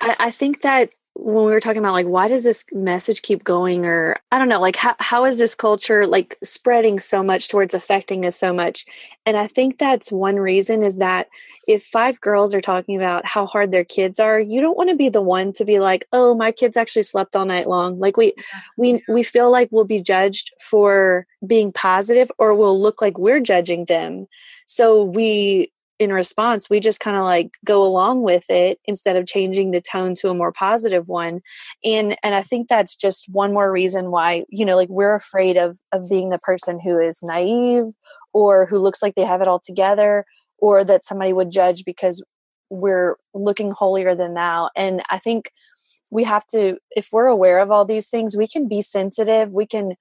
I, 0.03 0.17
I 0.19 0.31
think 0.31 0.63
that 0.63 0.91
when 1.14 1.44
we 1.44 1.53
were 1.53 1.61
talking 1.61 1.81
about 1.81 1.92
like, 1.92 2.07
why 2.07 2.29
does 2.29 2.44
this 2.44 2.64
message 2.73 3.23
keep 3.23 3.44
going, 3.44 3.85
or 3.85 4.16
I 4.33 4.38
don't 4.38 4.49
know, 4.49 4.61
like 4.61 4.77
how 4.77 4.94
how 4.99 5.25
is 5.25 5.38
this 5.38 5.55
culture 5.55 6.07
like 6.07 6.37
spreading 6.42 6.99
so 6.99 7.23
much 7.23 7.49
towards 7.49 7.75
affecting 7.75 8.25
us 8.25 8.37
so 8.37 8.55
much? 8.55 8.87
And 9.27 9.37
I 9.37 9.46
think 9.46 9.79
that's 9.79 10.11
one 10.11 10.37
reason 10.37 10.83
is 10.83 10.96
that 10.99 11.29
if 11.68 11.85
five 11.85 12.20
girls 12.20 12.55
are 12.55 12.61
talking 12.61 12.96
about 12.96 13.27
how 13.27 13.46
hard 13.46 13.70
their 13.70 13.85
kids 13.85 14.18
are, 14.18 14.40
you 14.40 14.61
don't 14.61 14.77
want 14.77 14.88
to 14.90 14.96
be 14.96 15.09
the 15.09 15.20
one 15.23 15.53
to 15.55 15.64
be 15.64 15.79
like, 15.79 16.07
oh, 16.12 16.35
my 16.35 16.53
kids 16.53 16.77
actually 16.77 17.03
slept 17.03 17.37
all 17.37 17.44
night 17.44 17.66
long. 17.66 17.99
Like 17.99 18.16
we 18.16 18.33
we 18.77 19.03
we 19.09 19.23
feel 19.23 19.51
like 19.51 19.68
we'll 19.70 19.85
be 19.85 20.01
judged 20.01 20.53
for 20.61 21.27
being 21.46 21.73
positive, 21.73 22.31
or 22.38 22.55
we'll 22.55 22.81
look 22.81 23.03
like 23.03 23.18
we're 23.18 23.40
judging 23.40 23.85
them. 23.87 24.27
So 24.66 25.05
we 25.05 25.73
in 26.01 26.15
response 26.15 26.71
we 26.71 26.81
just 26.81 26.99
kind 26.99 27.17
of 27.17 27.25
like 27.25 27.51
go 27.63 27.85
along 27.85 28.23
with 28.23 28.49
it 28.49 28.81
instead 28.87 29.17
of 29.17 29.27
changing 29.27 29.71
the 29.71 29.83
tone 29.83 30.15
to 30.15 30.31
a 30.31 30.35
more 30.35 30.51
positive 30.51 31.07
one. 31.07 31.41
And 31.85 32.17
and 32.23 32.35
i 32.35 32.43
think 32.43 32.69
that's 32.69 32.97
just 32.97 33.27
one 33.29 33.53
more 33.53 33.71
reason 33.71 34.11
why 34.11 34.45
you 34.49 34.65
know 34.65 34.77
like 34.77 34.89
we're 34.89 35.15
afraid 35.15 35.57
of 35.59 35.79
of 35.93 36.09
being 36.09 36.31
the 36.31 36.39
person 36.39 36.81
who 36.81 36.99
is 36.99 37.23
naive 37.23 37.85
or 38.33 38.67
who 38.67 38.79
looks 38.79 39.03
like 39.03 39.15
they 39.15 39.27
have 39.27 39.43
it 39.43 39.49
all 39.49 39.61
together 39.61 40.25
or 40.59 40.83
that 40.85 41.05
somebody 41.05 41.33
would 41.35 41.51
judge 41.53 41.85
because 41.85 42.25
we're 42.71 43.17
looking 43.35 43.71
holier 43.71 44.15
than 44.15 44.35
thou. 44.35 44.71
And 44.75 45.03
i 45.11 45.19
think 45.19 45.53
we 46.11 46.25
have 46.25 46.47
to 46.49 46.79
if 46.93 47.09
we're 47.13 47.27
aware 47.27 47.59
of 47.59 47.71
all 47.71 47.85
these 47.85 48.09
things 48.09 48.37
we 48.37 48.49
can 48.49 48.67
be 48.69 48.81
sensitive. 48.81 49.53
We 49.53 49.67
can 49.67 49.93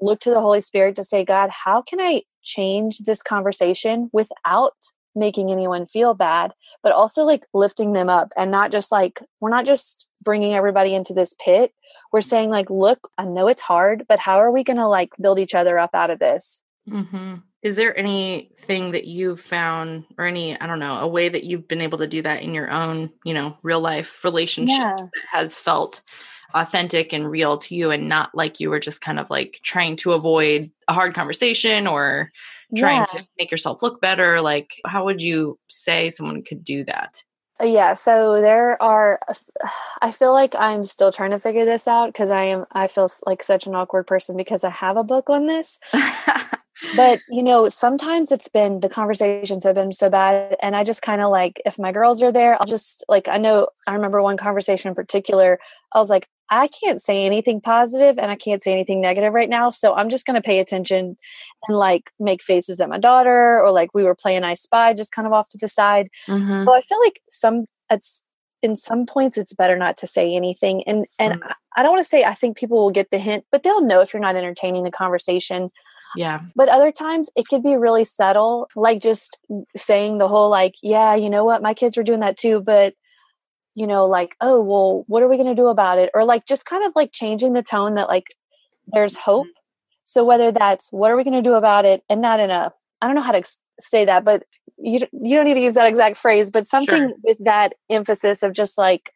look 0.00 0.18
to 0.20 0.30
the 0.30 0.40
holy 0.40 0.62
spirit 0.62 0.96
to 0.96 1.04
say 1.04 1.24
god 1.24 1.50
how 1.64 1.82
can 1.82 2.00
i 2.00 2.22
change 2.42 2.98
this 2.98 3.22
conversation 3.22 4.10
without 4.12 4.74
making 5.14 5.50
anyone 5.50 5.86
feel 5.86 6.14
bad 6.14 6.52
but 6.82 6.92
also 6.92 7.24
like 7.24 7.46
lifting 7.52 7.92
them 7.92 8.08
up 8.08 8.32
and 8.36 8.50
not 8.50 8.70
just 8.70 8.90
like 8.90 9.20
we're 9.40 9.50
not 9.50 9.66
just 9.66 10.08
bringing 10.22 10.54
everybody 10.54 10.94
into 10.94 11.12
this 11.12 11.34
pit 11.44 11.72
we're 12.12 12.20
saying 12.20 12.48
like 12.48 12.70
look 12.70 13.10
i 13.18 13.24
know 13.24 13.48
it's 13.48 13.62
hard 13.62 14.04
but 14.08 14.18
how 14.18 14.38
are 14.38 14.50
we 14.50 14.64
going 14.64 14.76
to 14.76 14.88
like 14.88 15.10
build 15.20 15.38
each 15.38 15.54
other 15.54 15.78
up 15.78 15.94
out 15.94 16.10
of 16.10 16.18
this 16.18 16.62
Mm-hmm. 16.88 17.36
Is 17.62 17.76
there 17.76 17.96
anything 17.96 18.90
that 18.90 19.04
you've 19.04 19.40
found, 19.40 20.04
or 20.18 20.24
any, 20.24 20.60
I 20.60 20.66
don't 20.66 20.80
know, 20.80 20.98
a 20.98 21.06
way 21.06 21.28
that 21.28 21.44
you've 21.44 21.68
been 21.68 21.80
able 21.80 21.98
to 21.98 22.08
do 22.08 22.20
that 22.22 22.42
in 22.42 22.54
your 22.54 22.70
own, 22.70 23.10
you 23.24 23.34
know, 23.34 23.56
real 23.62 23.80
life 23.80 24.24
relationships 24.24 24.78
yeah. 24.78 24.96
that 24.96 25.24
has 25.30 25.58
felt 25.58 26.02
authentic 26.54 27.12
and 27.12 27.30
real 27.30 27.56
to 27.58 27.74
you 27.74 27.90
and 27.90 28.08
not 28.08 28.34
like 28.34 28.60
you 28.60 28.68
were 28.68 28.80
just 28.80 29.00
kind 29.00 29.18
of 29.18 29.30
like 29.30 29.60
trying 29.62 29.96
to 29.96 30.12
avoid 30.12 30.70
a 30.86 30.92
hard 30.92 31.14
conversation 31.14 31.86
or 31.86 32.30
trying 32.76 33.06
yeah. 33.12 33.18
to 33.18 33.26
make 33.38 33.50
yourself 33.50 33.82
look 33.82 34.00
better? 34.00 34.40
Like, 34.40 34.80
how 34.86 35.04
would 35.04 35.22
you 35.22 35.58
say 35.68 36.10
someone 36.10 36.42
could 36.42 36.64
do 36.64 36.84
that? 36.84 37.22
Uh, 37.60 37.66
yeah, 37.66 37.92
so 37.92 38.40
there 38.40 38.80
are 38.82 39.20
I 40.02 40.10
feel 40.10 40.32
like 40.32 40.54
I'm 40.56 40.84
still 40.84 41.12
trying 41.12 41.30
to 41.30 41.38
figure 41.38 41.64
this 41.64 41.86
out 41.86 42.06
because 42.06 42.30
I 42.30 42.44
am 42.44 42.66
I 42.72 42.86
feel 42.86 43.08
like 43.26 43.42
such 43.42 43.66
an 43.66 43.74
awkward 43.74 44.06
person 44.06 44.36
because 44.36 44.64
I 44.64 44.70
have 44.70 44.96
a 44.96 45.04
book 45.04 45.30
on 45.30 45.46
this. 45.46 45.78
but 46.96 47.20
you 47.28 47.42
know 47.42 47.68
sometimes 47.68 48.32
it's 48.32 48.48
been 48.48 48.80
the 48.80 48.88
conversations 48.88 49.64
have 49.64 49.74
been 49.74 49.92
so 49.92 50.08
bad 50.08 50.56
and 50.62 50.74
i 50.74 50.82
just 50.82 51.02
kind 51.02 51.20
of 51.20 51.30
like 51.30 51.60
if 51.66 51.78
my 51.78 51.92
girls 51.92 52.22
are 52.22 52.32
there 52.32 52.54
i'll 52.54 52.66
just 52.66 53.04
like 53.08 53.28
i 53.28 53.36
know 53.36 53.68
i 53.86 53.92
remember 53.92 54.22
one 54.22 54.36
conversation 54.36 54.88
in 54.88 54.94
particular 54.94 55.58
i 55.92 55.98
was 55.98 56.10
like 56.10 56.28
i 56.52 56.68
can't 56.68 57.00
say 57.00 57.24
anything 57.24 57.60
positive 57.60 58.18
and 58.18 58.30
i 58.30 58.36
can't 58.36 58.62
say 58.62 58.72
anything 58.72 59.00
negative 59.00 59.32
right 59.32 59.48
now 59.48 59.70
so 59.70 59.94
i'm 59.94 60.08
just 60.08 60.26
going 60.26 60.34
to 60.34 60.46
pay 60.46 60.58
attention 60.58 61.16
and 61.68 61.76
like 61.76 62.10
make 62.20 62.42
faces 62.42 62.80
at 62.80 62.88
my 62.88 62.98
daughter 62.98 63.60
or 63.60 63.70
like 63.72 63.90
we 63.94 64.04
were 64.04 64.14
playing 64.14 64.44
i 64.44 64.54
spy 64.54 64.94
just 64.94 65.12
kind 65.12 65.26
of 65.26 65.32
off 65.32 65.48
to 65.48 65.58
the 65.58 65.68
side 65.68 66.08
mm-hmm. 66.26 66.64
so 66.64 66.74
i 66.74 66.80
feel 66.82 67.00
like 67.00 67.20
some 67.28 67.66
it's 67.90 68.22
in 68.62 68.76
some 68.76 69.06
points 69.06 69.36
it's 69.36 69.54
better 69.54 69.76
not 69.76 69.96
to 69.96 70.06
say 70.06 70.36
anything 70.36 70.84
and 70.86 71.06
and 71.18 71.34
mm-hmm. 71.34 71.50
I 71.76 71.82
don't 71.82 71.92
want 71.92 72.02
to 72.02 72.08
say 72.08 72.24
I 72.24 72.34
think 72.34 72.56
people 72.56 72.78
will 72.82 72.90
get 72.90 73.10
the 73.10 73.18
hint, 73.18 73.44
but 73.50 73.62
they'll 73.62 73.84
know 73.84 74.00
if 74.00 74.12
you're 74.12 74.20
not 74.20 74.36
entertaining 74.36 74.84
the 74.84 74.90
conversation. 74.90 75.70
Yeah. 76.16 76.40
But 76.54 76.68
other 76.68 76.92
times 76.92 77.30
it 77.36 77.48
could 77.48 77.62
be 77.62 77.76
really 77.76 78.04
subtle, 78.04 78.68
like 78.76 79.00
just 79.00 79.38
saying 79.74 80.18
the 80.18 80.28
whole, 80.28 80.50
like, 80.50 80.74
yeah, 80.82 81.14
you 81.14 81.30
know 81.30 81.44
what, 81.44 81.62
my 81.62 81.72
kids 81.72 81.96
were 81.96 82.02
doing 82.02 82.20
that 82.20 82.36
too, 82.36 82.60
but 82.60 82.94
you 83.74 83.86
know, 83.86 84.06
like, 84.06 84.36
oh, 84.40 84.60
well, 84.60 85.04
what 85.06 85.22
are 85.22 85.28
we 85.28 85.36
going 85.36 85.48
to 85.48 85.54
do 85.54 85.68
about 85.68 85.98
it? 85.98 86.10
Or 86.14 86.24
like 86.24 86.46
just 86.46 86.66
kind 86.66 86.84
of 86.84 86.92
like 86.94 87.12
changing 87.12 87.52
the 87.52 87.62
tone 87.62 87.94
that 87.94 88.08
like 88.08 88.34
there's 88.86 89.16
hope. 89.16 89.46
Mm-hmm. 89.46 89.58
So 90.04 90.24
whether 90.24 90.50
that's 90.52 90.92
what 90.92 91.10
are 91.10 91.16
we 91.16 91.24
going 91.24 91.42
to 91.42 91.48
do 91.48 91.54
about 91.54 91.84
it 91.84 92.02
and 92.08 92.20
not 92.20 92.40
in 92.40 92.50
a, 92.50 92.72
I 93.00 93.06
don't 93.06 93.14
know 93.14 93.22
how 93.22 93.32
to 93.32 93.38
ex- 93.38 93.60
say 93.80 94.04
that, 94.04 94.24
but 94.24 94.44
you, 94.76 95.00
you 95.12 95.36
don't 95.36 95.44
need 95.44 95.54
to 95.54 95.60
use 95.60 95.74
that 95.74 95.88
exact 95.88 96.16
phrase, 96.16 96.50
but 96.50 96.66
something 96.66 96.98
sure. 96.98 97.12
with 97.22 97.38
that 97.44 97.74
emphasis 97.88 98.42
of 98.42 98.52
just 98.52 98.76
like, 98.76 99.12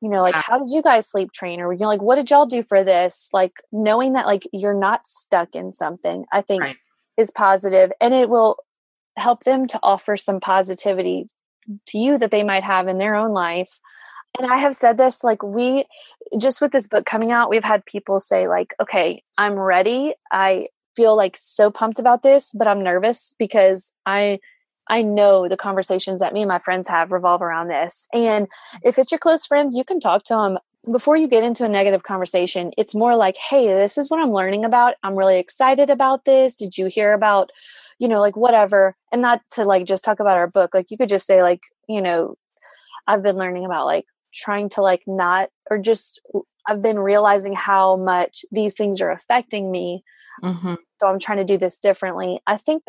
you 0.00 0.08
know 0.08 0.22
like 0.22 0.34
yeah. 0.34 0.42
how 0.44 0.58
did 0.58 0.72
you 0.72 0.82
guys 0.82 1.06
sleep 1.06 1.30
train 1.32 1.60
or 1.60 1.72
you 1.72 1.80
know 1.80 1.88
like 1.88 2.02
what 2.02 2.16
did 2.16 2.30
y'all 2.30 2.46
do 2.46 2.62
for 2.62 2.82
this 2.82 3.28
like 3.32 3.52
knowing 3.70 4.14
that 4.14 4.26
like 4.26 4.44
you're 4.52 4.78
not 4.78 5.06
stuck 5.06 5.54
in 5.54 5.72
something 5.72 6.24
i 6.32 6.40
think 6.40 6.62
right. 6.62 6.76
is 7.16 7.30
positive 7.30 7.92
and 8.00 8.14
it 8.14 8.28
will 8.28 8.56
help 9.16 9.44
them 9.44 9.66
to 9.66 9.78
offer 9.82 10.16
some 10.16 10.40
positivity 10.40 11.26
to 11.86 11.98
you 11.98 12.18
that 12.18 12.30
they 12.30 12.42
might 12.42 12.64
have 12.64 12.88
in 12.88 12.98
their 12.98 13.14
own 13.14 13.32
life 13.32 13.78
and 14.38 14.50
i 14.50 14.56
have 14.56 14.74
said 14.74 14.98
this 14.98 15.24
like 15.24 15.42
we 15.42 15.84
just 16.38 16.60
with 16.60 16.72
this 16.72 16.86
book 16.86 17.06
coming 17.06 17.30
out 17.30 17.50
we've 17.50 17.64
had 17.64 17.84
people 17.86 18.20
say 18.20 18.48
like 18.48 18.74
okay 18.80 19.22
i'm 19.38 19.54
ready 19.54 20.14
i 20.32 20.66
feel 20.96 21.16
like 21.16 21.36
so 21.36 21.70
pumped 21.70 21.98
about 21.98 22.22
this 22.22 22.52
but 22.52 22.66
i'm 22.66 22.82
nervous 22.82 23.34
because 23.38 23.92
i 24.06 24.38
I 24.90 25.02
know 25.02 25.46
the 25.46 25.56
conversations 25.56 26.20
that 26.20 26.34
me 26.34 26.42
and 26.42 26.48
my 26.48 26.58
friends 26.58 26.88
have 26.88 27.12
revolve 27.12 27.42
around 27.42 27.68
this. 27.68 28.08
And 28.12 28.48
if 28.82 28.98
it's 28.98 29.12
your 29.12 29.20
close 29.20 29.46
friends, 29.46 29.76
you 29.76 29.84
can 29.84 30.00
talk 30.00 30.24
to 30.24 30.34
them 30.34 30.58
before 30.90 31.16
you 31.16 31.28
get 31.28 31.44
into 31.44 31.64
a 31.64 31.68
negative 31.68 32.02
conversation. 32.02 32.72
It's 32.76 32.94
more 32.94 33.14
like, 33.14 33.36
hey, 33.36 33.66
this 33.66 33.96
is 33.96 34.10
what 34.10 34.20
I'm 34.20 34.32
learning 34.32 34.64
about. 34.64 34.94
I'm 35.02 35.16
really 35.16 35.38
excited 35.38 35.90
about 35.90 36.24
this. 36.24 36.56
Did 36.56 36.76
you 36.76 36.86
hear 36.86 37.12
about, 37.12 37.50
you 38.00 38.08
know, 38.08 38.18
like 38.18 38.36
whatever? 38.36 38.96
And 39.12 39.22
not 39.22 39.42
to 39.52 39.64
like 39.64 39.86
just 39.86 40.02
talk 40.02 40.18
about 40.18 40.38
our 40.38 40.48
book. 40.48 40.74
Like 40.74 40.90
you 40.90 40.96
could 40.96 41.08
just 41.08 41.26
say, 41.26 41.42
like, 41.42 41.60
you 41.88 42.02
know, 42.02 42.34
I've 43.06 43.22
been 43.22 43.36
learning 43.36 43.66
about 43.66 43.86
like 43.86 44.06
trying 44.34 44.70
to 44.70 44.82
like 44.82 45.02
not, 45.06 45.50
or 45.70 45.78
just 45.78 46.20
I've 46.66 46.82
been 46.82 46.98
realizing 46.98 47.54
how 47.54 47.96
much 47.96 48.44
these 48.50 48.74
things 48.74 49.00
are 49.00 49.10
affecting 49.10 49.70
me. 49.70 50.02
Mm-hmm. 50.42 50.74
So 50.98 51.08
I'm 51.08 51.18
trying 51.18 51.38
to 51.38 51.44
do 51.44 51.58
this 51.58 51.78
differently. 51.78 52.40
I 52.46 52.56
think 52.56 52.82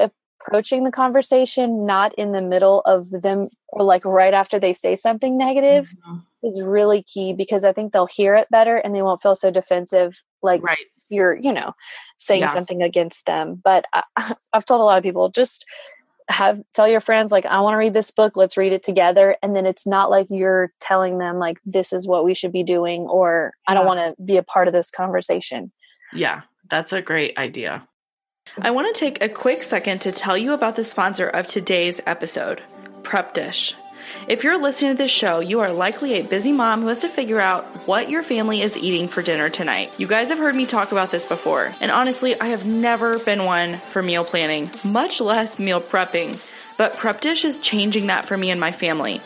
approaching 0.48 0.86
the 0.86 0.92
conversation 0.92 1.86
not 1.86 2.14
in 2.16 2.32
the 2.32 2.42
middle 2.42 2.82
of 2.82 3.10
them 3.12 3.50
or 3.68 3.84
like 3.84 4.06
right 4.06 4.34
after 4.34 4.60
they 4.60 4.74
say 4.74 4.96
something 4.96 5.38
negative 5.38 5.94
mm-hmm. 6.08 6.48
is 6.48 6.62
really 6.62 7.04
key 7.04 7.34
because 7.34 7.64
I 7.64 7.74
think 7.74 7.92
they'll 7.92 8.08
hear 8.08 8.36
it 8.36 8.50
better 8.50 8.78
and 8.78 8.96
they 8.96 9.02
won't 9.02 9.22
feel 9.22 9.36
so 9.36 9.52
defensive 9.52 10.24
like 10.42 10.64
right. 10.64 10.78
You're, 11.12 11.36
you 11.36 11.54
know, 11.54 11.74
saying 12.18 12.42
yeah. 12.42 12.48
something 12.48 12.82
against 12.82 13.26
them. 13.26 13.62
But 13.64 13.86
I, 13.94 14.04
I've 14.54 14.66
told 14.66 14.82
a 14.82 14.84
lot 14.84 14.98
of 14.98 15.04
people 15.04 15.30
just 15.30 15.66
have 16.28 16.62
tell 16.74 16.88
your 16.88 17.02
friends 17.02 17.32
like 17.32 17.46
I 17.46 17.60
want 17.62 17.74
to 17.74 17.78
read 17.78 17.94
this 17.94 18.12
book, 18.12 18.38
let's 18.38 18.58
read 18.58 18.72
it 18.72 18.84
together 18.84 19.36
and 19.44 19.56
then 19.56 19.66
it's 19.66 19.86
not 19.86 20.10
like 20.10 20.28
you're 20.30 20.72
telling 20.80 21.18
them 21.18 21.40
like 21.40 21.60
this 21.66 21.92
is 21.92 22.08
what 22.08 22.24
we 22.24 22.34
should 22.34 22.52
be 22.52 22.64
doing 22.64 23.02
or. 23.02 23.54
I 23.68 23.74
don't 23.74 23.86
want 23.86 24.00
to 24.18 24.24
be 24.24 24.38
a 24.38 24.44
part 24.44 24.68
of 24.68 24.74
this 24.74 24.92
conversation. 24.92 25.72
Yeah, 26.14 26.42
that's 26.70 26.94
a 26.94 27.02
great 27.02 27.38
idea. 27.38 27.88
I 28.62 28.72
want 28.72 28.94
to 28.94 29.00
take 29.00 29.22
a 29.22 29.30
quick 29.30 29.64
second 29.64 30.02
to 30.02 30.12
tell 30.12 30.38
you 30.38 30.54
about 30.54 30.76
the 30.76 30.84
sponsor 30.84 31.28
of 31.28 31.48
today's 31.48 32.02
episode, 32.06 32.62
Prep 33.04 33.34
Dish. 33.34 33.76
If 34.28 34.44
you're 34.44 34.62
listening 34.62 34.92
to 34.92 34.98
this 34.98 35.12
show, 35.12 35.40
you 35.40 35.60
are 35.62 35.72
likely 35.72 36.14
a 36.14 36.24
busy 36.24 36.52
mom 36.52 36.82
who 36.82 36.88
has 36.88 37.02
to 37.02 37.10
figure 37.10 37.40
out 37.40 37.66
what 37.88 38.10
your 38.10 38.24
family 38.24 38.62
is 38.62 38.78
eating 38.78 39.08
for 39.08 39.22
dinner 39.22 39.50
tonight. 39.50 40.00
You 40.00 40.08
guys 40.08 40.30
have 40.30 40.38
heard 40.38 40.56
me 40.56 40.66
talk 40.66 40.92
about 40.92 41.12
this 41.12 41.26
before, 41.26 41.74
and 41.82 41.92
honestly, 41.92 42.40
I 42.40 42.48
have 42.48 42.66
never 42.66 43.20
been 43.20 43.46
one 43.46 43.74
for 43.74 44.02
meal 44.02 44.24
planning, 44.24 44.70
much 44.84 45.22
less 45.22 45.60
meal 45.60 45.82
prepping. 45.82 46.40
But 46.78 46.98
Prep 46.98 47.22
Dish 47.22 47.46
is 47.46 47.60
changing 47.60 48.08
that 48.08 48.26
for 48.26 48.38
me 48.38 48.50
and 48.50 48.60
my 48.60 48.72
family. 48.72 49.22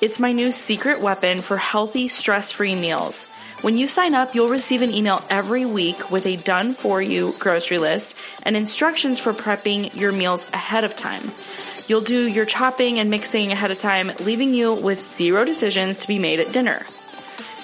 It's 0.00 0.20
my 0.20 0.32
new 0.32 0.52
secret 0.52 1.00
weapon 1.00 1.40
for 1.40 1.56
healthy, 1.56 2.08
stress 2.08 2.50
free 2.50 2.74
meals. 2.74 3.28
When 3.62 3.78
you 3.78 3.88
sign 3.88 4.14
up, 4.14 4.34
you'll 4.34 4.48
receive 4.48 4.82
an 4.82 4.92
email 4.92 5.24
every 5.30 5.64
week 5.64 6.10
with 6.10 6.26
a 6.26 6.36
done 6.36 6.72
for 6.72 7.00
you 7.00 7.34
grocery 7.38 7.78
list 7.78 8.16
and 8.42 8.54
instructions 8.54 9.18
for 9.18 9.32
prepping 9.32 9.94
your 9.94 10.12
meals 10.12 10.46
ahead 10.52 10.84
of 10.84 10.94
time. 10.94 11.30
You'll 11.88 12.00
do 12.00 12.26
your 12.26 12.46
chopping 12.46 12.98
and 12.98 13.10
mixing 13.10 13.52
ahead 13.52 13.70
of 13.70 13.78
time, 13.78 14.12
leaving 14.20 14.54
you 14.54 14.74
with 14.74 15.04
zero 15.04 15.44
decisions 15.44 15.98
to 15.98 16.08
be 16.08 16.18
made 16.18 16.40
at 16.40 16.52
dinner. 16.52 16.84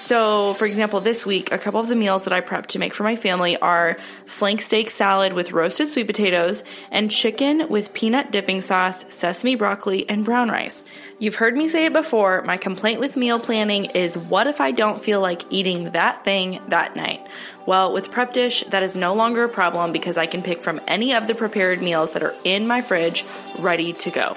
So, 0.03 0.53
for 0.55 0.65
example, 0.65 0.99
this 0.99 1.25
week, 1.25 1.53
a 1.53 1.57
couple 1.57 1.79
of 1.79 1.87
the 1.87 1.95
meals 1.95 2.25
that 2.25 2.33
I 2.33 2.41
prepped 2.41 2.67
to 2.67 2.77
make 2.77 2.93
for 2.93 3.03
my 3.03 3.15
family 3.15 3.55
are 3.55 3.95
flank 4.25 4.61
steak 4.61 4.89
salad 4.89 5.31
with 5.31 5.53
roasted 5.53 5.87
sweet 5.87 6.07
potatoes 6.07 6.65
and 6.91 7.09
chicken 7.09 7.69
with 7.69 7.93
peanut 7.93 8.29
dipping 8.29 8.59
sauce, 8.59 9.05
sesame 9.07 9.55
broccoli, 9.55 10.07
and 10.09 10.25
brown 10.25 10.49
rice. 10.49 10.83
You've 11.19 11.35
heard 11.35 11.55
me 11.55 11.69
say 11.69 11.85
it 11.85 11.93
before 11.93 12.41
my 12.41 12.57
complaint 12.57 12.99
with 12.99 13.15
meal 13.15 13.39
planning 13.39 13.85
is 13.95 14.17
what 14.17 14.45
if 14.45 14.59
I 14.59 14.71
don't 14.71 15.01
feel 15.01 15.21
like 15.21 15.43
eating 15.49 15.91
that 15.91 16.25
thing 16.25 16.59
that 16.67 16.97
night? 16.97 17.25
Well, 17.65 17.93
with 17.93 18.11
Prep 18.11 18.33
Dish, 18.33 18.61
that 18.71 18.83
is 18.83 18.97
no 18.97 19.13
longer 19.13 19.45
a 19.45 19.49
problem 19.49 19.93
because 19.93 20.17
I 20.17 20.25
can 20.25 20.43
pick 20.43 20.59
from 20.59 20.81
any 20.85 21.13
of 21.13 21.27
the 21.27 21.33
prepared 21.33 21.81
meals 21.81 22.11
that 22.11 22.23
are 22.23 22.35
in 22.43 22.67
my 22.67 22.81
fridge 22.81 23.23
ready 23.59 23.93
to 23.93 24.11
go. 24.11 24.35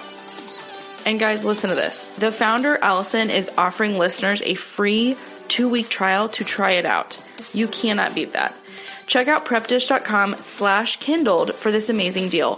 And 1.05 1.19
guys, 1.19 1.45
listen 1.45 1.71
to 1.71 1.77
this. 1.77 2.05
The 2.19 2.31
founder, 2.31 2.79
Allison, 2.83 3.31
is 3.31 3.51
offering 3.59 3.99
listeners 3.99 4.43
a 4.43 4.55
free 4.55 5.17
two 5.49 5.69
week 5.69 5.89
trial 5.89 6.29
to 6.31 6.45
try 6.45 6.73
it 6.73 6.85
out. 6.85 7.23
You 7.53 7.69
cannot 7.69 8.15
beat 8.15 8.33
that. 8.33 8.59
Check 9.07 9.29
out 9.29 9.45
prepdish.com 9.45 10.37
slash 10.41 10.97
kindled 10.97 11.55
for 11.55 11.71
this 11.71 11.89
amazing 11.89 12.29
deal. 12.29 12.57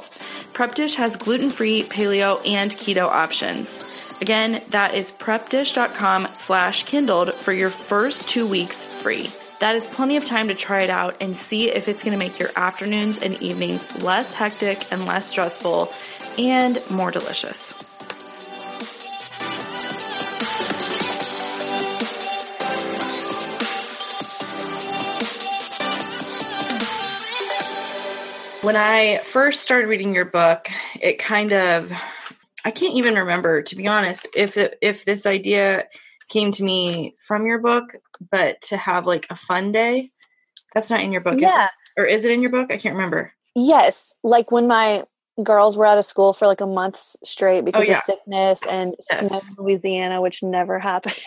PrepDish 0.55 0.95
has 0.97 1.17
gluten-free, 1.17 1.85
paleo, 1.85 2.45
and 2.47 2.71
keto 2.71 3.05
options. 3.05 3.83
Again, 4.21 4.63
that 4.71 4.95
is 4.95 5.13
prepdish.com 5.13 6.29
slash 6.33 6.85
kindled 6.85 7.33
for 7.35 7.53
your 7.53 7.71
first 7.71 8.27
two 8.27 8.49
weeks 8.49 8.83
free. 8.83 9.31
That 9.61 9.77
is 9.77 9.87
plenty 9.87 10.17
of 10.17 10.25
time 10.25 10.49
to 10.49 10.55
try 10.55 10.83
it 10.83 10.91
out 10.91 11.21
and 11.21 11.37
see 11.37 11.71
if 11.71 11.89
it's 11.89 12.03
going 12.03 12.13
to 12.13 12.19
make 12.19 12.39
your 12.39 12.51
afternoons 12.57 13.19
and 13.19 13.41
evenings 13.43 14.03
less 14.03 14.33
hectic 14.33 14.91
and 14.93 15.05
less 15.05 15.27
stressful 15.27 15.93
and 16.39 16.79
more 16.91 17.11
delicious. 17.11 17.88
When 28.63 28.75
I 28.75 29.19
first 29.19 29.63
started 29.63 29.87
reading 29.87 30.15
your 30.15 30.25
book, 30.25 30.69
it 31.01 31.19
kind 31.19 31.53
of 31.53 31.93
I 32.65 32.73
can't 32.73 32.95
even 32.95 33.15
remember 33.15 33.63
to 33.63 33.77
be 33.77 33.87
honest 33.87 34.29
if 34.35 34.57
it, 34.57 34.77
if 34.83 35.05
this 35.05 35.27
idea 35.27 35.85
came 36.29 36.51
to 36.53 36.65
me 36.65 37.15
from 37.21 37.47
your 37.47 37.59
book, 37.61 37.97
but 38.31 38.61
to 38.63 38.77
have 38.77 39.07
like 39.07 39.27
a 39.31 39.37
fun 39.37 39.71
day. 39.71 40.11
That's 40.75 40.91
not 40.91 41.01
in 41.01 41.13
your 41.13 41.21
book, 41.21 41.41
yeah. 41.41 41.67
Is 41.67 41.71
or 41.97 42.05
is 42.05 42.25
it 42.25 42.33
in 42.33 42.43
your 42.43 42.51
book? 42.51 42.73
I 42.73 42.79
can't 42.79 42.97
remember. 42.97 43.33
Yes, 43.55 44.15
like 44.25 44.51
when 44.51 44.67
my 44.67 45.05
girls 45.43 45.77
were 45.77 45.87
out 45.87 45.99
of 45.99 46.05
school 46.05 46.33
for 46.33 46.47
like 46.47 46.61
a 46.61 46.67
month 46.67 46.99
straight 46.99 47.65
because 47.65 47.87
oh, 47.87 47.91
yeah. 47.91 47.99
of 47.99 48.05
sickness 48.05 48.67
and 48.67 48.95
yes. 49.11 49.29
snow 49.29 49.39
in 49.39 49.65
Louisiana, 49.65 50.21
which 50.21 50.43
never 50.43 50.79
happens. 50.79 51.25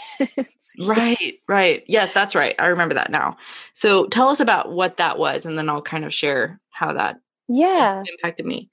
right, 0.86 1.36
right. 1.48 1.84
Yes, 1.88 2.12
that's 2.12 2.36
right. 2.36 2.56
I 2.60 2.68
remember 2.68 2.96
that 2.96 3.12
now. 3.12 3.38
So 3.74 4.08
tell 4.08 4.30
us 4.30 4.40
about 4.40 4.72
what 4.72 4.98
that 4.98 5.18
was, 5.18 5.46
and 5.46 5.58
then 5.58 5.70
I'll 5.70 5.82
kind 5.82 6.06
of 6.06 6.14
share 6.14 6.60
how 6.70 6.94
that 6.94 7.18
Yeah. 7.48 8.04
Impacted 8.08 8.46
me. 8.46 8.70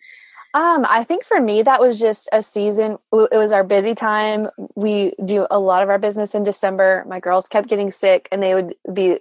Um, 0.55 0.87
I 0.89 1.05
think 1.05 1.25
for 1.25 1.41
me 1.41 1.63
that 1.63 1.81
was 1.81 2.01
just 2.01 2.29
a 2.33 2.41
season. 2.41 2.99
It 3.13 3.37
was 3.37 3.53
our 3.53 3.63
busy 3.63 3.95
time. 3.95 4.49
We 4.75 5.13
do 5.25 5.47
a 5.51 5.61
lot 5.61 5.83
of 5.83 5.91
our 5.91 5.99
business 5.99 6.35
in 6.35 6.43
December. 6.43 7.05
My 7.07 7.21
girls 7.21 7.49
kept 7.49 7.69
getting 7.69 7.91
sick, 7.91 8.29
and 8.33 8.43
they 8.43 8.55
would 8.55 8.75
be 8.93 9.19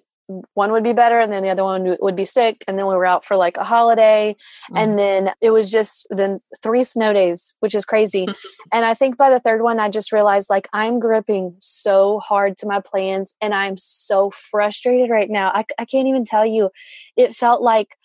one 0.54 0.72
would 0.72 0.84
be 0.84 0.94
better 0.94 1.20
and 1.20 1.32
then 1.32 1.42
the 1.42 1.50
other 1.50 1.63
one 1.63 1.96
would 2.00 2.16
be 2.16 2.26
sick 2.26 2.63
and 2.68 2.78
then 2.78 2.86
we 2.86 2.96
were 2.96 3.06
out 3.06 3.24
for 3.24 3.36
like 3.38 3.58
a 3.58 3.63
holiday. 3.63 4.36
Mm. 4.72 4.78
and 4.78 5.00
then 5.00 5.32
it 5.42 5.52
was 5.52 5.72
just 5.72 6.08
then 6.10 6.42
three 6.62 6.84
snow 6.84 7.13
days 7.13 7.56
which 7.60 7.76
is 7.76 7.86
crazy. 7.86 8.28
And 8.72 8.84
i 8.86 8.94
think 8.94 9.18
by 9.18 9.30
the 9.30 9.40
third 9.40 9.62
one 9.62 9.80
i 9.80 9.90
just 9.90 10.12
realized 10.12 10.50
like 10.50 10.68
i'm 10.74 11.00
gripping 11.00 11.56
so 11.60 12.20
hard 12.20 12.58
to 12.58 12.68
my 12.68 12.82
plans 12.82 13.36
and 13.42 13.54
i'm 13.54 13.78
so 13.78 14.30
frustrated 14.32 15.10
right 15.10 15.30
now. 15.30 15.52
I, 15.54 15.66
I 15.80 15.86
can't 15.86 16.08
even 16.08 16.26
tell 16.26 16.46
you. 16.46 16.70
It 17.16 17.34
felt 17.34 17.62
like 17.62 17.96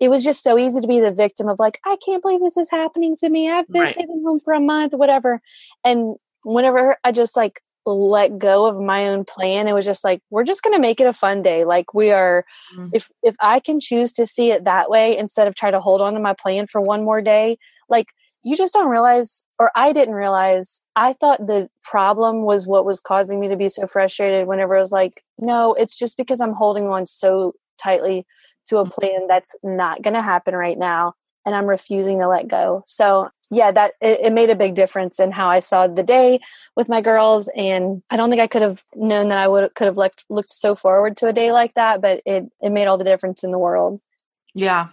it 0.00 0.08
was 0.08 0.24
just 0.24 0.42
so 0.42 0.58
easy 0.58 0.80
to 0.80 0.86
be 0.86 1.00
the 1.00 1.12
victim 1.12 1.48
of 1.48 1.58
like 1.58 1.80
i 1.84 1.96
can't 2.04 2.22
believe 2.22 2.40
this 2.40 2.56
is 2.56 2.70
happening 2.70 3.16
to 3.16 3.28
me. 3.28 3.50
I've 3.50 3.68
been 3.68 3.82
right. 3.82 3.96
living 3.96 4.22
home 4.24 4.40
for 4.40 4.54
a 4.54 4.60
month 4.60 4.94
whatever. 4.94 5.40
And 5.84 6.16
whenever 6.44 6.96
i 7.04 7.12
just 7.12 7.36
like 7.36 7.60
let 7.92 8.38
go 8.38 8.66
of 8.66 8.80
my 8.80 9.08
own 9.08 9.24
plan 9.24 9.68
it 9.68 9.72
was 9.72 9.84
just 9.84 10.04
like 10.04 10.20
we're 10.30 10.44
just 10.44 10.62
going 10.62 10.74
to 10.74 10.80
make 10.80 11.00
it 11.00 11.06
a 11.06 11.12
fun 11.12 11.42
day 11.42 11.64
like 11.64 11.94
we 11.94 12.10
are 12.10 12.44
mm-hmm. 12.76 12.88
if 12.92 13.10
if 13.22 13.36
i 13.40 13.58
can 13.60 13.80
choose 13.80 14.12
to 14.12 14.26
see 14.26 14.50
it 14.50 14.64
that 14.64 14.90
way 14.90 15.16
instead 15.16 15.46
of 15.46 15.54
try 15.54 15.70
to 15.70 15.80
hold 15.80 16.00
on 16.00 16.14
to 16.14 16.20
my 16.20 16.34
plan 16.34 16.66
for 16.66 16.80
one 16.80 17.04
more 17.04 17.20
day 17.20 17.56
like 17.88 18.08
you 18.42 18.56
just 18.56 18.72
don't 18.72 18.88
realize 18.88 19.44
or 19.58 19.70
i 19.74 19.92
didn't 19.92 20.14
realize 20.14 20.84
i 20.96 21.12
thought 21.12 21.46
the 21.46 21.68
problem 21.82 22.42
was 22.42 22.66
what 22.66 22.84
was 22.84 23.00
causing 23.00 23.40
me 23.40 23.48
to 23.48 23.56
be 23.56 23.68
so 23.68 23.86
frustrated 23.86 24.46
whenever 24.46 24.76
i 24.76 24.80
was 24.80 24.92
like 24.92 25.22
no 25.38 25.74
it's 25.74 25.96
just 25.96 26.16
because 26.16 26.40
i'm 26.40 26.54
holding 26.54 26.88
on 26.88 27.06
so 27.06 27.54
tightly 27.80 28.26
to 28.68 28.78
a 28.78 28.84
mm-hmm. 28.84 28.90
plan 28.90 29.26
that's 29.28 29.54
not 29.62 30.02
going 30.02 30.14
to 30.14 30.22
happen 30.22 30.54
right 30.54 30.78
now 30.78 31.14
and 31.48 31.56
i'm 31.56 31.66
refusing 31.66 32.20
to 32.20 32.28
let 32.28 32.46
go 32.46 32.82
so 32.86 33.30
yeah, 33.50 33.72
that 33.72 33.94
it, 34.00 34.20
it, 34.20 34.32
made 34.32 34.50
a 34.50 34.54
big 34.54 34.74
difference 34.74 35.18
in 35.18 35.32
how 35.32 35.48
I 35.48 35.60
saw 35.60 35.86
the 35.86 36.02
day 36.02 36.40
with 36.76 36.88
my 36.88 37.00
girls. 37.00 37.48
And 37.56 38.02
I 38.10 38.16
don't 38.16 38.28
think 38.28 38.42
I 38.42 38.46
could 38.46 38.62
have 38.62 38.84
known 38.94 39.28
that 39.28 39.38
I 39.38 39.48
would 39.48 39.74
could 39.74 39.86
have 39.86 39.96
looked 39.96 40.24
looked 40.28 40.52
so 40.52 40.74
forward 40.74 41.16
to 41.18 41.28
a 41.28 41.32
day 41.32 41.50
like 41.50 41.74
that, 41.74 42.02
but 42.02 42.22
it 42.26 42.50
it 42.60 42.70
made 42.70 42.86
all 42.86 42.98
the 42.98 43.04
difference 43.04 43.44
in 43.44 43.50
the 43.50 43.58
world. 43.58 44.00
Yeah, 44.54 44.88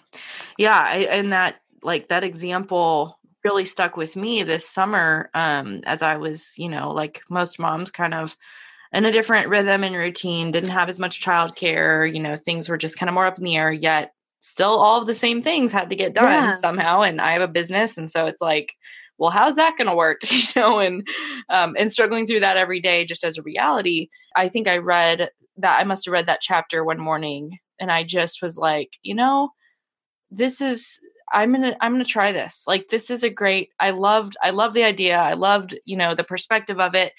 yeah, 0.58 0.80
I, 0.88 0.98
and 1.12 1.34
that 1.34 1.56
like 1.84 2.08
that 2.10 2.24
example 2.24 3.20
really 3.44 3.66
stuck 3.66 3.98
with 3.98 4.16
me 4.16 4.42
this 4.44 4.68
summer 4.68 5.30
um, 5.34 5.82
as 5.86 6.02
I 6.02 6.18
was, 6.18 6.58
you 6.58 6.70
know, 6.70 6.92
like 6.92 7.22
most 7.30 7.60
moms, 7.60 7.92
kind 7.92 8.14
of 8.14 8.38
in 8.92 9.06
a 9.06 9.12
different 9.12 9.50
rhythm 9.50 9.84
and 9.84 9.96
routine, 9.96 10.52
didn't 10.52 10.70
have 10.70 10.90
as 10.90 11.00
much 11.00 11.22
childcare, 11.22 12.12
you 12.12 12.22
know, 12.22 12.36
things 12.36 12.70
were 12.70 12.78
just 12.78 12.98
kind 12.98 13.10
of 13.10 13.14
more 13.14 13.26
up 13.26 13.38
in 13.38 13.44
the 13.44 13.58
air. 13.58 13.72
Yet 13.72 14.15
still 14.40 14.78
all 14.80 15.02
of 15.02 15.08
the 15.08 15.16
same 15.16 15.42
things 15.42 15.72
had 15.72 15.90
to 15.90 15.96
get 15.96 16.14
done 16.14 16.32
yeah. 16.32 16.52
somehow 16.54 17.02
and 17.02 17.20
i 17.22 17.32
have 17.32 17.42
a 17.42 17.48
business 17.48 17.98
and 17.98 18.12
so 18.12 18.26
it's 18.26 18.42
like 18.42 18.74
well 19.18 19.32
how's 19.32 19.56
that 19.56 19.78
going 19.78 19.88
to 19.88 19.96
work? 19.96 20.22
You 20.32 20.44
know 20.56 20.80
and 20.80 21.08
um, 21.50 21.76
and 21.78 21.92
struggling 21.92 22.28
through 22.28 22.42
that 22.42 22.58
every 22.58 22.82
day 22.82 23.06
just 23.06 23.24
as 23.24 23.38
a 23.38 23.44
reality. 23.44 24.10
I 24.36 24.50
think 24.50 24.68
i 24.68 24.78
read 24.78 25.30
that 25.58 25.80
i 25.80 25.84
must 25.84 26.06
have 26.06 26.12
read 26.12 26.28
that 26.28 26.42
chapter 26.42 26.84
one 26.84 27.00
morning 27.00 27.60
and 27.80 27.92
i 27.92 28.04
just 28.04 28.42
was 28.42 28.58
like 28.58 28.98
you 29.04 29.16
know 29.16 29.52
this 30.32 30.60
is 30.60 31.00
i'm 31.34 31.54
gonna 31.54 31.76
i'm 31.82 31.94
gonna 31.94 32.06
try 32.06 32.32
this. 32.32 32.64
Like 32.68 32.90
this 32.90 33.10
is 33.10 33.24
a 33.24 33.30
great 33.30 33.70
i 33.80 33.92
loved 33.92 34.36
i 34.44 34.50
love 34.50 34.74
the 34.74 34.84
idea. 34.84 35.18
I 35.18 35.34
loved 35.34 35.78
you 35.86 35.98
know 35.98 36.16
the 36.16 36.24
perspective 36.24 36.80
of 36.80 36.96
it. 36.96 37.14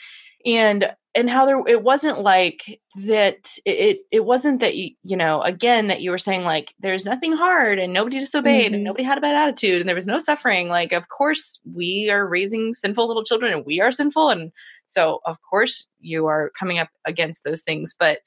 And 0.44 0.92
and 1.16 1.31
how 1.31 1.46
there 1.46 1.61
it 1.66 1.83
wasn't 1.83 2.20
like 2.20 2.81
that 3.05 3.50
it 3.64 4.00
it 4.11 4.24
wasn't 4.24 4.61
that 4.61 4.76
you 4.76 4.90
you 5.02 5.16
know 5.16 5.40
again 5.40 5.87
that 5.87 6.00
you 6.00 6.11
were 6.11 6.18
saying 6.18 6.44
like 6.44 6.74
there's 6.79 7.05
nothing 7.05 7.33
hard 7.33 7.79
and 7.79 7.92
nobody 7.92 8.18
disobeyed 8.18 8.66
mm-hmm. 8.66 8.74
and 8.74 8.85
nobody 8.85 9.02
had 9.02 9.18
a 9.18 9.22
bad 9.22 9.35
attitude 9.35 9.81
and 9.81 9.88
there 9.88 9.96
was 9.96 10.07
no 10.07 10.18
suffering 10.18 10.68
like 10.68 10.92
of 10.92 11.09
course 11.09 11.59
we 11.74 12.11
are 12.11 12.29
raising 12.29 12.74
sinful 12.74 13.07
little 13.07 13.24
children 13.24 13.52
and 13.52 13.64
we 13.66 13.81
are 13.81 13.90
sinful 13.90 14.29
and 14.29 14.52
so 14.87 15.20
of 15.24 15.38
course 15.42 15.87
you 16.00 16.26
are 16.26 16.50
coming 16.59 16.79
up 16.79 16.90
against 17.07 17.42
those 17.44 17.62
things 17.62 17.94
but 17.98 18.18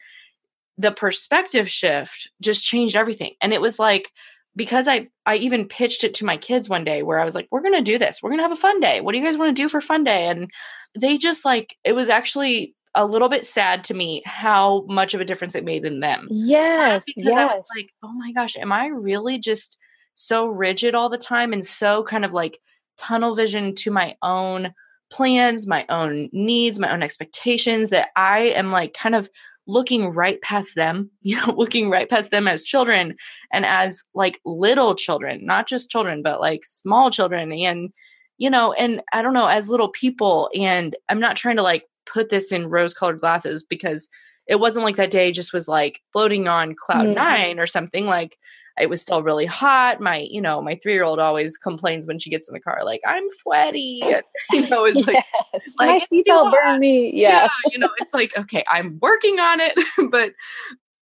the 0.78 0.92
perspective 0.92 1.70
shift 1.70 2.30
just 2.42 2.66
changed 2.66 2.96
everything 2.96 3.34
and 3.42 3.54
it 3.54 3.62
was 3.62 3.80
like 3.80 4.12
because 4.56 4.88
I 4.88 5.08
I 5.26 5.36
even 5.36 5.68
pitched 5.68 6.04
it 6.04 6.16
to 6.16 6.26
my 6.26 6.36
kids 6.36 6.68
one 6.68 6.84
day 6.84 7.04
where 7.04 7.20
I 7.20 7.24
was 7.24 7.36
like, 7.36 7.48
we're 7.50 7.62
gonna 7.62 7.82
do 7.82 7.98
this. 7.98 8.22
We're 8.22 8.32
gonna 8.32 8.42
have 8.42 8.52
a 8.52 8.58
fun 8.58 8.80
day. 8.80 9.00
What 9.00 9.14
do 9.14 9.20
you 9.20 9.24
guys 9.24 9.38
want 9.38 9.56
to 9.56 9.62
do 9.62 9.70
for 9.70 9.80
fun 9.80 10.04
day? 10.04 10.26
And 10.28 10.52
they 11.00 11.18
just 11.18 11.46
like 11.46 11.78
it 11.84 11.94
was 11.94 12.10
actually 12.10 12.76
a 12.96 13.06
little 13.06 13.30
bit 13.30 13.46
sad 13.46 13.84
to 13.86 13.94
me 13.94 14.22
how 14.26 14.84
much 14.88 15.14
of 15.14 15.22
a 15.22 15.26
difference 15.26 15.56
it 15.56 15.64
made 15.64 15.86
in 15.86 16.00
them. 16.00 16.28
Yes. 16.32 17.06
Because 17.06 17.32
yes. 17.32 17.38
I 17.38 17.46
was 17.46 17.68
like, 17.78 17.90
oh 18.04 18.12
my 18.14 18.32
gosh, 18.32 18.58
am 18.58 18.72
I 18.72 18.88
really 18.88 19.38
just 19.38 19.78
so 20.16 20.48
rigid 20.48 20.96
all 20.96 21.10
the 21.10 21.18
time 21.18 21.54
and 21.54 21.66
so 21.66 22.04
kind 22.04 22.26
of 22.26 22.34
like 22.34 22.60
tunnel 22.98 23.36
vision 23.36 23.76
to 23.76 23.92
my 23.92 24.16
own 24.22 24.74
plans, 25.10 25.68
my 25.68 25.86
own 25.90 26.30
needs, 26.32 26.80
my 26.80 26.92
own 26.92 27.02
expectations 27.02 27.90
that 27.90 28.10
I 28.16 28.40
am 28.40 28.70
like 28.70 28.94
kind 28.94 29.16
of 29.16 29.30
looking 29.66 30.10
right 30.10 30.42
past 30.42 30.76
them, 30.76 31.12
you 31.22 31.36
know, 31.38 31.54
looking 31.56 31.90
right 31.90 32.10
past 32.10 32.32
them 32.32 32.48
as 32.48 32.64
children 32.64 33.16
and 33.54 33.66
as 33.66 34.04
like 34.14 34.40
little 34.46 34.96
children, 34.96 35.46
not 35.46 35.68
just 35.68 35.92
children, 35.92 36.22
but 36.22 36.42
like 36.42 36.66
small 36.66 37.12
children. 37.12 37.52
And, 37.52 37.92
you 38.38 38.50
know, 38.50 38.74
and 38.74 39.02
I 39.14 39.22
don't 39.22 39.34
know, 39.34 39.48
as 39.48 39.70
little 39.70 39.90
people. 39.90 40.50
And 40.56 40.96
I'm 41.08 41.20
not 41.20 41.36
trying 41.36 41.58
to 41.58 41.64
like 41.64 41.84
put 42.12 42.30
this 42.30 42.52
in 42.52 42.70
rose 42.70 42.94
colored 42.94 43.20
glasses 43.20 43.64
because 43.64 44.08
it 44.48 44.60
wasn't 44.60 44.84
like 44.84 44.96
that 44.96 45.12
day 45.12 45.32
just 45.32 45.54
was 45.54 45.68
like 45.68 46.02
floating 46.12 46.48
on 46.48 46.76
cloud 46.76 47.06
mm-hmm. 47.06 47.14
nine 47.14 47.60
or 47.60 47.68
something 47.68 48.08
like 48.08 48.38
it 48.80 48.90
was 48.90 49.02
still 49.02 49.22
really 49.22 49.46
hot. 49.46 50.00
My 50.00 50.28
you 50.30 50.42
know 50.42 50.62
my 50.62 50.76
three 50.76 50.94
year 50.94 51.04
old 51.04 51.20
always 51.20 51.58
complains 51.58 52.08
when 52.08 52.18
she 52.18 52.30
gets 52.30 52.48
in 52.48 52.54
the 52.54 52.60
car 52.60 52.82
like 52.84 53.02
i'm 53.06 53.24
sweaty 53.30 54.02
you 54.52 54.70
know 54.70 54.86
it's 54.86 55.06
like, 55.06 55.24
yes, 55.54 55.76
like 55.78 55.90
my 55.90 56.00
seatbelt 56.00 56.54
burned 56.54 56.80
me. 56.80 57.12
Yeah. 57.14 57.44
yeah. 57.44 57.50
you 57.72 57.78
know 57.78 57.90
it's 57.98 58.14
like 58.14 58.36
okay 58.38 58.64
i'm 58.70 58.98
working 59.02 59.40
on 59.40 59.60
it. 59.60 59.78
But 60.10 60.34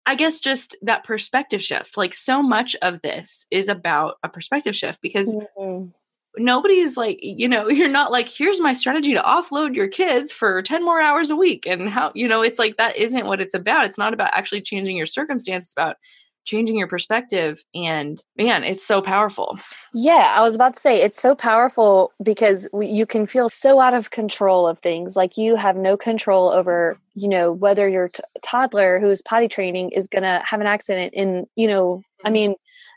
i 0.06 0.16
guess 0.16 0.40
just 0.40 0.76
that 0.82 1.04
perspective 1.04 1.64
shift 1.64 1.98
like 1.98 2.14
so 2.14 2.42
much 2.44 2.76
of 2.82 3.02
this 3.02 3.46
is 3.52 3.68
about 3.68 4.16
a 4.24 4.30
perspective 4.30 4.76
shift 4.76 5.02
because 5.02 5.36
mm-hmm 5.36 5.90
nobody's 6.38 6.98
like 6.98 7.20
you 7.22 7.48
know 7.48 7.68
you're 7.70 7.90
not 7.90 8.12
like 8.12 8.30
here's 8.30 8.60
my 8.60 8.74
strategy 8.74 9.14
to 9.14 9.22
offload 9.22 9.76
your 9.76 9.88
kids 9.88 10.32
for 10.32 10.62
10 10.62 10.84
more 10.84 11.02
hours 11.02 11.30
a 11.30 11.36
week. 11.36 11.66
And 11.66 11.90
how 11.90 12.12
you 12.16 12.28
know 12.28 12.42
it's 12.42 12.60
like 12.60 12.78
that 12.78 12.96
isn't 12.98 13.26
what 13.26 13.42
it's 13.42 13.54
about. 13.54 13.86
It's 13.86 13.98
not 13.98 14.14
about 14.14 14.32
actually 14.34 14.62
changing 14.62 14.98
your 14.98 15.06
circumstance. 15.06 15.66
It's 15.66 15.74
about 15.74 15.98
changing 16.46 16.78
your 16.78 16.88
perspective. 16.88 17.64
And 17.74 18.22
man 18.38 18.64
it's 18.64 18.86
so 18.86 19.02
powerful. 19.02 19.58
Yeah 19.94 20.34
i 20.36 20.42
was 20.42 20.56
about 20.56 20.74
to 20.76 20.80
say 20.80 21.02
it's 21.02 21.22
so 21.22 21.36
powerful 21.36 22.12
because 22.22 22.68
you 22.82 23.06
can 23.06 23.26
feel 23.26 23.50
so 23.50 23.80
out 23.80 23.94
of 23.94 24.12
control 24.12 24.68
of 24.68 24.80
things. 24.80 25.16
Like 25.16 25.38
you 25.38 25.56
have 25.56 25.76
no 25.76 25.98
control 25.98 26.50
over 26.50 26.98
you 27.16 27.28
know 27.28 27.52
whether 27.52 27.88
your 27.88 28.10
t- 28.10 28.24
toddler 28.42 29.00
who's 29.00 29.22
potty 29.22 29.48
training 29.48 29.92
is 29.92 30.08
going 30.08 30.24
to 30.24 30.42
have 30.46 30.62
an 30.62 30.68
accident 30.68 31.14
in 31.14 31.46
you 31.56 31.68
know 31.68 32.02
i 32.26 32.30
mean 32.30 32.56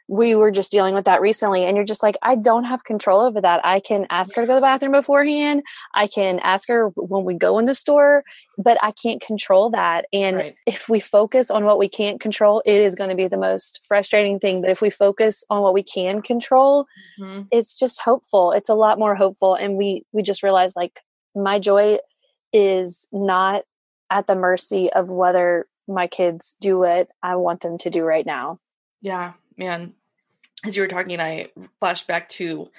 we 0.09 0.35
were 0.35 0.51
just 0.51 0.71
dealing 0.71 0.95
with 0.95 1.05
that 1.07 1.21
recently 1.21 1.65
and 1.65 1.77
you're 1.77 1.85
just 1.85 2.03
like 2.03 2.17
i 2.23 2.37
don't 2.37 2.65
have 2.65 2.85
control 2.85 3.21
over 3.21 3.41
that. 3.41 3.61
I 3.65 3.81
can 3.81 4.07
ask 4.11 4.37
her 4.37 4.43
to 4.43 4.47
go 4.47 4.53
to 4.53 4.57
the 4.57 4.61
bathroom 4.61 4.93
beforehand. 4.93 5.63
I 5.95 6.07
can 6.07 6.39
ask 6.41 6.69
her 6.69 6.89
when 6.95 7.25
we 7.25 7.35
go 7.35 7.59
in 7.59 7.65
the 7.65 7.75
store 7.75 8.25
but 8.57 8.79
i 8.83 8.93
can't 8.93 9.21
control 9.21 9.71
that. 9.71 10.07
And 10.13 10.37
right. 10.37 10.57
if 10.67 10.89
we 10.89 11.01
focus 11.01 11.51
on 11.51 11.65
what 11.65 11.79
we 11.79 11.89
can't 11.89 12.21
control 12.21 12.63
it 12.65 12.81
is 12.81 12.95
going 12.95 13.11
to 13.11 13.17
be 13.17 13.29
the 13.29 13.37
most 13.37 13.81
frustrating 13.87 14.39
thing 14.39 14.61
but 14.61 14.71
if 14.71 14.81
we 14.81 14.91
focus 14.91 15.45
on 15.51 15.63
what 15.63 15.75
we 15.75 15.83
can 15.83 16.23
control 16.23 16.87
mm-hmm. 17.19 17.43
it's 17.51 17.77
just 17.77 18.01
hopeful. 18.01 18.53
It's 18.53 18.69
a 18.69 18.75
lot 18.75 18.99
more 18.99 19.15
hopeful 19.15 19.55
and 19.55 19.77
we 19.77 20.05
we 20.13 20.23
just 20.23 20.43
realize 20.43 20.77
like 20.77 21.01
my 21.35 21.59
joy 21.59 21.99
is 22.53 23.09
not 23.13 23.65
at 24.11 24.27
the 24.27 24.37
mercy 24.37 24.93
of 24.93 25.09
whether 25.09 25.67
my 25.89 26.07
kids 26.07 26.57
do 26.61 26.79
what 26.79 27.09
i 27.23 27.35
want 27.35 27.61
them 27.61 27.77
to 27.79 27.91
do 27.91 28.05
right 28.05 28.27
now. 28.27 28.61
Yeah 29.01 29.33
man, 29.57 29.95
as 30.65 30.77
you 30.77 30.83
were 30.83 30.89
talking, 30.89 31.21
I 31.21 31.51
flashed 31.81 32.07
back 32.07 32.29
to 32.31 32.71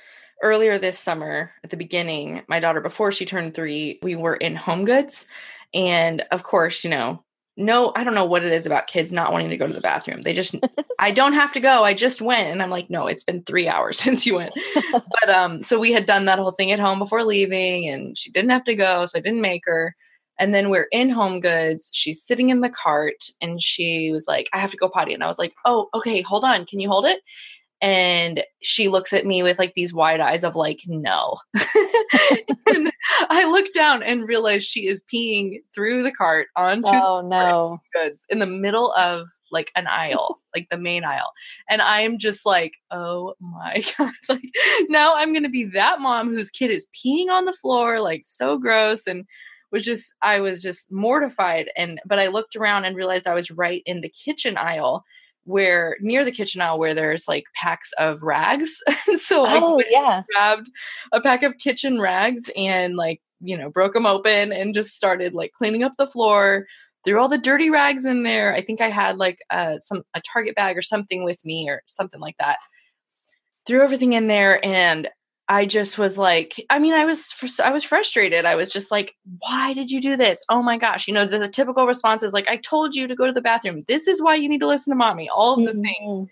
earlier 0.41 0.77
this 0.77 0.99
summer 0.99 1.51
at 1.63 1.69
the 1.69 1.77
beginning. 1.77 2.43
My 2.47 2.59
daughter, 2.59 2.81
before 2.81 3.11
she 3.11 3.25
turned 3.25 3.53
three, 3.53 3.99
we 4.01 4.15
were 4.15 4.35
in 4.35 4.55
HomeGoods. 4.55 5.25
And 5.73 6.21
of 6.31 6.43
course, 6.43 6.83
you 6.83 6.89
know, 6.89 7.23
no, 7.59 7.91
I 7.95 8.03
don't 8.03 8.13
know 8.13 8.25
what 8.25 8.45
it 8.45 8.51
is 8.53 8.67
about 8.67 8.85
kids 8.85 9.11
not 9.11 9.33
wanting 9.33 9.49
to 9.49 9.57
go 9.57 9.65
to 9.65 9.73
the 9.73 9.81
bathroom. 9.81 10.21
They 10.21 10.33
just, 10.33 10.55
I 10.99 11.09
don't 11.11 11.33
have 11.33 11.53
to 11.53 11.59
go. 11.59 11.83
I 11.83 11.95
just 11.95 12.21
went. 12.21 12.49
And 12.49 12.61
I'm 12.61 12.69
like, 12.69 12.89
no, 12.89 13.07
it's 13.07 13.23
been 13.23 13.43
three 13.43 13.67
hours 13.67 13.99
since 14.01 14.25
you 14.25 14.35
went. 14.35 14.53
but 14.91 15.29
um, 15.29 15.63
so 15.63 15.79
we 15.79 15.91
had 15.91 16.05
done 16.05 16.25
that 16.25 16.39
whole 16.39 16.51
thing 16.51 16.71
at 16.71 16.79
home 16.79 16.99
before 16.99 17.23
leaving 17.23 17.89
and 17.89 18.17
she 18.17 18.29
didn't 18.29 18.51
have 18.51 18.63
to 18.65 18.75
go. 18.75 19.05
So 19.05 19.17
I 19.17 19.21
didn't 19.21 19.41
make 19.41 19.63
her. 19.65 19.95
And 20.39 20.53
then 20.53 20.69
we're 20.69 20.87
in 20.91 21.09
HomeGoods. 21.09 21.89
She's 21.93 22.23
sitting 22.23 22.49
in 22.49 22.61
the 22.61 22.69
cart 22.69 23.25
and 23.41 23.61
she 23.61 24.11
was 24.11 24.25
like, 24.27 24.47
I 24.53 24.59
have 24.59 24.71
to 24.71 24.77
go 24.77 24.89
potty. 24.89 25.13
And 25.13 25.23
I 25.23 25.27
was 25.27 25.39
like, 25.39 25.53
Oh, 25.65 25.87
okay, 25.93 26.21
hold 26.21 26.43
on. 26.43 26.65
Can 26.65 26.79
you 26.79 26.89
hold 26.89 27.05
it? 27.05 27.21
And 27.79 28.43
she 28.63 28.87
looks 28.87 29.13
at 29.13 29.25
me 29.25 29.43
with 29.43 29.59
like 29.59 29.73
these 29.75 29.93
wide 29.93 30.19
eyes 30.19 30.43
of 30.43 30.55
like, 30.55 30.81
no. 30.87 31.37
and 32.73 32.91
I 33.29 33.49
look 33.49 33.71
down 33.73 34.01
and 34.01 34.27
realize 34.27 34.65
she 34.65 34.87
is 34.87 35.03
peeing 35.13 35.59
through 35.73 36.01
the 36.01 36.11
cart 36.11 36.47
onto 36.55 36.89
oh, 36.91 37.21
no. 37.21 37.79
goods 37.93 38.25
in 38.29 38.39
the 38.39 38.47
middle 38.47 38.93
of 38.93 39.27
like 39.51 39.71
an 39.75 39.87
aisle, 39.87 40.39
like 40.55 40.67
the 40.71 40.77
main 40.77 41.03
aisle. 41.03 41.31
And 41.69 41.81
I'm 41.81 42.17
just 42.17 42.45
like, 42.45 42.73
oh 42.91 43.35
my 43.39 43.83
God. 43.97 44.13
Like 44.27 44.49
now 44.89 45.15
I'm 45.15 45.33
gonna 45.33 45.49
be 45.49 45.65
that 45.65 45.99
mom 45.99 46.29
whose 46.29 46.49
kid 46.49 46.71
is 46.71 46.87
peeing 46.95 47.29
on 47.29 47.45
the 47.45 47.53
floor, 47.53 47.99
like 47.99 48.23
so 48.25 48.57
gross. 48.57 49.07
And 49.07 49.25
was 49.71 49.83
just 49.83 50.15
I 50.21 50.39
was 50.39 50.61
just 50.61 50.91
mortified. 50.91 51.69
And 51.75 51.99
but 52.05 52.19
I 52.19 52.27
looked 52.27 52.55
around 52.55 52.85
and 52.85 52.95
realized 52.95 53.27
I 53.27 53.33
was 53.33 53.51
right 53.51 53.83
in 53.85 54.01
the 54.01 54.09
kitchen 54.09 54.57
aisle 54.57 55.03
where 55.47 55.95
near 56.01 56.25
the 56.25 56.31
kitchen 56.31 56.61
aisle 56.61 56.77
where 56.77 56.93
there's 56.93 57.27
like 57.27 57.45
packs 57.55 57.93
of 57.93 58.21
rags. 58.21 58.81
so 59.17 59.45
I 59.45 59.59
oh, 59.61 59.81
yeah. 59.89 60.23
grabbed 60.33 60.69
a 61.11 61.21
pack 61.21 61.43
of 61.43 61.57
kitchen 61.57 62.01
rags 62.01 62.49
and 62.55 62.97
like, 62.97 63.21
you 63.39 63.57
know, 63.57 63.69
broke 63.69 63.93
them 63.93 64.05
open 64.05 64.51
and 64.51 64.73
just 64.73 64.95
started 64.95 65.33
like 65.33 65.53
cleaning 65.53 65.83
up 65.83 65.93
the 65.97 66.07
floor, 66.07 66.65
threw 67.05 67.21
all 67.21 67.29
the 67.29 67.37
dirty 67.37 67.69
rags 67.69 68.05
in 68.05 68.23
there. 68.23 68.53
I 68.53 68.61
think 68.61 68.81
I 68.81 68.89
had 68.89 69.17
like 69.17 69.39
uh, 69.49 69.79
some 69.79 70.03
a 70.13 70.21
Target 70.21 70.55
bag 70.55 70.77
or 70.77 70.81
something 70.81 71.23
with 71.23 71.43
me 71.45 71.69
or 71.69 71.81
something 71.87 72.19
like 72.19 72.35
that. 72.39 72.57
Threw 73.65 73.81
everything 73.81 74.13
in 74.13 74.27
there 74.27 74.65
and 74.65 75.07
I 75.49 75.65
just 75.65 75.97
was 75.97 76.17
like, 76.17 76.55
I 76.69 76.77
mean, 76.79 76.93
I 76.93 77.05
was 77.05 77.31
I 77.63 77.71
was 77.71 77.83
frustrated. 77.83 78.45
I 78.45 78.55
was 78.55 78.71
just 78.71 78.91
like, 78.91 79.15
why 79.39 79.73
did 79.73 79.89
you 79.89 80.01
do 80.01 80.17
this? 80.17 80.43
Oh 80.49 80.61
my 80.61 80.77
gosh! 80.77 81.07
You 81.07 81.13
know, 81.13 81.25
the, 81.25 81.39
the 81.39 81.47
typical 81.47 81.87
response 81.87 82.21
is 82.21 82.33
like, 82.33 82.49
I 82.49 82.57
told 82.57 82.95
you 82.95 83.07
to 83.07 83.15
go 83.15 83.25
to 83.25 83.31
the 83.31 83.41
bathroom. 83.41 83.83
This 83.87 84.07
is 84.07 84.21
why 84.21 84.35
you 84.35 84.49
need 84.49 84.59
to 84.59 84.67
listen 84.67 84.91
to 84.91 84.97
mommy. 84.97 85.29
All 85.29 85.57
of 85.57 85.65
the 85.65 85.71
mm-hmm. 85.71 85.83
things. 85.83 86.23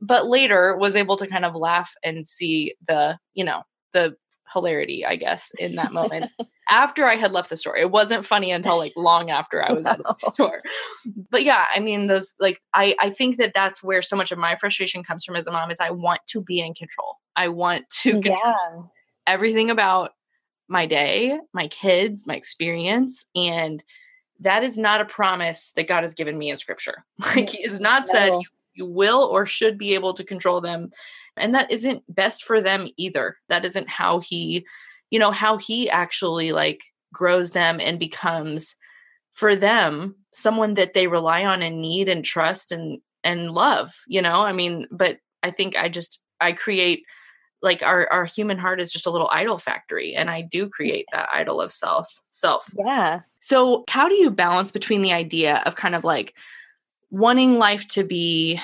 But 0.00 0.26
later 0.26 0.76
was 0.76 0.96
able 0.96 1.16
to 1.16 1.26
kind 1.26 1.44
of 1.44 1.56
laugh 1.56 1.94
and 2.02 2.26
see 2.26 2.74
the, 2.86 3.18
you 3.34 3.44
know, 3.44 3.62
the 3.92 4.16
hilarity, 4.52 5.04
I 5.04 5.16
guess, 5.16 5.52
in 5.58 5.74
that 5.76 5.92
moment 5.92 6.30
after 6.70 7.06
I 7.06 7.16
had 7.16 7.32
left 7.32 7.50
the 7.50 7.56
store. 7.56 7.76
It 7.76 7.90
wasn't 7.90 8.24
funny 8.24 8.50
until 8.50 8.78
like 8.78 8.92
long 8.96 9.30
after 9.30 9.62
I 9.62 9.72
was 9.72 9.84
no. 9.84 9.92
at 9.92 9.98
the 9.98 10.14
store. 10.32 10.62
But 11.30 11.44
yeah, 11.44 11.64
I 11.74 11.80
mean, 11.80 12.06
those 12.06 12.34
like 12.40 12.58
I 12.72 12.96
I 13.00 13.10
think 13.10 13.36
that 13.38 13.52
that's 13.54 13.82
where 13.82 14.02
so 14.02 14.16
much 14.16 14.32
of 14.32 14.38
my 14.38 14.56
frustration 14.56 15.02
comes 15.02 15.24
from 15.24 15.36
as 15.36 15.46
a 15.46 15.52
mom 15.52 15.70
is 15.70 15.80
I 15.80 15.90
want 15.90 16.20
to 16.28 16.42
be 16.42 16.60
in 16.60 16.74
control. 16.74 17.16
I 17.36 17.48
want 17.48 17.88
to 18.02 18.12
control 18.12 18.36
yeah. 18.36 18.82
everything 19.26 19.70
about 19.70 20.12
my 20.68 20.86
day, 20.86 21.38
my 21.52 21.68
kids, 21.68 22.26
my 22.26 22.34
experience, 22.34 23.26
and 23.34 23.82
that 24.40 24.64
is 24.64 24.76
not 24.76 25.00
a 25.00 25.04
promise 25.04 25.72
that 25.72 25.88
God 25.88 26.02
has 26.02 26.14
given 26.14 26.36
me 26.38 26.50
in 26.50 26.56
Scripture. 26.56 27.04
Like 27.36 27.50
He 27.50 27.62
has 27.62 27.80
not 27.80 28.04
no. 28.06 28.12
said 28.12 28.32
you, 28.32 28.44
you 28.74 28.86
will 28.86 29.22
or 29.22 29.46
should 29.46 29.78
be 29.78 29.94
able 29.94 30.14
to 30.14 30.24
control 30.24 30.60
them 30.60 30.90
and 31.36 31.54
that 31.54 31.70
isn't 31.70 32.02
best 32.08 32.44
for 32.44 32.60
them 32.60 32.88
either 32.96 33.36
that 33.48 33.64
isn't 33.64 33.88
how 33.88 34.20
he 34.20 34.66
you 35.10 35.18
know 35.18 35.30
how 35.30 35.56
he 35.56 35.88
actually 35.88 36.52
like 36.52 36.82
grows 37.12 37.52
them 37.52 37.80
and 37.80 37.98
becomes 37.98 38.76
for 39.32 39.56
them 39.56 40.14
someone 40.32 40.74
that 40.74 40.94
they 40.94 41.06
rely 41.06 41.44
on 41.44 41.62
and 41.62 41.80
need 41.80 42.08
and 42.08 42.24
trust 42.24 42.72
and 42.72 43.00
and 43.22 43.50
love 43.52 43.92
you 44.06 44.20
know 44.20 44.42
i 44.42 44.52
mean 44.52 44.86
but 44.90 45.18
i 45.42 45.50
think 45.50 45.76
i 45.76 45.88
just 45.88 46.20
i 46.40 46.52
create 46.52 47.04
like 47.62 47.82
our 47.82 48.08
our 48.12 48.24
human 48.24 48.58
heart 48.58 48.80
is 48.80 48.92
just 48.92 49.06
a 49.06 49.10
little 49.10 49.28
idol 49.32 49.58
factory 49.58 50.14
and 50.14 50.30
i 50.30 50.40
do 50.40 50.68
create 50.68 51.06
that 51.12 51.28
idol 51.32 51.60
of 51.60 51.72
self 51.72 52.20
self. 52.34 52.66
Yeah. 52.76 53.20
So 53.40 53.84
how 53.88 54.08
do 54.08 54.14
you 54.14 54.30
balance 54.30 54.72
between 54.72 55.02
the 55.02 55.12
idea 55.12 55.62
of 55.64 55.76
kind 55.76 55.94
of 55.94 56.04
like 56.04 56.34
wanting 57.10 57.58
life 57.58 57.86
to 57.88 58.04
be 58.04 58.60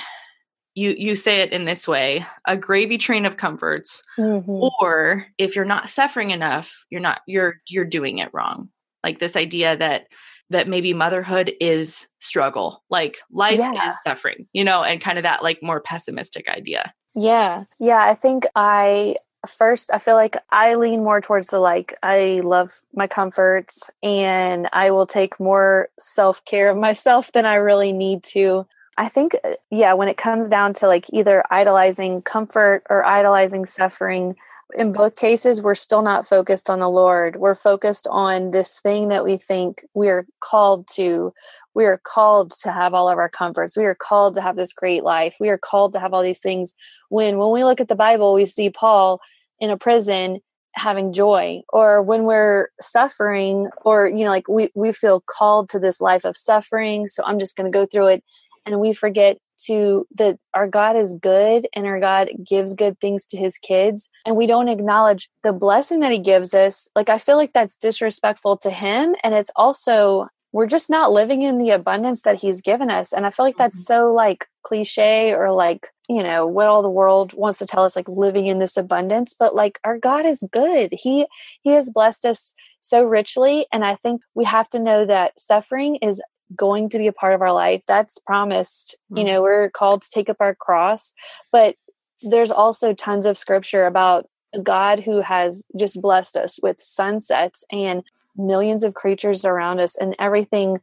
you 0.74 0.94
you 0.98 1.16
say 1.16 1.40
it 1.40 1.52
in 1.52 1.64
this 1.64 1.86
way 1.86 2.24
a 2.46 2.56
gravy 2.56 2.98
train 2.98 3.26
of 3.26 3.36
comforts 3.36 4.02
mm-hmm. 4.18 4.50
or 4.80 5.26
if 5.38 5.56
you're 5.56 5.64
not 5.64 5.88
suffering 5.88 6.30
enough 6.30 6.84
you're 6.90 7.00
not 7.00 7.20
you're 7.26 7.60
you're 7.68 7.84
doing 7.84 8.18
it 8.18 8.30
wrong? 8.32 8.68
Like 9.04 9.18
this 9.18 9.36
idea 9.36 9.76
that 9.76 10.08
that 10.50 10.68
maybe 10.68 10.92
motherhood 10.92 11.52
is 11.60 12.08
struggle 12.18 12.82
like 12.90 13.18
life 13.30 13.58
yeah. 13.58 13.88
is 13.88 13.96
suffering 14.02 14.46
you 14.52 14.64
know 14.64 14.82
and 14.82 15.00
kind 15.00 15.18
of 15.18 15.22
that 15.22 15.42
like 15.42 15.62
more 15.62 15.80
pessimistic 15.80 16.48
idea 16.48 16.92
yeah. 17.14 17.64
Yeah 17.78 18.02
i 18.02 18.14
think 18.14 18.46
i 18.54 19.16
first 19.46 19.90
i 19.92 19.98
feel 19.98 20.16
like 20.16 20.36
i 20.50 20.74
lean 20.74 21.02
more 21.02 21.20
towards 21.20 21.48
the 21.48 21.58
like 21.58 21.96
i 22.02 22.40
love 22.44 22.82
my 22.94 23.06
comforts 23.06 23.90
and 24.02 24.68
i 24.72 24.90
will 24.90 25.06
take 25.06 25.40
more 25.40 25.88
self-care 25.98 26.70
of 26.70 26.76
myself 26.76 27.32
than 27.32 27.46
i 27.46 27.54
really 27.54 27.92
need 27.92 28.22
to. 28.22 28.66
I 28.98 29.08
think, 29.08 29.34
uh, 29.42 29.54
yeah, 29.70 29.94
when 29.94 30.08
it 30.08 30.18
comes 30.18 30.50
down 30.50 30.74
to 30.74 30.86
like 30.86 31.06
either 31.10 31.42
idolizing 31.50 32.20
comfort 32.20 32.82
or 32.90 33.02
idolizing 33.02 33.64
suffering, 33.64 34.36
in 34.74 34.92
both 34.92 35.16
cases, 35.16 35.62
we're 35.62 35.74
still 35.74 36.02
not 36.02 36.26
focused 36.26 36.70
on 36.70 36.80
the 36.80 36.88
Lord. 36.88 37.36
We're 37.36 37.54
focused 37.54 38.06
on 38.10 38.50
this 38.50 38.78
thing 38.80 39.08
that 39.08 39.24
we 39.24 39.36
think 39.36 39.84
we 39.94 40.08
are 40.08 40.26
called 40.40 40.88
to. 40.94 41.32
We 41.74 41.84
are 41.84 42.00
called 42.02 42.52
to 42.62 42.72
have 42.72 42.94
all 42.94 43.08
of 43.08 43.18
our 43.18 43.28
comforts. 43.28 43.76
We 43.76 43.84
are 43.84 43.94
called 43.94 44.34
to 44.34 44.42
have 44.42 44.56
this 44.56 44.72
great 44.72 45.04
life. 45.04 45.36
We 45.40 45.48
are 45.48 45.58
called 45.58 45.92
to 45.92 46.00
have 46.00 46.12
all 46.12 46.22
these 46.22 46.40
things. 46.40 46.74
When 47.08 47.38
when 47.38 47.52
we 47.52 47.64
look 47.64 47.80
at 47.80 47.88
the 47.88 47.94
Bible, 47.94 48.34
we 48.34 48.46
see 48.46 48.70
Paul 48.70 49.20
in 49.60 49.70
a 49.70 49.76
prison 49.76 50.40
having 50.74 51.12
joy 51.12 51.60
or 51.70 52.00
when 52.02 52.24
we're 52.24 52.68
suffering 52.80 53.68
or 53.84 54.06
you 54.06 54.24
know 54.24 54.30
like 54.30 54.48
we 54.48 54.70
we 54.74 54.92
feel 54.92 55.20
called 55.26 55.68
to 55.68 55.80
this 55.80 56.00
life 56.00 56.24
of 56.24 56.36
suffering 56.36 57.08
so 57.08 57.24
i'm 57.26 57.40
just 57.40 57.56
going 57.56 57.70
to 57.70 57.76
go 57.76 57.84
through 57.84 58.06
it 58.06 58.22
and 58.64 58.78
we 58.78 58.92
forget 58.92 59.36
to 59.66 60.06
that 60.16 60.38
our 60.54 60.66
God 60.66 60.96
is 60.96 61.16
good 61.20 61.66
and 61.74 61.86
our 61.86 62.00
God 62.00 62.30
gives 62.48 62.74
good 62.74 62.98
things 63.00 63.26
to 63.26 63.38
his 63.38 63.58
kids. 63.58 64.10
And 64.26 64.36
we 64.36 64.46
don't 64.46 64.68
acknowledge 64.68 65.28
the 65.42 65.52
blessing 65.52 66.00
that 66.00 66.12
he 66.12 66.18
gives 66.18 66.54
us. 66.54 66.88
Like 66.94 67.08
I 67.08 67.18
feel 67.18 67.36
like 67.36 67.52
that's 67.52 67.76
disrespectful 67.76 68.56
to 68.58 68.70
him. 68.70 69.14
And 69.22 69.34
it's 69.34 69.50
also 69.56 70.28
we're 70.52 70.66
just 70.66 70.90
not 70.90 71.12
living 71.12 71.42
in 71.42 71.58
the 71.58 71.70
abundance 71.70 72.22
that 72.22 72.40
he's 72.40 72.60
given 72.60 72.90
us. 72.90 73.12
And 73.12 73.24
I 73.24 73.30
feel 73.30 73.46
like 73.46 73.56
that's 73.56 73.78
mm-hmm. 73.78 73.94
so 73.94 74.12
like 74.12 74.46
cliche 74.62 75.32
or 75.32 75.52
like 75.52 75.88
you 76.08 76.24
know 76.24 76.44
what 76.44 76.66
all 76.66 76.82
the 76.82 76.90
world 76.90 77.34
wants 77.34 77.60
to 77.60 77.66
tell 77.66 77.84
us 77.84 77.94
like 77.94 78.08
living 78.08 78.46
in 78.46 78.58
this 78.58 78.76
abundance. 78.76 79.34
But 79.38 79.54
like 79.54 79.78
our 79.84 79.98
God 79.98 80.26
is 80.26 80.44
good. 80.50 80.92
He 80.92 81.26
he 81.62 81.70
has 81.70 81.92
blessed 81.92 82.24
us 82.24 82.54
so 82.80 83.04
richly. 83.04 83.66
And 83.72 83.84
I 83.84 83.94
think 83.96 84.22
we 84.34 84.44
have 84.44 84.68
to 84.70 84.78
know 84.78 85.06
that 85.06 85.38
suffering 85.38 85.96
is 85.96 86.20
going 86.54 86.88
to 86.90 86.98
be 86.98 87.06
a 87.06 87.12
part 87.12 87.34
of 87.34 87.42
our 87.42 87.52
life. 87.52 87.82
That's 87.86 88.18
promised. 88.18 88.96
Mm-hmm. 89.10 89.18
You 89.18 89.24
know, 89.24 89.42
we're 89.42 89.70
called 89.70 90.02
to 90.02 90.10
take 90.10 90.28
up 90.28 90.38
our 90.40 90.54
cross, 90.54 91.14
but 91.52 91.76
there's 92.22 92.50
also 92.50 92.92
tons 92.92 93.26
of 93.26 93.38
scripture 93.38 93.86
about 93.86 94.26
God 94.62 95.00
who 95.00 95.20
has 95.20 95.64
just 95.78 96.00
blessed 96.02 96.36
us 96.36 96.58
with 96.62 96.80
sunsets 96.80 97.64
and 97.70 98.02
millions 98.36 98.84
of 98.84 98.94
creatures 98.94 99.44
around 99.44 99.80
us 99.80 99.96
and 99.96 100.14
everything. 100.18 100.80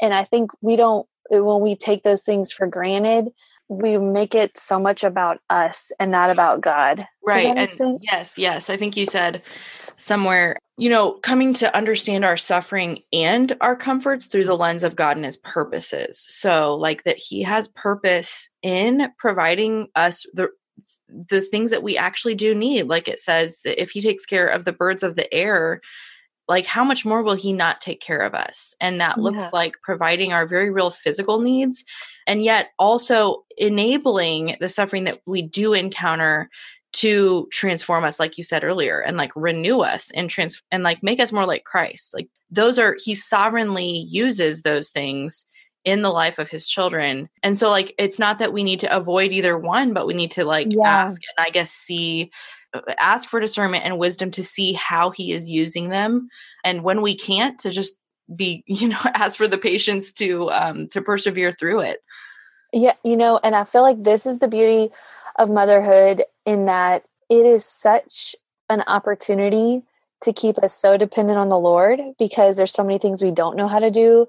And 0.00 0.14
I 0.14 0.24
think 0.24 0.50
we 0.62 0.76
don't, 0.76 1.06
when 1.30 1.60
we 1.60 1.76
take 1.76 2.02
those 2.02 2.22
things 2.22 2.50
for 2.50 2.66
granted, 2.66 3.28
we 3.68 3.98
make 3.98 4.34
it 4.34 4.58
so 4.58 4.80
much 4.80 5.04
about 5.04 5.38
us 5.48 5.92
and 6.00 6.10
not 6.10 6.30
about 6.30 6.60
God. 6.60 7.06
Right. 7.24 7.46
and 7.46 7.70
sense? 7.70 8.04
yes, 8.10 8.36
yes. 8.36 8.68
I 8.68 8.76
think 8.76 8.96
you 8.96 9.06
said 9.06 9.42
somewhere, 10.00 10.56
you 10.78 10.88
know, 10.88 11.12
coming 11.12 11.54
to 11.54 11.74
understand 11.76 12.24
our 12.24 12.36
suffering 12.36 13.02
and 13.12 13.56
our 13.60 13.76
comforts 13.76 14.26
through 14.26 14.44
the 14.44 14.56
lens 14.56 14.82
of 14.82 14.96
God 14.96 15.16
and 15.16 15.24
his 15.24 15.36
purposes. 15.36 16.26
So, 16.28 16.74
like 16.74 17.04
that 17.04 17.18
he 17.18 17.42
has 17.42 17.68
purpose 17.68 18.48
in 18.62 19.12
providing 19.18 19.88
us 19.94 20.26
the 20.32 20.48
the 21.08 21.42
things 21.42 21.70
that 21.70 21.82
we 21.82 21.98
actually 21.98 22.34
do 22.34 22.54
need. 22.54 22.84
Like 22.84 23.06
it 23.06 23.20
says 23.20 23.60
that 23.64 23.80
if 23.80 23.90
he 23.90 24.00
takes 24.00 24.24
care 24.24 24.46
of 24.46 24.64
the 24.64 24.72
birds 24.72 25.02
of 25.02 25.14
the 25.14 25.32
air, 25.32 25.80
like 26.48 26.66
how 26.66 26.82
much 26.82 27.04
more 27.04 27.22
will 27.22 27.34
he 27.34 27.52
not 27.52 27.80
take 27.80 28.00
care 28.00 28.20
of 28.20 28.34
us 28.34 28.74
and 28.80 29.00
that 29.00 29.18
looks 29.18 29.44
yeah. 29.44 29.50
like 29.52 29.74
providing 29.82 30.32
our 30.32 30.46
very 30.46 30.68
real 30.68 30.90
physical 30.90 31.40
needs 31.40 31.84
and 32.26 32.42
yet 32.42 32.70
also 32.78 33.44
enabling 33.56 34.56
the 34.58 34.68
suffering 34.68 35.04
that 35.04 35.20
we 35.26 35.42
do 35.42 35.74
encounter 35.74 36.50
to 36.92 37.48
transform 37.52 38.04
us 38.04 38.18
like 38.18 38.36
you 38.36 38.44
said 38.44 38.64
earlier 38.64 39.00
and 39.00 39.16
like 39.16 39.30
renew 39.36 39.80
us 39.80 40.10
and 40.12 40.28
trans 40.28 40.62
and 40.70 40.82
like 40.82 41.02
make 41.02 41.20
us 41.20 41.32
more 41.32 41.46
like 41.46 41.64
Christ. 41.64 42.14
Like 42.14 42.28
those 42.50 42.78
are 42.78 42.96
he 43.02 43.14
sovereignly 43.14 44.06
uses 44.10 44.62
those 44.62 44.90
things 44.90 45.46
in 45.84 46.02
the 46.02 46.10
life 46.10 46.38
of 46.38 46.50
his 46.50 46.68
children. 46.68 47.28
And 47.42 47.56
so 47.56 47.70
like 47.70 47.94
it's 47.98 48.18
not 48.18 48.38
that 48.38 48.52
we 48.52 48.64
need 48.64 48.80
to 48.80 48.96
avoid 48.96 49.32
either 49.32 49.56
one 49.56 49.92
but 49.92 50.06
we 50.06 50.14
need 50.14 50.32
to 50.32 50.44
like 50.44 50.68
yeah. 50.70 50.86
ask 50.86 51.20
and 51.36 51.46
i 51.46 51.50
guess 51.50 51.70
see 51.70 52.30
ask 52.98 53.28
for 53.28 53.40
discernment 53.40 53.84
and 53.84 53.98
wisdom 53.98 54.30
to 54.32 54.42
see 54.42 54.72
how 54.74 55.10
he 55.10 55.32
is 55.32 55.50
using 55.50 55.88
them. 55.88 56.28
And 56.64 56.82
when 56.82 57.02
we 57.02 57.16
can't 57.16 57.58
to 57.60 57.70
just 57.70 57.96
be 58.34 58.62
you 58.66 58.88
know 58.88 59.00
ask 59.14 59.36
for 59.36 59.48
the 59.48 59.58
patience 59.58 60.12
to 60.14 60.50
um 60.50 60.88
to 60.88 61.02
persevere 61.02 61.52
through 61.52 61.80
it. 61.80 62.00
Yeah 62.72 62.94
you 63.04 63.16
know 63.16 63.40
and 63.42 63.56
i 63.56 63.64
feel 63.64 63.82
like 63.82 64.00
this 64.04 64.26
is 64.26 64.38
the 64.38 64.46
beauty 64.46 64.92
of 65.36 65.50
motherhood 65.50 66.24
in 66.46 66.66
that 66.66 67.04
it 67.28 67.46
is 67.46 67.64
such 67.64 68.34
an 68.68 68.82
opportunity 68.86 69.82
to 70.22 70.32
keep 70.32 70.58
us 70.58 70.74
so 70.74 70.96
dependent 70.96 71.38
on 71.38 71.48
the 71.48 71.58
lord 71.58 72.00
because 72.18 72.56
there's 72.56 72.72
so 72.72 72.84
many 72.84 72.98
things 72.98 73.22
we 73.22 73.30
don't 73.30 73.56
know 73.56 73.68
how 73.68 73.78
to 73.78 73.90
do 73.90 74.26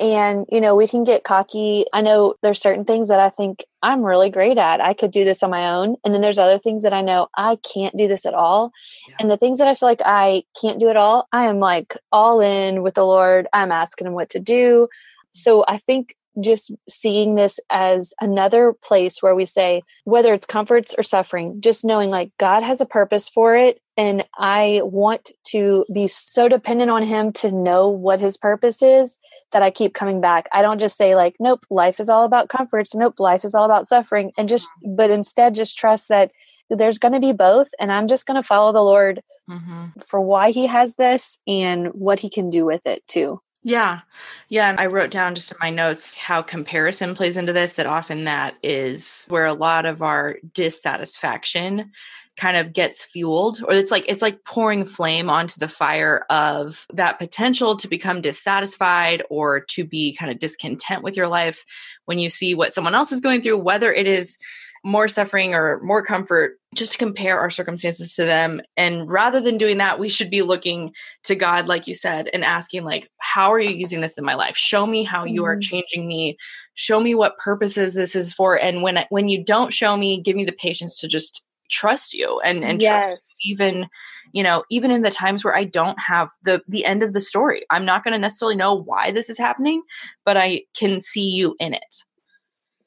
and, 0.00 0.46
you 0.50 0.62
know, 0.62 0.74
we 0.74 0.88
can 0.88 1.04
get 1.04 1.24
cocky. 1.24 1.84
I 1.92 2.00
know 2.00 2.34
there's 2.42 2.60
certain 2.60 2.86
things 2.86 3.08
that 3.08 3.20
I 3.20 3.28
think 3.28 3.64
I'm 3.82 4.02
really 4.02 4.30
great 4.30 4.56
at. 4.56 4.80
I 4.80 4.94
could 4.94 5.10
do 5.10 5.26
this 5.26 5.42
on 5.42 5.50
my 5.50 5.68
own. 5.68 5.96
And 6.02 6.14
then 6.14 6.22
there's 6.22 6.38
other 6.38 6.58
things 6.58 6.82
that 6.84 6.94
I 6.94 7.02
know 7.02 7.28
I 7.36 7.56
can't 7.56 7.94
do 7.94 8.08
this 8.08 8.24
at 8.24 8.32
all. 8.32 8.72
Yeah. 9.06 9.16
And 9.20 9.30
the 9.30 9.36
things 9.36 9.58
that 9.58 9.68
I 9.68 9.74
feel 9.74 9.88
like 9.90 10.00
I 10.02 10.44
can't 10.58 10.80
do 10.80 10.88
at 10.88 10.96
all, 10.96 11.28
I 11.32 11.46
am 11.46 11.58
like 11.58 11.98
all 12.12 12.40
in 12.40 12.82
with 12.82 12.94
the 12.94 13.04
Lord. 13.04 13.46
I'm 13.52 13.72
asking 13.72 14.06
him 14.06 14.14
what 14.14 14.30
to 14.30 14.40
do. 14.40 14.88
So 15.32 15.66
I 15.68 15.76
think 15.76 16.16
just 16.40 16.72
seeing 16.88 17.34
this 17.34 17.58
as 17.70 18.12
another 18.20 18.72
place 18.72 19.22
where 19.22 19.34
we 19.34 19.44
say, 19.44 19.82
whether 20.04 20.32
it's 20.32 20.46
comforts 20.46 20.94
or 20.96 21.02
suffering, 21.02 21.60
just 21.60 21.84
knowing 21.84 22.10
like 22.10 22.32
God 22.38 22.62
has 22.62 22.80
a 22.80 22.86
purpose 22.86 23.28
for 23.28 23.56
it. 23.56 23.80
And 23.96 24.24
I 24.38 24.80
want 24.84 25.30
to 25.48 25.84
be 25.92 26.06
so 26.06 26.48
dependent 26.48 26.90
on 26.90 27.02
Him 27.02 27.32
to 27.34 27.50
know 27.50 27.88
what 27.88 28.20
His 28.20 28.36
purpose 28.36 28.82
is 28.82 29.18
that 29.52 29.62
I 29.62 29.70
keep 29.70 29.94
coming 29.94 30.20
back. 30.20 30.48
I 30.52 30.62
don't 30.62 30.78
just 30.78 30.96
say, 30.96 31.14
like, 31.14 31.36
nope, 31.40 31.66
life 31.70 31.98
is 32.00 32.08
all 32.08 32.24
about 32.24 32.48
comforts. 32.48 32.94
Nope, 32.94 33.18
life 33.18 33.44
is 33.44 33.54
all 33.54 33.64
about 33.64 33.88
suffering. 33.88 34.32
And 34.38 34.48
just, 34.48 34.68
but 34.84 35.10
instead 35.10 35.54
just 35.54 35.76
trust 35.76 36.08
that 36.08 36.30
there's 36.70 36.98
going 36.98 37.14
to 37.14 37.20
be 37.20 37.32
both. 37.32 37.68
And 37.80 37.90
I'm 37.90 38.06
just 38.06 38.26
going 38.26 38.40
to 38.40 38.46
follow 38.46 38.72
the 38.72 38.82
Lord 38.82 39.22
mm-hmm. 39.50 39.86
for 40.06 40.20
why 40.20 40.52
He 40.52 40.66
has 40.66 40.94
this 40.94 41.38
and 41.46 41.88
what 41.88 42.20
He 42.20 42.30
can 42.30 42.48
do 42.48 42.64
with 42.64 42.86
it 42.86 43.06
too. 43.08 43.40
Yeah. 43.62 44.00
Yeah. 44.48 44.70
And 44.70 44.80
I 44.80 44.86
wrote 44.86 45.10
down 45.10 45.34
just 45.34 45.52
in 45.52 45.58
my 45.60 45.70
notes 45.70 46.14
how 46.14 46.40
comparison 46.42 47.14
plays 47.14 47.36
into 47.36 47.52
this, 47.52 47.74
that 47.74 47.86
often 47.86 48.24
that 48.24 48.54
is 48.62 49.26
where 49.28 49.46
a 49.46 49.52
lot 49.52 49.84
of 49.84 50.00
our 50.02 50.38
dissatisfaction 50.54 51.92
kind 52.36 52.56
of 52.56 52.72
gets 52.72 53.04
fueled 53.04 53.62
or 53.68 53.74
it's 53.74 53.90
like 53.90 54.04
it's 54.08 54.22
like 54.22 54.44
pouring 54.44 54.86
flame 54.86 55.28
onto 55.28 55.58
the 55.58 55.68
fire 55.68 56.24
of 56.30 56.86
that 56.94 57.18
potential 57.18 57.76
to 57.76 57.86
become 57.86 58.22
dissatisfied 58.22 59.22
or 59.28 59.60
to 59.60 59.84
be 59.84 60.14
kind 60.14 60.32
of 60.32 60.38
discontent 60.38 61.02
with 61.02 61.18
your 61.18 61.28
life 61.28 61.66
when 62.06 62.18
you 62.18 62.30
see 62.30 62.54
what 62.54 62.72
someone 62.72 62.94
else 62.94 63.12
is 63.12 63.20
going 63.20 63.42
through 63.42 63.58
whether 63.58 63.92
it 63.92 64.06
is 64.06 64.38
more 64.84 65.08
suffering 65.08 65.54
or 65.54 65.80
more 65.82 66.02
comfort 66.02 66.56
just 66.74 66.92
to 66.92 66.98
compare 66.98 67.38
our 67.38 67.50
circumstances 67.50 68.14
to 68.14 68.24
them. 68.24 68.62
And 68.76 69.10
rather 69.10 69.40
than 69.40 69.58
doing 69.58 69.78
that 69.78 69.98
we 69.98 70.08
should 70.08 70.30
be 70.30 70.42
looking 70.42 70.92
to 71.24 71.34
god 71.34 71.66
like 71.66 71.86
you 71.86 71.94
said 71.94 72.28
and 72.32 72.44
asking 72.44 72.84
like 72.84 73.10
how 73.18 73.52
are 73.52 73.60
you 73.60 73.70
using 73.70 74.00
this 74.00 74.16
in 74.16 74.24
my 74.24 74.34
life? 74.34 74.56
Show 74.56 74.86
me 74.86 75.02
how 75.02 75.24
you 75.24 75.44
are 75.44 75.54
mm-hmm. 75.54 75.60
changing 75.60 76.06
me. 76.06 76.36
Show 76.74 77.00
me 77.00 77.14
what 77.14 77.38
purposes 77.38 77.94
this 77.94 78.16
is 78.16 78.32
for. 78.32 78.56
And 78.56 78.82
when 78.82 79.04
when 79.10 79.28
you 79.28 79.44
don't 79.44 79.72
show 79.72 79.96
me 79.96 80.20
give 80.22 80.36
me 80.36 80.44
the 80.44 80.52
patience 80.52 80.98
to 81.00 81.08
just 81.08 81.44
trust 81.70 82.12
you 82.12 82.40
and 82.40 82.64
and 82.64 82.82
yes. 82.82 83.10
trust 83.10 83.36
even 83.44 83.86
you 84.32 84.42
know 84.42 84.64
even 84.70 84.90
in 84.90 85.02
the 85.02 85.10
times 85.10 85.44
where 85.44 85.54
i 85.54 85.62
don't 85.62 86.00
have 86.00 86.28
the 86.42 86.60
the 86.66 86.84
end 86.84 87.02
of 87.02 87.12
the 87.12 87.20
story. 87.20 87.64
I'm 87.70 87.84
not 87.84 88.02
going 88.02 88.12
to 88.12 88.18
necessarily 88.18 88.56
know 88.56 88.74
why 88.74 89.12
this 89.12 89.30
is 89.30 89.38
happening 89.38 89.82
but 90.24 90.36
i 90.36 90.62
can 90.76 91.00
see 91.00 91.30
you 91.30 91.54
in 91.60 91.72
it 91.72 92.04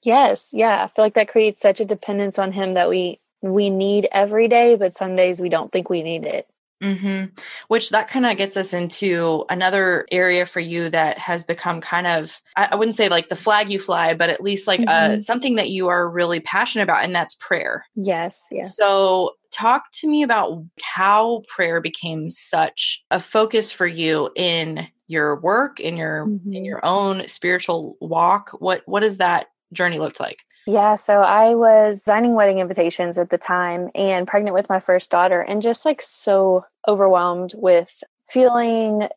Yes, 0.04 0.52
yeah. 0.54 0.84
I 0.84 0.88
feel 0.88 1.06
like 1.06 1.16
that 1.16 1.28
creates 1.28 1.60
such 1.60 1.80
a 1.80 1.86
dependence 1.86 2.38
on 2.38 2.52
him 2.52 2.74
that 2.74 2.90
we 2.90 3.20
we 3.42 3.70
need 3.70 4.08
every 4.12 4.48
day, 4.48 4.76
but 4.76 4.94
some 4.94 5.16
days 5.16 5.42
we 5.42 5.50
don't 5.50 5.72
think 5.72 5.90
we 5.90 6.02
need 6.02 6.24
it. 6.24 6.48
Mm-hmm. 6.82 7.34
Which 7.70 7.92
that 7.92 8.10
kind 8.10 8.26
of 8.26 8.36
gets 8.36 8.58
us 8.58 8.74
into 8.74 9.46
another 9.50 10.06
area 10.12 10.46
for 10.46 10.60
you 10.60 10.90
that 10.90 11.18
has 11.18 11.46
become 11.46 11.80
kind 11.80 12.08
of, 12.08 12.42
I, 12.58 12.76
wouldn't 12.76 12.98
say 12.98 13.08
like 13.08 13.30
the 13.30 13.38
flag 13.38 13.70
you 13.70 13.80
fly, 13.80 14.14
but 14.14 14.30
at 14.30 14.44
least 14.44 14.68
like 14.68 14.82
uh, 14.82 14.84
mm-hmm. 14.84 15.20
something 15.20 15.56
that 15.56 15.70
you 15.70 15.88
are 15.88 16.10
really 16.10 16.42
passionate 16.42 16.84
about, 16.84 17.06
and 17.06 17.16
that's 17.16 17.36
prayer. 17.36 17.86
Yes. 17.96 18.44
Yeah. 18.52 18.64
So 18.64 19.32
talk 19.52 19.86
to 19.94 20.10
me 20.10 20.24
about 20.24 20.62
how 20.82 21.44
prayer 21.48 21.80
became 21.80 22.30
such 22.30 23.04
a 23.12 23.20
focus 23.20 23.72
for 23.72 23.88
you 23.88 24.30
in 24.36 24.88
your 25.08 25.40
work 25.42 25.80
in 25.80 25.96
your 25.98 26.26
mm-hmm. 26.26 26.54
in 26.54 26.66
your 26.66 26.84
own 26.84 27.28
spiritual 27.28 27.98
walk 28.00 28.50
what 28.60 28.82
what 28.86 29.04
is 29.04 29.18
that 29.18 29.48
journey 29.74 30.00
looked 30.00 30.20
like? 30.20 30.44
Yeah, 30.66 30.96
so 30.96 31.22
I 31.22 31.56
was 31.56 32.00
designing 32.00 32.36
wedding 32.36 32.60
invitations 32.60 33.18
at 33.18 33.30
the 33.30 33.38
time 33.38 33.90
and 33.94 34.28
pregnant 34.28 34.54
with 34.54 34.70
my 34.70 34.80
first 34.80 35.12
daughter, 35.12 35.42
and 35.42 35.62
just 35.62 35.86
like 35.86 36.02
so 36.02 36.66
overwhelmed 36.88 37.54
with 37.56 38.02
feeling 38.28 39.10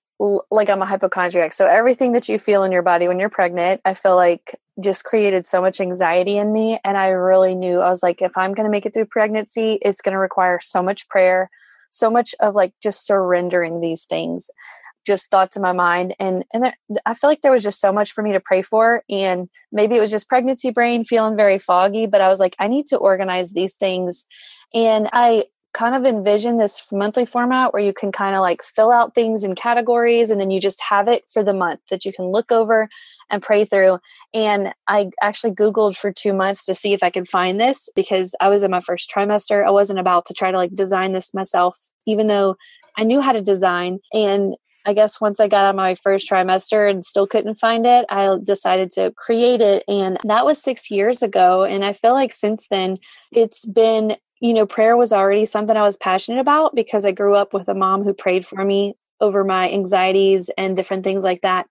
like 0.50 0.70
I'm 0.70 0.82
a 0.82 0.86
hypochondriac. 0.86 1.52
So 1.52 1.66
everything 1.66 2.12
that 2.12 2.28
you 2.28 2.38
feel 2.38 2.64
in 2.64 2.72
your 2.72 2.82
body 2.82 3.06
when 3.06 3.20
you're 3.20 3.28
pregnant, 3.28 3.82
I 3.84 3.94
feel 3.94 4.16
like 4.16 4.58
just 4.82 5.04
created 5.04 5.44
so 5.44 5.60
much 5.60 5.80
anxiety 5.80 6.38
in 6.38 6.52
me. 6.52 6.80
And 6.84 6.96
I 6.96 7.08
really 7.08 7.54
knew 7.54 7.80
I 7.80 7.90
was 7.90 8.02
like, 8.02 8.22
if 8.22 8.36
I'm 8.36 8.54
going 8.54 8.64
to 8.64 8.70
make 8.70 8.86
it 8.86 8.94
through 8.94 9.06
pregnancy, 9.06 9.78
it's 9.82 10.00
going 10.00 10.14
to 10.14 10.18
require 10.18 10.58
so 10.62 10.82
much 10.82 11.08
prayer, 11.08 11.50
so 11.90 12.10
much 12.10 12.34
of 12.40 12.54
like 12.54 12.72
just 12.82 13.06
surrendering 13.06 13.80
these 13.80 14.04
things 14.04 14.50
just 15.06 15.30
thoughts 15.30 15.56
in 15.56 15.62
my 15.62 15.72
mind 15.72 16.14
and 16.18 16.44
and 16.52 16.64
there, 16.64 16.76
i 17.06 17.14
feel 17.14 17.30
like 17.30 17.42
there 17.42 17.52
was 17.52 17.62
just 17.62 17.80
so 17.80 17.92
much 17.92 18.12
for 18.12 18.22
me 18.22 18.32
to 18.32 18.40
pray 18.40 18.62
for 18.62 19.02
and 19.08 19.48
maybe 19.72 19.96
it 19.96 20.00
was 20.00 20.10
just 20.10 20.28
pregnancy 20.28 20.70
brain 20.70 21.04
feeling 21.04 21.36
very 21.36 21.58
foggy 21.58 22.06
but 22.06 22.20
i 22.20 22.28
was 22.28 22.40
like 22.40 22.56
i 22.58 22.68
need 22.68 22.86
to 22.86 22.96
organize 22.96 23.52
these 23.52 23.74
things 23.74 24.26
and 24.74 25.08
i 25.12 25.44
kind 25.76 25.94
of 25.94 26.06
envision 26.06 26.56
this 26.56 26.82
monthly 26.90 27.26
format 27.26 27.74
where 27.74 27.82
you 27.82 27.92
can 27.92 28.10
kind 28.10 28.34
of 28.34 28.40
like 28.40 28.62
fill 28.62 28.90
out 28.90 29.14
things 29.14 29.44
in 29.44 29.54
categories 29.54 30.30
and 30.30 30.40
then 30.40 30.50
you 30.50 30.58
just 30.58 30.80
have 30.80 31.06
it 31.06 31.22
for 31.30 31.42
the 31.42 31.52
month 31.52 31.80
that 31.90 32.02
you 32.02 32.14
can 32.14 32.24
look 32.32 32.50
over 32.50 32.88
and 33.28 33.42
pray 33.42 33.62
through. 33.66 33.98
And 34.32 34.72
I 34.88 35.10
actually 35.20 35.52
Googled 35.52 35.94
for 35.94 36.10
two 36.10 36.32
months 36.32 36.64
to 36.64 36.74
see 36.74 36.94
if 36.94 37.02
I 37.02 37.10
could 37.10 37.28
find 37.28 37.60
this 37.60 37.90
because 37.94 38.34
I 38.40 38.48
was 38.48 38.62
in 38.62 38.70
my 38.70 38.80
first 38.80 39.12
trimester. 39.14 39.66
I 39.66 39.70
wasn't 39.70 39.98
about 39.98 40.24
to 40.26 40.34
try 40.34 40.50
to 40.50 40.56
like 40.56 40.74
design 40.74 41.12
this 41.12 41.34
myself, 41.34 41.76
even 42.06 42.26
though 42.26 42.56
I 42.96 43.04
knew 43.04 43.20
how 43.20 43.32
to 43.32 43.42
design. 43.42 43.98
And 44.14 44.56
I 44.86 44.92
guess 44.92 45.20
once 45.20 45.40
I 45.40 45.48
got 45.48 45.64
out 45.64 45.74
my 45.74 45.96
first 45.96 46.30
trimester 46.30 46.88
and 46.88 47.04
still 47.04 47.26
couldn't 47.26 47.56
find 47.56 47.84
it, 47.84 48.06
I 48.08 48.36
decided 48.42 48.92
to 48.92 49.12
create 49.16 49.60
it. 49.60 49.84
And 49.88 50.16
that 50.24 50.46
was 50.46 50.62
six 50.62 50.90
years 50.90 51.22
ago. 51.22 51.64
And 51.64 51.84
I 51.84 51.92
feel 51.92 52.12
like 52.12 52.32
since 52.32 52.68
then, 52.68 52.98
it's 53.32 53.66
been, 53.66 54.16
you 54.40 54.54
know, 54.54 54.64
prayer 54.64 54.96
was 54.96 55.12
already 55.12 55.44
something 55.44 55.76
I 55.76 55.82
was 55.82 55.96
passionate 55.96 56.40
about 56.40 56.74
because 56.74 57.04
I 57.04 57.10
grew 57.10 57.34
up 57.34 57.52
with 57.52 57.68
a 57.68 57.74
mom 57.74 58.04
who 58.04 58.14
prayed 58.14 58.46
for 58.46 58.64
me 58.64 58.94
over 59.20 59.42
my 59.42 59.70
anxieties 59.70 60.50
and 60.56 60.76
different 60.76 61.02
things 61.02 61.24
like 61.24 61.40
that 61.42 61.66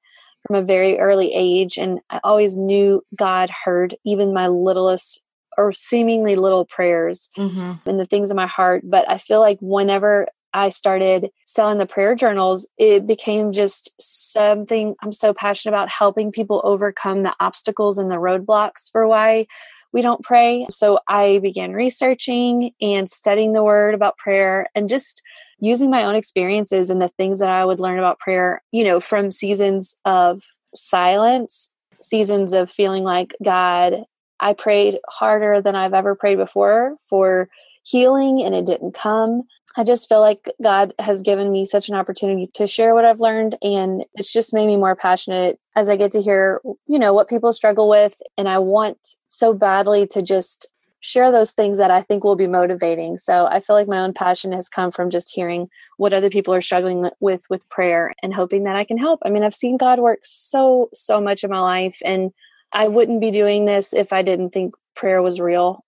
from 0.45 0.57
a 0.57 0.65
very 0.65 0.99
early 0.99 1.33
age. 1.33 1.77
And 1.77 1.99
I 2.09 2.19
always 2.23 2.57
knew 2.57 3.01
God 3.15 3.49
heard 3.49 3.95
even 4.03 4.33
my 4.33 4.47
littlest 4.47 5.23
or 5.57 5.71
seemingly 5.71 6.35
little 6.35 6.65
prayers 6.65 7.29
mm-hmm. 7.37 7.89
and 7.89 7.99
the 7.99 8.05
things 8.05 8.29
in 8.29 8.35
my 8.35 8.47
heart. 8.47 8.83
But 8.83 9.09
I 9.09 9.17
feel 9.17 9.39
like 9.39 9.57
whenever 9.61 10.27
I 10.55 10.69
started 10.69 11.29
selling 11.45 11.77
the 11.79 11.85
prayer 11.85 12.15
journals, 12.15 12.65
it 12.77 13.05
became 13.05 13.51
just 13.51 13.93
something 13.99 14.95
I'm 15.01 15.11
so 15.11 15.33
passionate 15.33 15.75
about 15.75 15.89
helping 15.89 16.31
people 16.31 16.61
overcome 16.63 17.23
the 17.23 17.35
obstacles 17.41 17.97
and 17.97 18.09
the 18.09 18.15
roadblocks 18.15 18.89
for 18.89 19.05
why 19.05 19.47
we 19.91 20.01
don't 20.01 20.23
pray. 20.23 20.65
So 20.69 20.99
I 21.09 21.39
began 21.39 21.73
researching 21.73 22.71
and 22.81 23.09
studying 23.09 23.51
the 23.51 23.63
word 23.63 23.93
about 23.93 24.17
prayer 24.17 24.67
and 24.73 24.87
just 24.87 25.21
using 25.59 25.89
my 25.89 26.05
own 26.05 26.15
experiences 26.15 26.89
and 26.89 27.01
the 27.01 27.11
things 27.17 27.39
that 27.39 27.49
I 27.49 27.65
would 27.65 27.81
learn 27.81 27.99
about 27.99 28.19
prayer, 28.19 28.63
you 28.71 28.85
know, 28.85 29.01
from 29.01 29.31
seasons 29.31 29.99
of 30.05 30.41
silence, 30.73 31.71
seasons 32.01 32.53
of 32.53 32.71
feeling 32.71 33.03
like, 33.03 33.35
God, 33.43 34.03
I 34.39 34.53
prayed 34.53 34.99
harder 35.09 35.61
than 35.61 35.75
I've 35.75 35.93
ever 35.93 36.15
prayed 36.15 36.37
before 36.37 36.95
for 37.09 37.49
healing 37.85 38.41
and 38.41 38.55
it 38.55 38.65
didn't 38.65 38.93
come. 38.93 39.43
I 39.77 39.83
just 39.83 40.09
feel 40.09 40.21
like 40.21 40.49
God 40.61 40.93
has 40.99 41.21
given 41.21 41.51
me 41.51 41.65
such 41.65 41.89
an 41.89 41.95
opportunity 41.95 42.47
to 42.53 42.65
share 42.65 42.93
what 42.93 43.05
I've 43.05 43.19
learned. 43.19 43.57
And 43.61 44.05
it's 44.15 44.31
just 44.31 44.53
made 44.53 44.67
me 44.67 44.77
more 44.77 44.95
passionate 44.95 45.59
as 45.75 45.89
I 45.89 45.97
get 45.97 46.11
to 46.13 46.21
hear, 46.21 46.61
you 46.87 46.97
know, 46.97 47.13
what 47.13 47.29
people 47.29 47.51
struggle 47.53 47.89
with. 47.89 48.19
And 48.37 48.47
I 48.47 48.59
want 48.59 48.97
so 49.27 49.53
badly 49.53 50.07
to 50.07 50.21
just 50.21 50.67
share 51.01 51.31
those 51.31 51.51
things 51.51 51.77
that 51.77 51.91
I 51.91 52.01
think 52.01 52.23
will 52.23 52.35
be 52.35 52.47
motivating. 52.47 53.19
So 53.19 53.45
I 53.45 53.59
feel 53.59 53.75
like 53.75 53.87
my 53.87 53.99
own 53.99 54.13
passion 54.13 54.53
has 54.53 54.69
come 54.69 54.89
from 54.89 55.11
just 55.11 55.29
hearing 55.29 55.69
what 55.97 56.13
other 56.13 56.31
people 56.31 56.53
are 56.53 56.61
struggling 56.61 57.11
with 57.19 57.41
with 57.49 57.69
prayer 57.69 58.15
and 58.23 58.33
hoping 58.33 58.63
that 58.63 58.75
I 58.75 58.85
can 58.85 58.97
help. 58.97 59.19
I 59.23 59.29
mean, 59.29 59.43
I've 59.43 59.53
seen 59.53 59.77
God 59.77 59.99
work 59.99 60.19
so 60.23 60.89
so 60.93 61.21
much 61.21 61.43
in 61.43 61.51
my 61.51 61.59
life 61.59 61.99
and 62.03 62.31
I 62.71 62.87
wouldn't 62.87 63.21
be 63.21 63.29
doing 63.29 63.65
this 63.65 63.93
if 63.93 64.11
I 64.11 64.23
didn't 64.23 64.49
think 64.49 64.73
prayer 64.95 65.21
was 65.21 65.39
real 65.39 65.83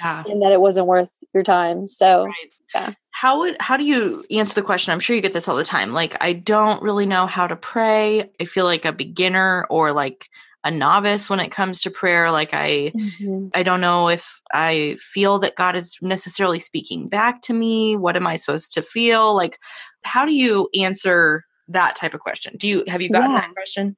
yeah. 0.00 0.24
and 0.26 0.42
that 0.42 0.52
it 0.52 0.60
wasn't 0.60 0.86
worth 0.86 1.12
your 1.34 1.42
time. 1.42 1.88
So, 1.88 2.24
right. 2.24 2.34
yeah. 2.74 2.92
How 3.12 3.40
would 3.40 3.56
how 3.60 3.76
do 3.76 3.84
you 3.84 4.24
answer 4.30 4.54
the 4.54 4.62
question? 4.62 4.92
I'm 4.92 5.00
sure 5.00 5.16
you 5.16 5.22
get 5.22 5.32
this 5.32 5.48
all 5.48 5.56
the 5.56 5.64
time. 5.64 5.92
Like 5.92 6.16
I 6.20 6.32
don't 6.32 6.82
really 6.82 7.06
know 7.06 7.26
how 7.26 7.46
to 7.46 7.56
pray. 7.56 8.30
I 8.40 8.44
feel 8.44 8.64
like 8.64 8.84
a 8.84 8.92
beginner 8.92 9.66
or 9.68 9.92
like 9.92 10.28
a 10.64 10.70
novice 10.70 11.30
when 11.30 11.40
it 11.40 11.50
comes 11.50 11.80
to 11.80 11.90
prayer 11.90 12.30
like 12.30 12.52
i 12.52 12.92
mm-hmm. 12.94 13.46
i 13.54 13.62
don't 13.62 13.80
know 13.80 14.08
if 14.08 14.40
i 14.52 14.96
feel 15.00 15.38
that 15.38 15.56
god 15.56 15.74
is 15.74 15.96
necessarily 16.02 16.58
speaking 16.58 17.08
back 17.08 17.40
to 17.40 17.54
me 17.54 17.96
what 17.96 18.16
am 18.16 18.26
i 18.26 18.36
supposed 18.36 18.72
to 18.74 18.82
feel 18.82 19.34
like 19.34 19.58
how 20.02 20.26
do 20.26 20.34
you 20.34 20.68
answer 20.78 21.44
that 21.68 21.96
type 21.96 22.12
of 22.12 22.20
question 22.20 22.54
do 22.58 22.68
you 22.68 22.84
have 22.88 23.00
you 23.00 23.08
gotten 23.08 23.30
yeah. 23.30 23.40
that 23.40 23.54
question 23.54 23.96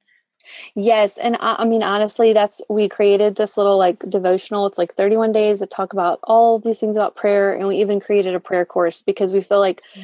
Yes. 0.75 1.17
And 1.17 1.37
I, 1.39 1.55
I, 1.59 1.65
mean, 1.65 1.83
honestly, 1.83 2.33
that's 2.33 2.61
we 2.69 2.89
created 2.89 3.35
this 3.35 3.57
little 3.57 3.77
like 3.77 3.99
devotional. 4.09 4.65
It's 4.65 4.77
like 4.77 4.93
31 4.93 5.31
days 5.31 5.59
to 5.59 5.65
talk 5.65 5.93
about 5.93 6.19
all 6.23 6.59
these 6.59 6.79
things 6.79 6.95
about 6.95 7.15
prayer. 7.15 7.53
And 7.53 7.67
we 7.67 7.79
even 7.81 7.99
created 7.99 8.35
a 8.35 8.39
prayer 8.39 8.65
course 8.65 9.01
because 9.01 9.33
we 9.33 9.41
feel 9.41 9.59
like 9.59 9.81
mm. 9.95 10.03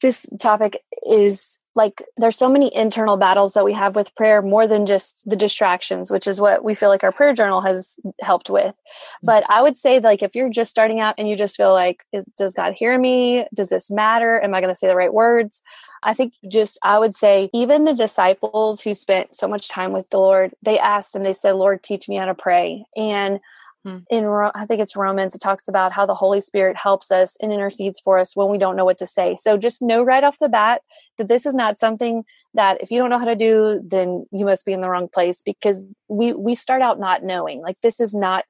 this 0.00 0.28
topic 0.38 0.82
is 1.06 1.60
like 1.76 2.02
there's 2.16 2.38
so 2.38 2.48
many 2.48 2.74
internal 2.74 3.16
battles 3.16 3.54
that 3.54 3.64
we 3.64 3.72
have 3.72 3.96
with 3.96 4.14
prayer 4.14 4.40
more 4.40 4.66
than 4.66 4.86
just 4.86 5.28
the 5.28 5.36
distractions 5.36 6.10
which 6.10 6.26
is 6.26 6.40
what 6.40 6.62
we 6.62 6.74
feel 6.74 6.88
like 6.88 7.02
our 7.02 7.12
prayer 7.12 7.34
journal 7.34 7.60
has 7.60 7.98
helped 8.20 8.48
with 8.48 8.74
mm. 8.74 9.00
but 9.22 9.44
i 9.48 9.60
would 9.60 9.76
say 9.76 9.98
like 9.98 10.22
if 10.22 10.34
you're 10.34 10.50
just 10.50 10.70
starting 10.70 11.00
out 11.00 11.14
and 11.18 11.28
you 11.28 11.36
just 11.36 11.56
feel 11.56 11.72
like 11.72 12.04
is 12.12 12.26
does 12.38 12.54
god 12.54 12.74
hear 12.74 12.98
me 12.98 13.44
does 13.54 13.68
this 13.68 13.90
matter 13.90 14.40
am 14.40 14.54
i 14.54 14.60
going 14.60 14.72
to 14.72 14.78
say 14.78 14.86
the 14.86 14.96
right 14.96 15.14
words 15.14 15.62
I 16.04 16.14
think 16.14 16.34
just 16.48 16.78
I 16.82 16.98
would 16.98 17.14
say 17.14 17.50
even 17.52 17.84
the 17.84 17.94
disciples 17.94 18.82
who 18.82 18.94
spent 18.94 19.34
so 19.34 19.48
much 19.48 19.68
time 19.68 19.92
with 19.92 20.08
the 20.10 20.18
Lord, 20.18 20.54
they 20.62 20.78
asked 20.78 21.14
him, 21.14 21.22
they 21.22 21.32
said, 21.32 21.52
Lord, 21.52 21.82
teach 21.82 22.08
me 22.08 22.16
how 22.16 22.26
to 22.26 22.34
pray. 22.34 22.84
And 22.94 23.40
hmm. 23.82 23.98
in 24.10 24.26
I 24.54 24.66
think 24.66 24.80
it's 24.80 24.96
Romans, 24.96 25.34
it 25.34 25.40
talks 25.40 25.66
about 25.66 25.92
how 25.92 26.04
the 26.04 26.14
Holy 26.14 26.40
Spirit 26.40 26.76
helps 26.76 27.10
us 27.10 27.36
and 27.40 27.52
intercedes 27.52 28.00
for 28.00 28.18
us 28.18 28.36
when 28.36 28.50
we 28.50 28.58
don't 28.58 28.76
know 28.76 28.84
what 28.84 28.98
to 28.98 29.06
say. 29.06 29.36
So 29.40 29.56
just 29.56 29.82
know 29.82 30.02
right 30.02 30.24
off 30.24 30.38
the 30.38 30.48
bat 30.48 30.82
that 31.16 31.28
this 31.28 31.46
is 31.46 31.54
not 31.54 31.78
something 31.78 32.24
that 32.52 32.80
if 32.82 32.90
you 32.90 32.98
don't 32.98 33.10
know 33.10 33.18
how 33.18 33.24
to 33.24 33.34
do, 33.34 33.80
then 33.84 34.26
you 34.30 34.44
must 34.44 34.64
be 34.64 34.72
in 34.72 34.80
the 34.80 34.88
wrong 34.88 35.08
place 35.12 35.42
because 35.42 35.92
we 36.08 36.32
we 36.32 36.54
start 36.54 36.82
out 36.82 37.00
not 37.00 37.24
knowing. 37.24 37.62
Like 37.62 37.78
this 37.82 38.00
is 38.00 38.14
not 38.14 38.44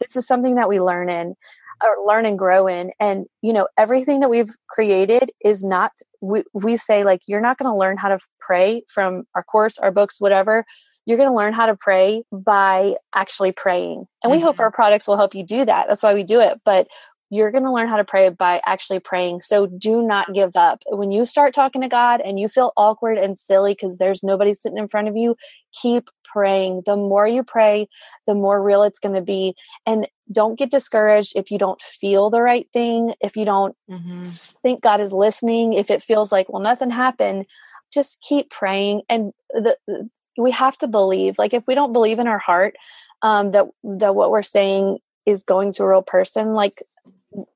this 0.00 0.16
is 0.16 0.26
something 0.26 0.56
that 0.56 0.68
we 0.68 0.80
learn 0.80 1.08
in 1.08 1.34
or 1.82 2.06
learn 2.06 2.26
and 2.26 2.38
grow 2.38 2.66
in. 2.66 2.92
And 3.00 3.26
you 3.42 3.52
know 3.52 3.68
everything 3.76 4.20
that 4.20 4.30
we've 4.30 4.50
created 4.68 5.30
is 5.44 5.64
not 5.64 5.92
we, 6.20 6.42
we 6.52 6.76
say 6.76 7.04
like 7.04 7.20
you're 7.26 7.40
not 7.40 7.58
going 7.58 7.70
to 7.72 7.76
learn 7.76 7.96
how 7.96 8.08
to 8.08 8.18
pray 8.40 8.82
from 8.88 9.24
our 9.34 9.42
course 9.42 9.78
our 9.78 9.90
books 9.90 10.20
whatever. 10.20 10.64
You're 11.06 11.16
going 11.16 11.30
to 11.30 11.36
learn 11.36 11.54
how 11.54 11.66
to 11.66 11.74
pray 11.74 12.22
by 12.30 12.96
actually 13.14 13.52
praying. 13.52 14.04
And 14.22 14.30
we 14.30 14.38
mm-hmm. 14.38 14.46
hope 14.46 14.60
our 14.60 14.70
products 14.70 15.08
will 15.08 15.16
help 15.16 15.34
you 15.34 15.42
do 15.42 15.64
that. 15.64 15.86
That's 15.88 16.02
why 16.02 16.12
we 16.12 16.22
do 16.22 16.40
it. 16.40 16.60
But 16.66 16.86
you're 17.30 17.50
going 17.50 17.64
to 17.64 17.72
learn 17.72 17.88
how 17.88 17.96
to 17.96 18.04
pray 18.04 18.28
by 18.30 18.60
actually 18.64 19.00
praying. 19.00 19.42
So 19.42 19.66
do 19.66 20.02
not 20.02 20.32
give 20.32 20.56
up. 20.56 20.82
When 20.86 21.10
you 21.10 21.24
start 21.24 21.54
talking 21.54 21.82
to 21.82 21.88
God 21.88 22.20
and 22.20 22.40
you 22.40 22.48
feel 22.48 22.72
awkward 22.76 23.18
and 23.18 23.38
silly 23.38 23.72
because 23.72 23.98
there's 23.98 24.22
nobody 24.22 24.54
sitting 24.54 24.78
in 24.78 24.88
front 24.88 25.08
of 25.08 25.16
you, 25.16 25.36
keep 25.72 26.10
praying. 26.24 26.82
The 26.86 26.96
more 26.96 27.26
you 27.26 27.42
pray, 27.42 27.88
the 28.26 28.34
more 28.34 28.62
real 28.62 28.82
it's 28.82 28.98
going 28.98 29.14
to 29.14 29.20
be. 29.20 29.54
And 29.84 30.08
don't 30.30 30.58
get 30.58 30.70
discouraged 30.70 31.34
if 31.36 31.50
you 31.50 31.58
don't 31.58 31.80
feel 31.82 32.30
the 32.30 32.42
right 32.42 32.66
thing, 32.72 33.14
if 33.20 33.36
you 33.36 33.44
don't 33.44 33.76
mm-hmm. 33.90 34.28
think 34.62 34.82
God 34.82 35.00
is 35.00 35.12
listening, 35.12 35.74
if 35.74 35.90
it 35.90 36.02
feels 36.02 36.32
like, 36.32 36.48
well, 36.48 36.62
nothing 36.62 36.90
happened. 36.90 37.46
Just 37.92 38.20
keep 38.20 38.50
praying. 38.50 39.02
And 39.08 39.32
the, 39.50 39.76
we 40.38 40.50
have 40.52 40.78
to 40.78 40.86
believe. 40.86 41.38
Like 41.38 41.52
if 41.52 41.66
we 41.66 41.74
don't 41.74 41.92
believe 41.92 42.18
in 42.18 42.26
our 42.26 42.38
heart 42.38 42.76
um, 43.22 43.50
that 43.50 43.66
that 43.82 44.14
what 44.14 44.30
we're 44.30 44.42
saying 44.42 44.98
is 45.26 45.42
going 45.42 45.72
to 45.72 45.82
a 45.82 45.88
real 45.88 46.02
person, 46.02 46.54
like 46.54 46.82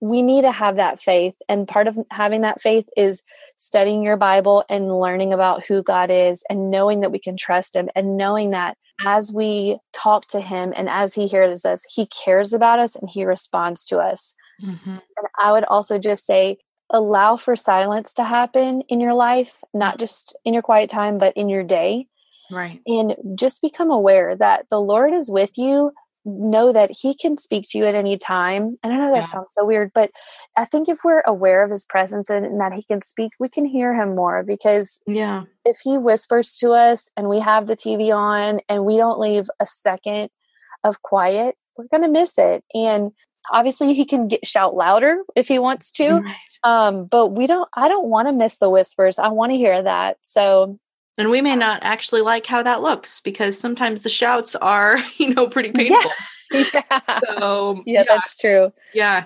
we 0.01 0.23
need 0.23 0.43
to 0.43 0.53
have 0.53 0.77
that 0.77 1.01
faith. 1.01 1.35
And 1.49 1.67
part 1.67 1.89
of 1.89 1.99
having 2.11 2.43
that 2.43 2.61
faith 2.61 2.89
is 2.97 3.23
studying 3.57 4.03
your 4.03 4.17
Bible 4.17 4.65
and 4.69 4.99
learning 4.99 5.33
about 5.33 5.65
who 5.67 5.83
God 5.83 6.11
is 6.11 6.45
and 6.51 6.71
knowing 6.71 7.01
that 7.01 7.13
we 7.13 7.19
can 7.19 7.37
trust 7.37 7.75
Him 7.75 7.89
and 7.95 8.17
knowing 8.17 8.51
that 8.51 8.77
as 9.05 9.33
we 9.33 9.79
talk 9.93 10.27
to 10.29 10.41
Him 10.41 10.73
and 10.77 10.89
as 10.89 11.15
He 11.15 11.27
hears 11.27 11.65
us, 11.65 11.85
He 11.89 12.07
cares 12.07 12.53
about 12.53 12.79
us 12.79 12.97
and 12.97 13.09
He 13.09 13.25
responds 13.25 13.85
to 13.87 13.99
us. 13.99 14.35
Mm-hmm. 14.63 14.91
And 14.91 15.27
I 15.41 15.53
would 15.53 15.65
also 15.65 15.99
just 15.99 16.27
say, 16.27 16.59
allow 16.91 17.37
for 17.37 17.57
silence 17.57 18.13
to 18.15 18.25
happen 18.25 18.83
in 18.89 19.01
your 19.01 19.15
life, 19.15 19.63
not 19.73 19.99
just 19.99 20.37
in 20.45 20.53
your 20.53 20.63
quiet 20.63 20.91
time, 20.91 21.19
but 21.19 21.37
in 21.37 21.49
your 21.49 21.65
day. 21.65 22.07
Right. 22.51 22.83
And 22.87 23.17
just 23.35 23.63
become 23.63 23.91
aware 23.91 24.37
that 24.37 24.67
the 24.71 24.81
Lord 24.81 25.15
is 25.15 25.31
with 25.31 25.57
you 25.57 25.93
know 26.25 26.73
that 26.73 26.91
he 26.91 27.15
can 27.15 27.37
speak 27.37 27.65
to 27.71 27.79
you 27.79 27.85
at 27.85 27.95
any 27.95 28.17
time. 28.17 28.79
And 28.83 28.93
I 28.93 28.97
know 28.97 29.13
that 29.13 29.23
yeah. 29.23 29.27
sounds 29.27 29.53
so 29.53 29.65
weird, 29.65 29.91
but 29.93 30.11
I 30.57 30.65
think 30.65 30.89
if 30.89 30.99
we're 31.05 31.23
aware 31.27 31.65
of 31.65 31.71
his 31.71 31.85
presence 31.85 32.31
and, 32.31 32.47
and, 32.47 32.61
that 32.61 32.73
he 32.73 32.83
can 32.85 33.03
speak, 33.03 33.33
we 33.41 33.49
can 33.49 33.65
hear 33.65 33.95
him 33.95 34.15
more 34.15 34.43
because 34.43 35.01
yeah. 35.07 35.45
if 35.65 35.79
he 35.83 35.99
whispers 35.99 36.55
to 36.57 36.71
us 36.71 37.11
and 37.17 37.29
we 37.29 37.41
have 37.41 37.67
the 37.67 37.77
TV 37.77 38.15
on 38.15 38.61
and 38.69 38.85
we 38.85 38.97
don't 38.97 39.19
leave 39.19 39.47
a 39.59 39.67
second 39.67 40.31
of 40.85 41.03
quiet, 41.03 41.57
we're 41.77 41.89
going 41.89 42.03
to 42.03 42.09
miss 42.09 42.39
it. 42.39 42.65
And 42.73 43.13
obviously 43.51 43.95
he 43.95 44.05
can 44.05 44.29
get 44.29 44.47
shout 44.47 44.75
louder 44.75 45.23
if 45.35 45.49
he 45.49 45.59
wants 45.59 45.91
to. 45.93 46.21
Right. 46.21 46.37
Um, 46.65 47.07
but 47.07 47.29
we 47.29 47.47
don't 47.47 47.69
I 47.75 47.89
don't 47.89 48.09
want 48.09 48.29
to 48.29 48.33
miss 48.33 48.59
the 48.59 48.71
whispers. 48.71 49.19
I 49.19 49.29
want 49.29 49.51
to 49.51 49.57
hear 49.57 49.83
that. 49.83 50.19
So 50.23 50.79
and 51.19 51.31
we 51.31 51.41
may 51.41 51.57
not 51.57 51.83
actually 51.83 52.23
like 52.23 52.47
how 52.47 52.63
that 52.63 52.83
looks 52.83 53.21
because 53.21 53.59
sometimes 53.59 54.03
the 54.03 54.09
shouts 54.09 54.55
are, 54.57 54.99
you 55.19 55.35
know, 55.35 55.47
pretty 55.49 55.71
painful. 55.71 56.11
Yeah. 56.51 56.65
yeah. 56.75 57.21
So, 57.39 57.83
yeah, 57.87 58.01
yeah, 58.01 58.05
that's 58.09 58.37
true. 58.37 58.73
Yeah. 58.95 59.25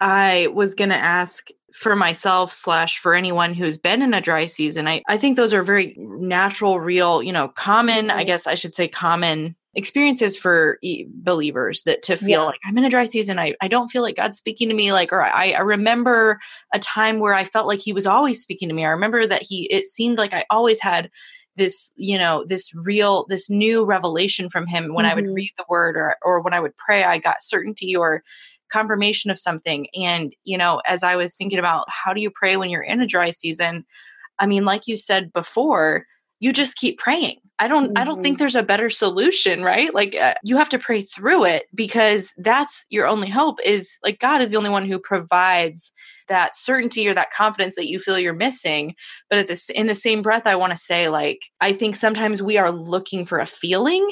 I 0.00 0.48
was 0.52 0.74
going 0.74 0.90
to 0.90 0.96
ask 0.96 1.48
for 1.72 1.96
myself 1.96 2.52
slash 2.52 2.98
for 2.98 3.14
anyone 3.14 3.54
who's 3.54 3.78
been 3.78 4.02
in 4.02 4.14
a 4.14 4.20
dry 4.20 4.46
season. 4.46 4.86
I, 4.86 5.02
I 5.08 5.16
think 5.16 5.36
those 5.36 5.52
are 5.52 5.62
very 5.62 5.94
natural, 5.98 6.78
real, 6.78 7.22
you 7.22 7.32
know, 7.32 7.48
common, 7.48 8.06
mm-hmm. 8.08 8.18
I 8.18 8.24
guess 8.24 8.46
I 8.46 8.54
should 8.54 8.74
say 8.74 8.86
common 8.86 9.56
experiences 9.76 10.36
for 10.36 10.78
believers 11.08 11.82
that 11.84 12.02
to 12.02 12.16
feel 12.16 12.28
yeah. 12.28 12.42
like 12.42 12.60
I'm 12.64 12.78
in 12.78 12.84
a 12.84 12.90
dry 12.90 13.06
season. 13.06 13.38
I, 13.38 13.54
I 13.60 13.68
don't 13.68 13.88
feel 13.88 14.02
like 14.02 14.16
God's 14.16 14.38
speaking 14.38 14.68
to 14.68 14.74
me. 14.74 14.92
Like, 14.92 15.12
or 15.12 15.22
I, 15.22 15.50
I 15.50 15.60
remember 15.60 16.38
a 16.72 16.78
time 16.78 17.18
where 17.18 17.34
I 17.34 17.44
felt 17.44 17.66
like 17.66 17.80
he 17.80 17.92
was 17.92 18.06
always 18.06 18.40
speaking 18.40 18.68
to 18.68 18.74
me. 18.74 18.84
I 18.84 18.90
remember 18.90 19.26
that 19.26 19.42
he, 19.42 19.64
it 19.72 19.86
seemed 19.86 20.18
like 20.18 20.32
I 20.32 20.44
always 20.50 20.80
had 20.80 21.10
this, 21.56 21.92
you 21.96 22.18
know, 22.18 22.44
this 22.48 22.74
real, 22.74 23.26
this 23.28 23.50
new 23.50 23.84
revelation 23.84 24.48
from 24.48 24.66
him 24.66 24.94
when 24.94 25.04
mm-hmm. 25.04 25.12
I 25.12 25.14
would 25.14 25.24
mm-hmm. 25.24 25.34
read 25.34 25.52
the 25.58 25.64
word 25.68 25.96
or, 25.96 26.16
or 26.22 26.40
when 26.40 26.54
I 26.54 26.60
would 26.60 26.76
pray, 26.76 27.04
I 27.04 27.18
got 27.18 27.42
certainty 27.42 27.94
or 27.94 28.22
confirmation 28.70 29.30
of 29.30 29.38
something. 29.38 29.86
And, 29.94 30.34
you 30.44 30.58
know, 30.58 30.80
as 30.86 31.02
I 31.02 31.16
was 31.16 31.36
thinking 31.36 31.58
about 31.58 31.86
how 31.88 32.12
do 32.12 32.20
you 32.20 32.30
pray 32.30 32.56
when 32.56 32.70
you're 32.70 32.82
in 32.82 33.00
a 33.00 33.06
dry 33.06 33.30
season? 33.30 33.84
I 34.38 34.46
mean, 34.46 34.64
like 34.64 34.88
you 34.88 34.96
said 34.96 35.32
before, 35.32 36.06
you 36.44 36.52
just 36.52 36.76
keep 36.76 36.98
praying 36.98 37.38
i 37.58 37.66
don't 37.66 37.86
mm-hmm. 37.86 37.98
i 37.98 38.04
don't 38.04 38.20
think 38.20 38.34
mm-hmm. 38.34 38.42
there's 38.42 38.54
a 38.54 38.62
better 38.62 38.90
solution 38.90 39.62
right 39.62 39.94
like 39.94 40.14
uh, 40.14 40.34
you 40.44 40.56
have 40.58 40.68
to 40.68 40.78
pray 40.78 41.00
through 41.00 41.44
it 41.44 41.64
because 41.74 42.34
that's 42.36 42.84
your 42.90 43.06
only 43.06 43.30
hope 43.30 43.58
is 43.64 43.96
like 44.04 44.20
god 44.20 44.42
is 44.42 44.50
the 44.50 44.58
only 44.58 44.70
one 44.70 44.86
who 44.86 44.98
provides 44.98 45.92
that 46.28 46.54
certainty 46.54 47.08
or 47.08 47.14
that 47.14 47.32
confidence 47.32 47.74
that 47.74 47.88
you 47.88 47.98
feel 47.98 48.18
you're 48.18 48.34
missing 48.34 48.94
but 49.30 49.38
at 49.38 49.48
this 49.48 49.70
in 49.70 49.86
the 49.86 49.94
same 49.94 50.20
breath 50.20 50.46
i 50.46 50.54
want 50.54 50.70
to 50.70 50.76
say 50.76 51.08
like 51.08 51.40
i 51.60 51.72
think 51.72 51.96
sometimes 51.96 52.42
we 52.42 52.58
are 52.58 52.70
looking 52.70 53.24
for 53.24 53.38
a 53.38 53.46
feeling 53.46 54.06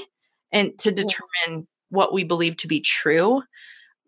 and 0.53 0.77
to 0.79 0.91
determine 0.91 1.69
what 1.91 2.15
we 2.15 2.25
believe 2.25 2.57
to 2.57 2.67
be 2.67 2.81
true 2.81 3.43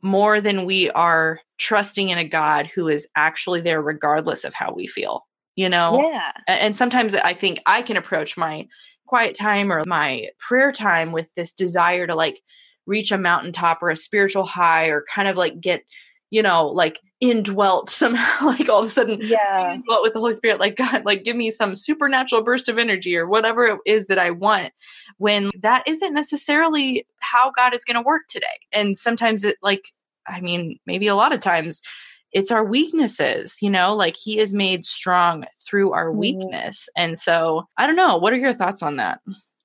more 0.02 0.40
than 0.40 0.64
we 0.64 0.90
are 0.90 1.40
trusting 1.58 2.08
in 2.08 2.16
a 2.16 2.28
god 2.28 2.66
who 2.66 2.88
is 2.88 3.06
actually 3.16 3.60
there 3.60 3.82
regardless 3.82 4.44
of 4.44 4.54
how 4.54 4.72
we 4.72 4.86
feel 4.86 5.26
you 5.56 5.68
know? 5.68 6.00
Yeah. 6.10 6.32
And 6.46 6.76
sometimes 6.76 7.14
I 7.14 7.34
think 7.34 7.60
I 7.66 7.82
can 7.82 7.96
approach 7.96 8.36
my 8.36 8.66
quiet 9.06 9.36
time 9.36 9.72
or 9.72 9.82
my 9.86 10.28
prayer 10.38 10.72
time 10.72 11.12
with 11.12 11.32
this 11.34 11.52
desire 11.52 12.06
to 12.06 12.14
like 12.14 12.40
reach 12.86 13.12
a 13.12 13.18
mountaintop 13.18 13.82
or 13.82 13.90
a 13.90 13.96
spiritual 13.96 14.44
high 14.44 14.86
or 14.86 15.04
kind 15.12 15.28
of 15.28 15.36
like 15.36 15.60
get, 15.60 15.84
you 16.30 16.42
know, 16.42 16.66
like 16.66 17.00
indwelt 17.20 17.90
somehow, 17.90 18.46
like 18.46 18.68
all 18.68 18.80
of 18.80 18.86
a 18.86 18.90
sudden, 18.90 19.18
yeah, 19.20 19.74
indwelt 19.74 20.02
with 20.02 20.12
the 20.12 20.20
Holy 20.20 20.34
Spirit, 20.34 20.60
like 20.60 20.76
God, 20.76 21.04
like 21.04 21.24
give 21.24 21.36
me 21.36 21.50
some 21.50 21.74
supernatural 21.74 22.42
burst 22.42 22.68
of 22.68 22.78
energy 22.78 23.16
or 23.16 23.28
whatever 23.28 23.64
it 23.64 23.78
is 23.86 24.06
that 24.08 24.18
I 24.18 24.30
want. 24.30 24.72
When 25.18 25.50
that 25.60 25.84
isn't 25.86 26.14
necessarily 26.14 27.06
how 27.20 27.52
God 27.52 27.74
is 27.74 27.84
going 27.84 27.96
to 27.96 28.02
work 28.02 28.22
today. 28.28 28.46
And 28.72 28.96
sometimes 28.96 29.44
it, 29.44 29.56
like, 29.62 29.92
I 30.26 30.40
mean, 30.40 30.78
maybe 30.86 31.06
a 31.06 31.14
lot 31.14 31.32
of 31.32 31.40
times 31.40 31.82
it's 32.34 32.50
our 32.50 32.64
weaknesses, 32.64 33.58
you 33.62 33.70
know, 33.70 33.94
like 33.94 34.16
he 34.16 34.38
is 34.38 34.52
made 34.52 34.84
strong 34.84 35.46
through 35.66 35.92
our 35.92 36.08
mm-hmm. 36.08 36.18
weakness. 36.18 36.88
And 36.96 37.16
so 37.16 37.66
I 37.78 37.86
don't 37.86 37.96
know. 37.96 38.18
What 38.18 38.32
are 38.32 38.36
your 38.36 38.52
thoughts 38.52 38.82
on 38.82 38.96
that? 38.96 39.20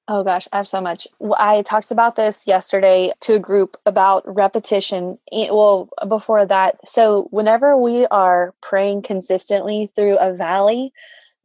Oh 0.07 0.23
gosh, 0.23 0.47
I 0.51 0.57
have 0.57 0.67
so 0.67 0.81
much. 0.81 1.07
I 1.37 1.61
talked 1.63 1.91
about 1.91 2.15
this 2.15 2.47
yesterday 2.47 3.11
to 3.21 3.35
a 3.35 3.39
group 3.39 3.77
about 3.85 4.23
repetition. 4.25 5.19
Well, 5.31 5.89
before 6.07 6.45
that, 6.47 6.77
so 6.87 7.27
whenever 7.29 7.77
we 7.77 8.07
are 8.07 8.55
praying 8.61 9.03
consistently 9.03 9.91
through 9.95 10.17
a 10.17 10.33
valley, 10.33 10.91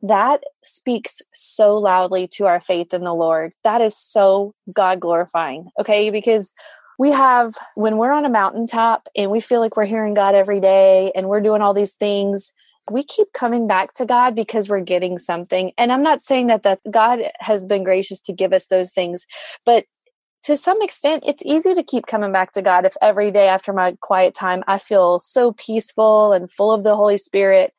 that 0.00 0.44
speaks 0.62 1.20
so 1.34 1.76
loudly 1.76 2.26
to 2.28 2.46
our 2.46 2.60
faith 2.60 2.94
in 2.94 3.04
the 3.04 3.14
Lord. 3.14 3.52
That 3.64 3.82
is 3.82 3.96
so 3.96 4.54
God 4.72 5.00
glorifying. 5.00 5.68
Okay, 5.78 6.08
because 6.08 6.54
we 6.98 7.10
have 7.10 7.54
when 7.74 7.96
we're 7.96 8.12
on 8.12 8.24
a 8.24 8.30
mountaintop 8.30 9.08
and 9.16 9.30
we 9.30 9.40
feel 9.40 9.60
like 9.60 9.76
we're 9.76 9.84
hearing 9.84 10.14
God 10.14 10.34
every 10.34 10.60
day 10.60 11.12
and 11.14 11.28
we're 11.28 11.40
doing 11.40 11.62
all 11.62 11.74
these 11.74 11.94
things 11.94 12.52
we 12.90 13.02
keep 13.02 13.32
coming 13.32 13.66
back 13.66 13.94
to 13.94 14.04
God 14.04 14.34
because 14.34 14.68
we're 14.68 14.80
getting 14.80 15.18
something 15.18 15.72
and 15.78 15.90
I'm 15.90 16.02
not 16.02 16.20
saying 16.20 16.48
that 16.48 16.64
that 16.64 16.80
God 16.90 17.20
has 17.40 17.66
been 17.66 17.84
gracious 17.84 18.20
to 18.22 18.32
give 18.32 18.52
us 18.52 18.66
those 18.66 18.90
things 18.92 19.26
but 19.64 19.86
to 20.42 20.56
some 20.56 20.82
extent 20.82 21.24
it's 21.26 21.44
easy 21.46 21.74
to 21.74 21.82
keep 21.82 22.06
coming 22.06 22.32
back 22.32 22.52
to 22.52 22.62
God 22.62 22.84
if 22.84 22.94
every 23.00 23.30
day 23.30 23.48
after 23.48 23.72
my 23.72 23.96
quiet 24.00 24.34
time 24.34 24.62
I 24.66 24.78
feel 24.78 25.18
so 25.20 25.52
peaceful 25.52 26.32
and 26.32 26.52
full 26.52 26.72
of 26.72 26.84
the 26.84 26.96
Holy 26.96 27.18
Spirit 27.18 27.72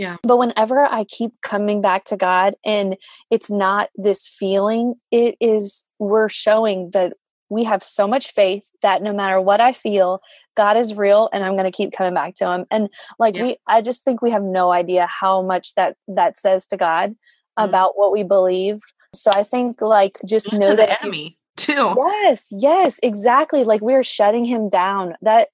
yeah. 0.00 0.16
But 0.22 0.38
whenever 0.38 0.80
I 0.80 1.04
keep 1.04 1.32
coming 1.42 1.82
back 1.82 2.04
to 2.04 2.16
God 2.16 2.54
and 2.64 2.96
it's 3.30 3.50
not 3.50 3.90
this 3.96 4.26
feeling, 4.26 4.94
it 5.10 5.36
is, 5.40 5.86
we're 5.98 6.30
showing 6.30 6.88
that 6.92 7.12
we 7.50 7.64
have 7.64 7.82
so 7.82 8.08
much 8.08 8.30
faith 8.30 8.64
that 8.80 9.02
no 9.02 9.12
matter 9.12 9.40
what 9.40 9.60
I 9.60 9.72
feel, 9.72 10.20
God 10.56 10.76
is 10.76 10.94
real 10.94 11.28
and 11.32 11.44
I'm 11.44 11.56
going 11.56 11.70
to 11.70 11.76
keep 11.76 11.92
coming 11.92 12.14
back 12.14 12.34
to 12.36 12.50
him. 12.50 12.64
And 12.70 12.88
like 13.18 13.34
yeah. 13.34 13.42
we 13.42 13.56
I 13.66 13.82
just 13.82 14.04
think 14.04 14.22
we 14.22 14.30
have 14.30 14.42
no 14.42 14.70
idea 14.70 15.06
how 15.06 15.42
much 15.42 15.74
that 15.74 15.96
that 16.08 16.38
says 16.38 16.66
to 16.68 16.76
God 16.76 17.10
mm-hmm. 17.10 17.68
about 17.68 17.98
what 17.98 18.12
we 18.12 18.22
believe. 18.22 18.78
So 19.14 19.30
I 19.34 19.42
think 19.42 19.82
like 19.82 20.18
just 20.24 20.52
and 20.52 20.60
know 20.60 20.76
that 20.76 20.88
the 20.88 21.02
enemy 21.02 21.36
too. 21.56 21.94
Yes, 22.22 22.48
yes, 22.52 23.00
exactly. 23.02 23.64
Like 23.64 23.80
we're 23.80 24.04
shutting 24.04 24.44
him 24.44 24.68
down. 24.68 25.14
That 25.20 25.48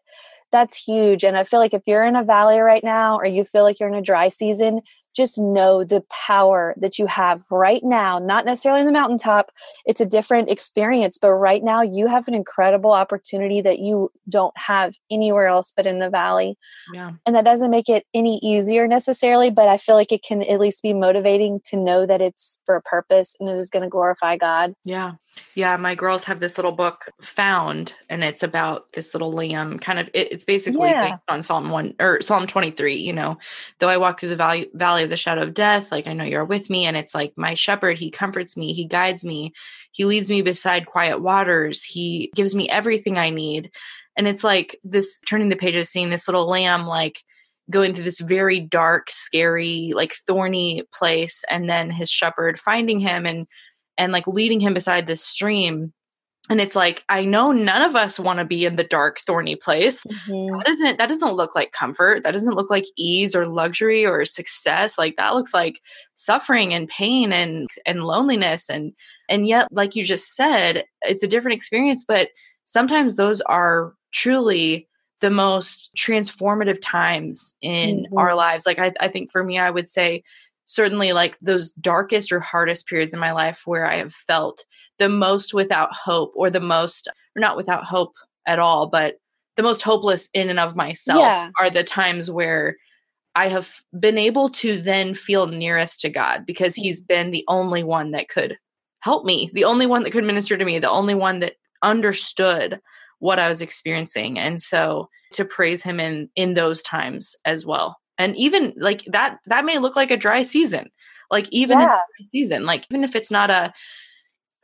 that's 0.53 0.77
huge. 0.77 1.25
And 1.25 1.37
I 1.37 1.45
feel 1.45 1.59
like 1.59 1.75
if 1.75 1.83
you're 1.87 2.05
in 2.05 2.17
a 2.17 2.23
valley 2.23 2.61
right 2.61 2.85
now 2.85 3.17
or 3.19 3.27
you 3.27 3.45
feel 3.45 3.65
like 3.65 3.81
you're 3.81 3.89
in 3.89 3.95
a 3.95 4.03
dry 4.03 4.29
season, 4.29 4.81
just 5.17 5.39
know 5.39 5.83
the 5.83 6.05
power 6.11 6.75
that 6.79 6.99
you 6.99 7.07
have 7.07 7.43
right 7.51 7.83
now, 7.83 8.19
not 8.19 8.45
necessarily 8.45 8.81
in 8.81 8.87
the 8.87 8.93
mountaintop. 8.93 9.51
It's 9.87 10.01
a 10.01 10.07
different 10.07 10.51
experience, 10.51 11.19
but 11.19 11.33
right 11.33 11.64
now 11.64 11.81
you 11.83 12.07
have 12.07 12.29
an 12.29 12.35
incredible 12.35 12.93
opportunity 12.93 13.61
that 13.62 13.79
you 13.79 14.11
don't 14.29 14.57
have 14.57 14.95
anywhere 15.11 15.47
else 15.47 15.73
but 15.77 15.87
in 15.87 15.99
the 15.99 16.11
valley. 16.11 16.59
Yeah. 16.93 17.12
And 17.25 17.35
that 17.35 17.45
doesn't 17.45 17.71
make 17.71 17.89
it 17.89 18.05
any 18.12 18.39
easier 18.43 18.87
necessarily, 18.87 19.51
but 19.51 19.69
I 19.69 19.79
feel 19.79 19.95
like 19.95 20.12
it 20.12 20.23
can 20.23 20.43
at 20.43 20.61
least 20.61 20.83
be 20.83 20.93
motivating 20.93 21.61
to 21.67 21.77
know 21.77 22.07
that 22.07 22.21
it's 22.21 22.61
for 22.67 22.77
a 22.77 22.83
purpose 22.83 23.35
and 23.41 23.49
it 23.49 23.55
is 23.55 23.71
going 23.71 23.85
to 23.85 23.89
glorify 23.89 24.37
God. 24.37 24.75
Yeah. 24.85 25.14
Yeah, 25.55 25.77
my 25.77 25.95
girls 25.95 26.25
have 26.25 26.41
this 26.41 26.59
little 26.59 26.73
book 26.73 27.11
found, 27.21 27.95
and 28.09 28.23
it's 28.23 28.43
about 28.43 28.93
this 28.93 29.14
little 29.14 29.33
lamb. 29.33 29.79
Kind 29.79 29.99
of, 29.99 30.09
it, 30.14 30.33
it's 30.33 30.45
basically 30.45 30.91
yeah. 30.91 31.11
based 31.11 31.23
on 31.29 31.43
Psalm 31.43 31.71
one 31.71 31.95
or 32.01 32.21
Psalm 32.23 32.47
twenty 32.47 32.71
three. 32.71 32.97
You 32.97 33.12
know, 33.12 33.39
though 33.79 33.89
I 33.89 33.97
walk 33.97 34.21
through 34.21 34.31
the 34.31 34.37
valley 34.37 34.71
valley 34.75 35.06
of 35.07 35.11
the 35.11 35.17
shadow 35.17 35.43
of 35.43 35.55
death, 35.55 35.91
like 35.91 36.07
I 36.07 36.13
know 36.13 36.25
you're 36.25 36.45
with 36.45 36.71
me, 36.71 36.85
and 36.87 36.97
it's 36.97 37.15
like 37.15 37.33
my 37.37 37.55
shepherd. 37.55 37.99
He 37.99 38.11
comforts 38.11 38.57
me. 38.57 38.73
He 38.73 38.87
guides 38.87 39.25
me. 39.25 39.53
He 39.93 40.05
leads 40.05 40.29
me 40.29 40.43
beside 40.43 40.87
quiet 40.87 41.23
waters. 41.23 41.83
He 41.83 42.31
gives 42.35 42.55
me 42.55 42.69
everything 42.69 43.19
I 43.19 43.31
need, 43.31 43.71
and 44.17 44.29
it's 44.29 44.45
like 44.45 44.79
this 44.85 45.19
turning 45.21 45.49
the 45.49 45.57
pages, 45.57 45.89
seeing 45.89 46.11
this 46.11 46.29
little 46.29 46.47
lamb 46.47 46.87
like 46.87 47.23
going 47.71 47.95
through 47.95 48.05
this 48.05 48.21
very 48.21 48.61
dark, 48.61 49.11
scary, 49.11 49.93
like 49.95 50.15
thorny 50.27 50.83
place, 50.93 51.45
and 51.51 51.69
then 51.69 51.91
his 51.91 52.11
shepherd 52.11 52.59
finding 52.59 53.01
him 53.01 53.27
and 53.27 53.47
and 53.99 54.13
like 54.13 54.27
leading 54.27 54.61
him 54.61 54.75
beside 54.75 55.07
this 55.07 55.25
stream 55.25 55.93
and 56.49 56.61
it's 56.61 56.77
like 56.77 57.05
i 57.09 57.25
know 57.25 57.53
none 57.53 57.83
of 57.83 57.97
us 57.97 58.19
want 58.19 58.39
to 58.39 58.45
be 58.45 58.65
in 58.65 58.77
the 58.77 58.85
dark 58.85 59.19
thorny 59.21 59.57
place. 59.57 60.05
Mm-hmm. 60.05 60.59
that 60.59 60.67
doesn't 60.67 60.99
that 60.99 61.09
doesn't 61.09 61.35
look 61.35 61.55
like 61.55 61.73
comfort. 61.73 62.23
That 62.23 62.33
doesn't 62.33 62.55
look 62.55 62.71
like 62.71 62.85
ease 62.97 63.35
or 63.35 63.47
luxury 63.47 64.07
or 64.07 64.25
success. 64.25 64.99
Like 64.99 65.17
that 65.17 65.35
looks 65.35 65.53
like 65.53 65.81
suffering 66.15 66.73
and 66.73 66.89
pain 66.89 67.33
and 67.33 67.69
and 67.85 68.05
loneliness. 68.05 68.69
And 68.69 68.93
and 69.29 69.47
yet 69.47 69.69
like 69.71 69.97
you 69.97 70.05
just 70.05 70.35
said 70.35 70.85
it's 71.03 71.23
a 71.23 71.29
different 71.29 71.57
experience 71.57 72.05
but 72.07 72.29
sometimes 72.65 73.17
those 73.17 73.41
are 73.43 73.95
truly 74.13 74.89
the 75.21 75.31
most 75.31 75.95
transformative 75.97 76.79
times 76.83 77.57
in 77.63 78.05
mm-hmm. 78.05 78.19
our 78.19 78.35
lives. 78.35 78.67
Like 78.67 78.79
I, 78.79 78.93
I 79.01 79.09
think 79.09 79.31
for 79.31 79.43
me 79.43 79.59
i 79.59 79.71
would 79.71 79.89
say 79.89 80.23
certainly 80.67 81.12
like 81.12 81.39
those 81.39 81.73
darkest 81.73 82.31
or 82.31 82.41
hardest 82.41 82.87
periods 82.87 83.14
in 83.14 83.21
my 83.21 83.33
life 83.33 83.62
where 83.64 83.87
I 83.87 83.97
have 83.97 84.12
felt 84.12 84.64
the 84.99 85.09
most 85.09 85.55
without 85.55 85.95
hope 85.95 86.33
or 86.35 86.51
the 86.51 86.61
most, 86.61 87.09
or 87.37 87.41
not 87.41 87.57
without 87.57 87.85
hope 87.85 88.17
at 88.47 88.59
all, 88.59 88.87
but 88.87 89.17
the 89.57 89.62
most 89.62 89.83
hopeless 89.83 90.29
in 90.35 90.51
and 90.51 90.61
of 90.61 90.77
myself 90.77 91.21
yeah. 91.21 91.51
are 91.61 91.71
the 91.71 91.85
times 91.85 92.31
where 92.31 92.77
I 93.35 93.49
have 93.49 93.81
been 93.99 94.19
able 94.19 94.49
to 94.51 94.81
then 94.81 95.14
feel 95.14 95.47
nearest 95.47 96.01
to 96.01 96.11
God 96.11 96.45
because 96.47 96.75
mm-hmm. 96.75 96.83
He's 96.83 97.01
been 97.01 97.31
the 97.31 97.45
only 97.49 97.83
one 97.83 98.11
that 98.11 98.29
could 98.29 98.57
help 99.01 99.25
me, 99.25 99.51
the 99.55 99.64
only 99.64 99.87
one 99.87 100.03
that 100.03 100.11
could 100.11 100.25
minister 100.25 100.57
to 100.57 100.64
me, 100.64 100.79
the 100.79 100.91
only 100.91 101.14
one 101.14 101.39
that 101.41 101.55
understood 101.83 102.81
what 103.19 103.39
I 103.39 103.49
was 103.49 103.62
experiencing. 103.62 104.39
And 104.39 104.61
so 104.61 105.09
to 105.33 105.45
praise 105.45 105.83
Him 105.83 106.01
in 106.01 106.29
in 106.35 106.55
those 106.55 106.83
times 106.83 107.37
as 107.45 107.64
well 107.64 107.97
and 108.19 108.37
even 108.37 108.73
like 108.77 109.05
that 109.07 109.39
that 109.47 109.64
may 109.64 109.79
look 109.79 109.97
like 109.97 110.11
a 110.11 110.17
dry 110.17 110.43
season 110.43 110.91
like 111.31 111.49
even 111.51 111.79
yeah. 111.79 111.99
season 112.25 112.64
like 112.67 112.87
even 112.91 113.05
if 113.05 113.14
it's 113.17 113.31
not 113.31 113.51
a, 113.51 113.73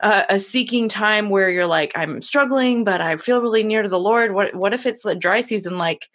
a 0.01 0.25
a 0.29 0.39
seeking 0.39 0.87
time 0.87 1.29
where 1.29 1.49
you're 1.49 1.67
like 1.67 1.91
i'm 1.95 2.21
struggling 2.21 2.83
but 2.83 3.01
i 3.01 3.15
feel 3.17 3.41
really 3.41 3.63
near 3.63 3.81
to 3.81 3.89
the 3.89 3.99
lord 3.99 4.33
what 4.33 4.53
what 4.55 4.73
if 4.73 4.85
it's 4.85 5.05
a 5.05 5.15
dry 5.15 5.41
season 5.41 5.77
like 5.77 6.07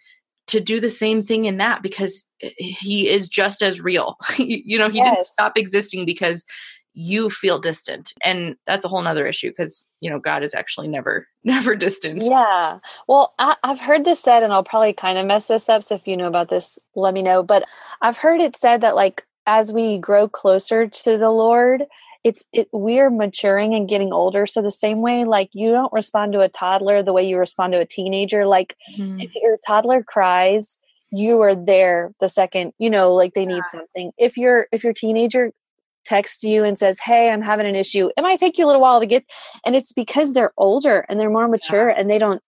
to 0.47 0.59
do 0.59 0.79
the 0.79 0.89
same 0.89 1.21
thing 1.21 1.45
in 1.45 1.57
that 1.57 1.83
because 1.83 2.25
eh, 2.41 2.49
he 2.57 3.07
is 3.07 3.29
just 3.29 3.61
as 3.61 3.81
real 3.81 4.15
you 4.37 4.77
know 4.77 4.89
he 4.89 4.97
yes. 4.97 5.09
didn't 5.09 5.25
stop 5.25 5.57
existing 5.57 6.05
because 6.05 6.45
you 6.99 7.29
feel 7.29 7.59
distant. 7.59 8.11
And 8.25 8.57
that's 8.67 8.83
a 8.83 8.89
whole 8.89 9.01
nother 9.01 9.25
issue 9.25 9.49
because 9.49 9.85
you 10.01 10.09
know 10.09 10.19
god 10.19 10.43
is 10.43 10.53
actually 10.53 10.89
never 10.89 11.27
never 11.43 11.75
distant. 11.75 12.21
Yeah. 12.23 12.79
Well 13.07 13.33
I, 13.39 13.55
have 13.63 13.79
heard 13.79 14.03
this 14.03 14.19
said 14.19 14.43
and 14.43 14.51
i'll 14.51 14.63
probably 14.63 14.93
kind 14.93 15.17
of 15.17 15.25
mess 15.25 15.47
this 15.47 15.69
up 15.69 15.83
so 15.83 15.95
if 15.95 16.07
you 16.07 16.17
know 16.17 16.27
about 16.27 16.49
this 16.49 16.77
let 16.95 17.13
me 17.13 17.21
know. 17.21 17.41
But 17.41 17.63
i've 18.01 18.17
heard 18.17 18.41
it 18.41 18.57
said 18.57 18.81
that 18.81 18.95
like 18.95 19.25
as 19.45 19.71
we 19.71 19.97
grow 19.97 20.27
closer 20.27 20.87
to 20.87 21.17
the 21.17 21.31
lord 21.31 21.85
it's 22.25 22.45
it 22.51 22.67
we're 22.73 23.09
maturing 23.09 23.73
and 23.73 23.87
getting 23.87 24.11
older. 24.11 24.45
So 24.45 24.61
the 24.61 24.69
same 24.69 25.01
way 25.01 25.23
like 25.23 25.49
you 25.53 25.71
don't 25.71 25.93
respond 25.93 26.33
to 26.33 26.41
a 26.41 26.49
toddler 26.49 27.01
the 27.01 27.13
way 27.13 27.23
you 27.23 27.37
respond 27.37 27.71
to 27.73 27.79
a 27.79 27.85
teenager. 27.85 28.45
Like 28.45 28.75
mm-hmm. 28.93 29.21
if 29.21 29.33
your 29.35 29.57
toddler 29.65 30.03
cries 30.03 30.81
you 31.11 31.41
are 31.41 31.55
there 31.55 32.13
the 32.19 32.29
second 32.29 32.71
you 32.77 32.87
know 32.87 33.13
like 33.13 33.35
they 33.35 33.45
need 33.45 33.63
something. 33.71 34.11
If 34.17 34.35
you're 34.37 34.67
if 34.73 34.83
your 34.83 34.93
teenager 34.93 35.53
texts 36.09 36.43
you 36.43 36.63
and 36.63 36.77
says, 36.77 36.99
Hey, 36.99 37.29
I'm 37.29 37.41
having 37.41 37.67
an 37.67 37.75
issue. 37.75 38.09
It 38.17 38.21
might 38.21 38.39
take 38.39 38.57
you 38.57 38.65
a 38.65 38.67
little 38.67 38.81
while 38.81 38.99
to 38.99 39.05
get, 39.05 39.25
and 39.65 39.75
it's 39.75 39.93
because 39.93 40.33
they're 40.33 40.53
older 40.57 41.05
and 41.07 41.19
they're 41.19 41.29
more 41.29 41.47
mature 41.47 41.89
and 41.89 42.09
they 42.09 42.17
don't, 42.17 42.41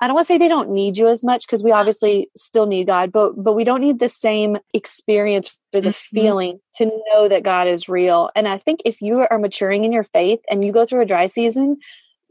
I 0.00 0.06
don't 0.06 0.14
want 0.14 0.26
to 0.26 0.32
say 0.32 0.38
they 0.38 0.48
don't 0.48 0.70
need 0.70 0.96
you 0.98 1.08
as 1.08 1.24
much 1.24 1.46
because 1.46 1.64
we 1.64 1.72
obviously 1.72 2.28
still 2.36 2.66
need 2.66 2.86
God, 2.86 3.10
but 3.12 3.32
but 3.42 3.54
we 3.54 3.64
don't 3.64 3.80
need 3.80 3.98
the 3.98 4.08
same 4.08 4.58
experience 4.74 5.56
for 5.72 5.80
the 5.80 5.88
mm-hmm. 5.88 6.16
feeling 6.16 6.60
to 6.76 6.86
know 6.86 7.28
that 7.28 7.42
God 7.42 7.66
is 7.66 7.88
real. 7.88 8.30
And 8.36 8.46
I 8.46 8.58
think 8.58 8.80
if 8.84 9.00
you 9.00 9.26
are 9.30 9.38
maturing 9.38 9.84
in 9.84 9.92
your 9.92 10.04
faith 10.04 10.40
and 10.50 10.64
you 10.64 10.72
go 10.72 10.84
through 10.84 11.00
a 11.00 11.06
dry 11.06 11.28
season, 11.28 11.78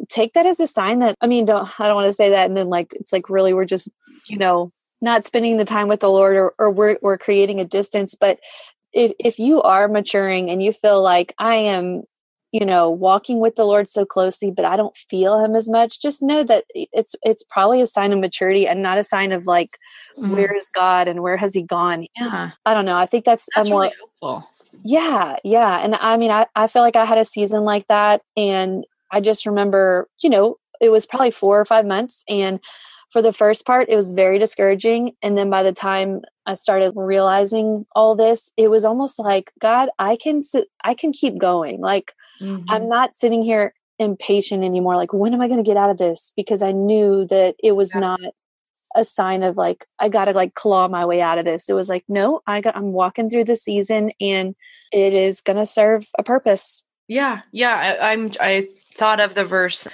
take 0.10 0.34
that 0.34 0.46
as 0.46 0.60
a 0.60 0.68
sign 0.68 1.00
that 1.00 1.16
I 1.22 1.28
mean, 1.28 1.46
don't 1.46 1.68
I 1.80 1.88
don't 1.88 1.96
want 1.96 2.08
to 2.08 2.14
say 2.14 2.30
that 2.30 2.48
and 2.48 2.56
then 2.56 2.68
like 2.68 2.94
it's 2.94 3.12
like 3.12 3.30
really 3.30 3.54
we're 3.54 3.66
just, 3.66 3.90
you 4.28 4.38
know, 4.38 4.72
not 5.02 5.24
spending 5.24 5.58
the 5.58 5.66
time 5.66 5.88
with 5.88 6.02
the 6.02 6.10
Lord 6.10 6.36
or, 6.36 6.54
or 6.60 6.70
we're 6.70 6.98
we're 7.02 7.18
creating 7.18 7.60
a 7.60 7.66
distance, 7.66 8.14
but 8.14 8.40
if 8.96 9.12
if 9.20 9.38
you 9.38 9.62
are 9.62 9.88
maturing 9.88 10.50
and 10.50 10.64
you 10.64 10.74
feel 10.74 11.04
like 11.04 11.36
I 11.38 11.56
am 11.56 12.04
you 12.52 12.66
know 12.66 12.90
walking 12.90 13.40
with 13.40 13.58
the 13.58 13.66
lord 13.66 13.90
so 13.90 14.06
closely 14.06 14.50
but 14.50 14.64
i 14.64 14.78
don't 14.78 14.96
feel 14.96 15.44
him 15.44 15.56
as 15.56 15.68
much 15.68 16.02
just 16.02 16.24
know 16.24 16.42
that 16.42 16.64
it's 16.74 17.14
it's 17.22 17.44
probably 17.50 17.82
a 17.82 17.86
sign 17.86 18.14
of 18.14 18.20
maturity 18.20 18.66
and 18.66 18.82
not 18.82 18.98
a 18.98 19.04
sign 19.04 19.34
of 19.34 19.46
like 19.46 19.78
mm. 20.18 20.30
where 20.30 20.56
is 20.56 20.70
god 20.74 21.10
and 21.10 21.22
where 21.22 21.36
has 21.36 21.54
he 21.54 21.62
gone? 21.62 22.06
Yeah. 22.16 22.52
I 22.66 22.74
don't 22.74 22.86
know 22.86 22.96
i 22.96 23.06
think 23.06 23.26
that's, 23.26 23.50
that's 23.54 23.68
more 23.68 23.82
really 23.82 23.96
helpful. 23.98 24.50
Yeah 24.86 25.36
yeah 25.44 25.84
and 25.84 25.96
i 25.96 26.16
mean 26.16 26.32
I, 26.32 26.46
I 26.56 26.68
feel 26.68 26.82
like 26.82 26.96
i 26.96 27.04
had 27.04 27.18
a 27.18 27.26
season 27.26 27.64
like 27.64 27.88
that 27.88 28.22
and 28.38 28.86
i 29.12 29.20
just 29.20 29.46
remember 29.46 30.08
you 30.24 30.30
know 30.30 30.56
it 30.80 30.90
was 30.90 31.06
probably 31.06 31.32
four 31.32 31.60
or 31.60 31.66
five 31.66 31.86
months 31.86 32.24
and 32.30 32.62
for 33.16 33.22
the 33.22 33.32
first 33.32 33.66
part, 33.66 33.88
it 33.88 33.96
was 33.96 34.12
very 34.12 34.38
discouraging. 34.38 35.14
And 35.24 35.38
then 35.38 35.50
by 35.50 35.64
the 35.64 35.72
time 35.72 36.24
I 36.46 36.56
started 36.56 36.92
realizing 36.98 37.86
all 37.96 38.14
this, 38.14 38.52
it 38.58 38.70
was 38.70 38.84
almost 38.84 39.18
like, 39.18 39.54
God, 39.62 39.88
I 39.98 40.18
can 40.18 40.44
sit, 40.44 40.68
I 40.84 40.96
can 40.96 41.14
keep 41.14 41.38
going. 41.38 41.80
Like 41.80 42.12
mm-hmm. 42.42 42.70
I'm 42.70 42.90
not 42.90 43.16
sitting 43.16 43.42
here 43.42 43.74
impatient 44.00 44.66
anymore. 44.66 44.98
Like, 44.98 45.14
when 45.14 45.34
am 45.34 45.40
I 45.40 45.48
going 45.48 45.64
to 45.64 45.66
get 45.66 45.78
out 45.78 45.90
of 45.90 45.98
this? 45.98 46.34
Because 46.36 46.62
I 46.62 46.74
knew 46.74 47.26
that 47.28 47.56
it 47.64 47.72
was 47.72 47.94
yeah. 47.96 48.02
not 48.02 48.20
a 48.98 49.06
sign 49.06 49.44
of 49.44 49.56
like 49.56 49.86
I 49.98 50.10
got 50.10 50.26
to 50.26 50.32
like 50.34 50.54
claw 50.54 50.90
my 50.90 51.06
way 51.06 51.22
out 51.22 51.38
of 51.38 51.46
this. 51.46 51.70
It 51.70 51.74
was 51.74 51.88
like, 51.88 52.04
no, 52.10 52.42
I 52.46 52.60
got 52.60 52.76
I'm 52.76 52.92
walking 52.92 53.30
through 53.30 53.46
the 53.46 53.56
season 53.56 54.12
and 54.20 54.56
it 54.92 55.14
is 55.14 55.40
going 55.40 55.56
to 55.56 55.66
serve 55.66 56.10
a 56.20 56.24
purpose. 56.24 56.84
Yeah. 57.08 57.44
Yeah, 57.54 57.98
I, 58.02 58.12
I'm 58.12 58.32
I 58.42 58.68
thought 58.92 59.22
of 59.22 59.36
the 59.36 59.46
verse 59.46 59.88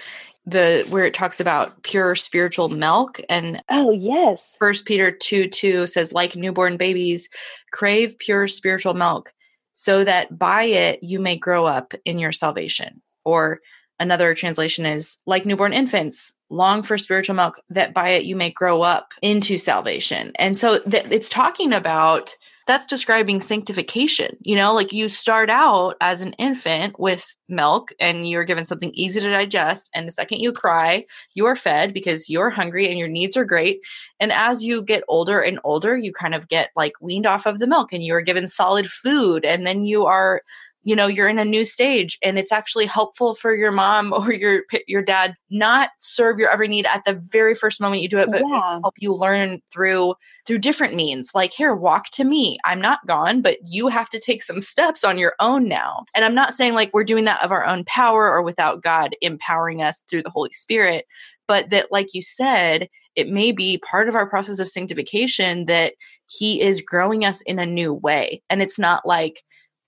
the 0.46 0.86
where 0.90 1.06
it 1.06 1.14
talks 1.14 1.40
about 1.40 1.84
pure 1.84 2.16
spiritual 2.16 2.70
milk. 2.70 3.22
And 3.30 3.62
oh 3.70 3.92
yes. 3.92 4.56
First 4.60 4.86
peter 4.86 5.12
2 5.12 5.48
2 5.48 5.88
says 5.88 6.14
like 6.14 6.36
newborn 6.36 6.78
babies 6.78 7.30
crave 7.72 8.18
pure 8.18 8.48
spiritual 8.48 8.94
milk 8.94 9.34
so 9.74 10.04
that 10.04 10.38
by 10.38 10.64
it 10.64 11.02
you 11.04 11.20
may 11.20 11.36
grow 11.36 11.66
up 11.66 11.94
in 12.06 12.20
your 12.20 12.32
salvation. 12.32 13.02
Or 13.24 13.62
another 14.00 14.34
translation 14.34 14.86
is 14.86 15.18
like 15.28 15.46
newborn 15.46 15.74
infants 15.74 16.34
long 16.50 16.82
for 16.82 16.98
spiritual 16.98 17.36
milk 17.36 17.62
that 17.70 17.94
by 17.94 18.10
it 18.10 18.26
you 18.26 18.36
may 18.36 18.50
grow 18.50 18.82
up 18.82 19.14
into 19.22 19.58
salvation. 19.58 20.32
And 20.36 20.58
so 20.58 20.80
th- 20.80 21.06
it's 21.10 21.30
talking 21.30 21.72
about 21.72 22.36
that's 22.72 22.86
describing 22.86 23.42
sanctification. 23.42 24.38
You 24.40 24.56
know, 24.56 24.74
like 24.74 24.94
you 24.94 25.10
start 25.10 25.50
out 25.50 25.98
as 26.00 26.22
an 26.22 26.32
infant 26.40 26.98
with 26.98 27.36
milk 27.50 27.92
and 28.00 28.30
you're 28.30 28.46
given 28.46 28.66
something 28.66 28.94
easy 28.94 29.20
to 29.20 29.30
digest. 29.30 29.90
And 29.94 30.08
the 30.08 30.12
second 30.14 30.40
you 30.40 30.54
cry, 30.54 31.06
you're 31.36 31.58
fed 31.58 31.94
because 31.94 32.30
you're 32.30 32.50
hungry 32.50 32.90
and 32.90 32.98
your 32.98 33.10
needs 33.10 33.36
are 33.36 33.44
great. 33.44 33.82
And 34.22 34.32
as 34.32 34.64
you 34.64 34.84
get 34.84 35.04
older 35.10 35.42
and 35.42 35.60
older, 35.66 35.98
you 35.98 36.14
kind 36.14 36.34
of 36.34 36.48
get 36.48 36.70
like 36.78 36.94
weaned 37.02 37.26
off 37.26 37.46
of 37.46 37.60
the 37.60 37.68
milk 37.68 37.92
and 37.92 38.06
you 38.06 38.16
are 38.16 38.22
given 38.22 38.48
solid 38.48 38.88
food. 38.88 39.44
And 39.44 39.68
then 39.68 39.84
you 39.84 40.06
are 40.06 40.42
you 40.84 40.96
know 40.96 41.08
you're 41.08 41.28
in 41.28 41.40
a 41.40 41.46
new 41.46 41.64
stage 41.64 42.18
and 42.24 42.40
it's 42.40 42.52
actually 42.52 42.86
helpful 42.86 43.36
for 43.36 43.56
your 43.56 43.72
mom 43.72 44.14
or 44.18 44.34
your 44.34 44.64
your 44.88 45.02
dad 45.02 45.36
not 45.50 45.90
serve 45.98 46.40
your 46.40 46.50
every 46.50 46.68
need 46.68 46.86
at 46.86 47.04
the 47.06 47.14
very 47.14 47.54
first 47.54 47.82
moment 47.82 48.02
you 48.02 48.10
do 48.10 48.20
it 48.20 48.30
but 48.32 48.42
yeah. 48.42 48.80
help 48.82 48.96
you 48.98 49.14
learn 49.14 49.62
through 49.72 50.14
through 50.46 50.58
different 50.58 50.96
means 50.96 51.32
like 51.34 51.54
here 51.54 51.76
walk 51.76 52.10
to 52.10 52.24
me 52.24 52.58
i'm 52.66 52.82
not 52.82 53.06
gone 53.06 53.42
but 53.42 53.58
you 53.68 53.88
have 53.88 54.10
to 54.10 54.20
take 54.20 54.44
some 54.44 54.60
steps 54.60 55.04
on 55.04 55.18
your 55.18 55.34
own 55.40 55.68
now 55.68 56.04
and 56.16 56.26
i'm 56.26 56.36
not 56.36 56.54
saying 56.54 56.74
like 56.74 56.92
we're 56.94 57.04
doing 57.04 57.26
that 57.26 57.44
of 57.44 57.52
our 57.52 57.66
own 57.66 57.84
power 57.86 58.32
or 58.32 58.42
without 58.42 58.82
god 58.82 59.16
empowering 59.22 59.82
us 59.82 60.04
through 60.10 60.24
the 60.24 60.30
holy 60.30 60.52
spirit 60.52 61.06
but 61.48 61.70
that 61.70 61.92
like 61.92 62.14
you 62.14 62.22
said 62.22 62.88
it 63.16 63.28
may 63.28 63.52
be 63.52 63.78
part 63.80 64.08
of 64.08 64.16
our 64.16 64.28
process 64.30 64.60
of 64.60 64.70
sanctification 64.70 65.66
that 65.66 65.94
he 66.28 66.62
is 66.62 66.82
growing 66.82 67.26
us 67.26 67.42
in 67.42 67.60
a 67.60 67.66
new 67.66 67.94
way. 67.94 68.42
And 68.50 68.62
it's 68.62 68.80
not 68.80 69.06
like 69.06 69.44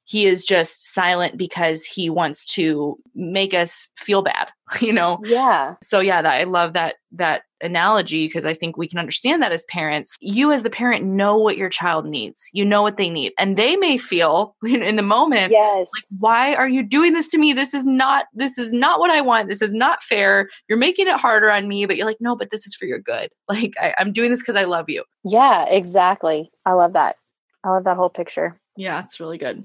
he 0.06 0.26
is 0.26 0.43
just 0.43 0.93
silent 0.93 1.38
because 1.38 1.86
he 1.86 2.10
wants 2.10 2.45
to 2.45 2.97
make 3.16 3.54
us 3.54 3.88
feel 3.97 4.22
bad 4.22 4.49
you 4.82 4.93
know? 4.93 5.20
Yeah. 5.24 5.76
So 5.82 5.99
yeah 5.99 6.22
that 6.22 6.34
i 6.34 6.43
love 6.43 6.74
that 6.74 6.95
that 7.12 7.43
analogy 7.62 8.28
because 8.28 8.45
i 8.45 8.54
think 8.54 8.76
we 8.76 8.88
can 8.88 8.99
understand 8.99 9.41
that 9.41 9.51
as 9.51 9.64
parents. 9.66 10.18
You 10.20 10.51
as 10.51 10.64
the 10.64 10.70
parent 10.70 11.06
know 11.06 11.38
what 11.38 11.58
your 11.58 11.70
child 11.70 12.06
needs. 12.06 12.49
You 12.54 12.66
know 12.66 12.82
what 12.82 12.97
they 12.97 13.10
need. 13.10 13.34
And 13.38 13.58
they 13.58 13.76
may 13.76 13.97
feel 13.97 14.56
in 14.66 14.95
the 14.95 15.04
moment 15.04 15.51
yes. 15.51 15.91
like 15.93 16.06
why 16.20 16.56
are 16.56 16.68
you 16.68 16.84
doing 16.84 17.14
this 17.14 17.28
to 17.30 17.38
me? 17.38 17.54
This 17.54 17.74
is 17.74 17.86
not 17.86 18.26
this 18.34 18.58
is 18.58 18.74
not 18.74 18.99
what 18.99 19.12
i 19.12 19.22
want. 19.22 19.49
This 19.49 19.62
is 19.62 19.74
not 19.74 20.04
fair. 20.04 20.49
You're 20.68 20.78
making 20.78 21.08
it 21.08 21.20
harder 21.20 21.51
on 21.51 21.68
me. 21.68 21.86
But 21.86 21.97
you're 21.97 22.08
like 22.08 22.22
no 22.22 22.36
but 22.36 22.51
this 22.51 22.66
is 22.66 22.76
for 22.76 22.86
your 22.86 22.99
good. 22.99 23.30
Like 23.49 23.74
I, 23.80 23.93
i'm 23.99 24.12
doing 24.14 24.32
this 24.32 24.41
because 24.41 24.56
i 24.56 24.64
love 24.64 24.89
you. 24.89 25.04
Yeah 25.24 25.66
exactly. 25.68 26.51
I 26.66 26.74
love 26.74 26.93
that. 26.93 27.18
I 27.64 27.70
love 27.70 27.84
that 27.84 27.97
whole 27.97 28.10
picture 28.10 28.60
yeah, 28.76 29.03
it's 29.03 29.19
really 29.19 29.38
good. 29.38 29.63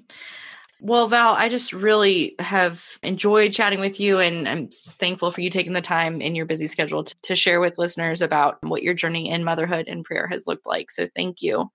Well, 0.80 1.08
Val, 1.08 1.34
I 1.34 1.48
just 1.48 1.72
really 1.72 2.36
have 2.38 2.98
enjoyed 3.02 3.52
chatting 3.52 3.80
with 3.80 3.98
you, 3.98 4.20
and 4.20 4.48
I'm 4.48 4.68
thankful 4.68 5.32
for 5.32 5.40
you 5.40 5.50
taking 5.50 5.72
the 5.72 5.80
time 5.80 6.20
in 6.20 6.36
your 6.36 6.46
busy 6.46 6.68
schedule 6.68 7.02
to, 7.02 7.14
to, 7.22 7.34
share 7.34 7.58
with 7.60 7.78
listeners 7.78 8.22
about 8.22 8.58
what 8.62 8.84
your 8.84 8.94
journey 8.94 9.28
in 9.28 9.42
motherhood 9.42 9.88
and 9.88 10.04
prayer 10.04 10.28
has 10.28 10.46
looked 10.46 10.66
like. 10.66 10.92
So, 10.92 11.08
thank 11.16 11.42
you. 11.42 11.70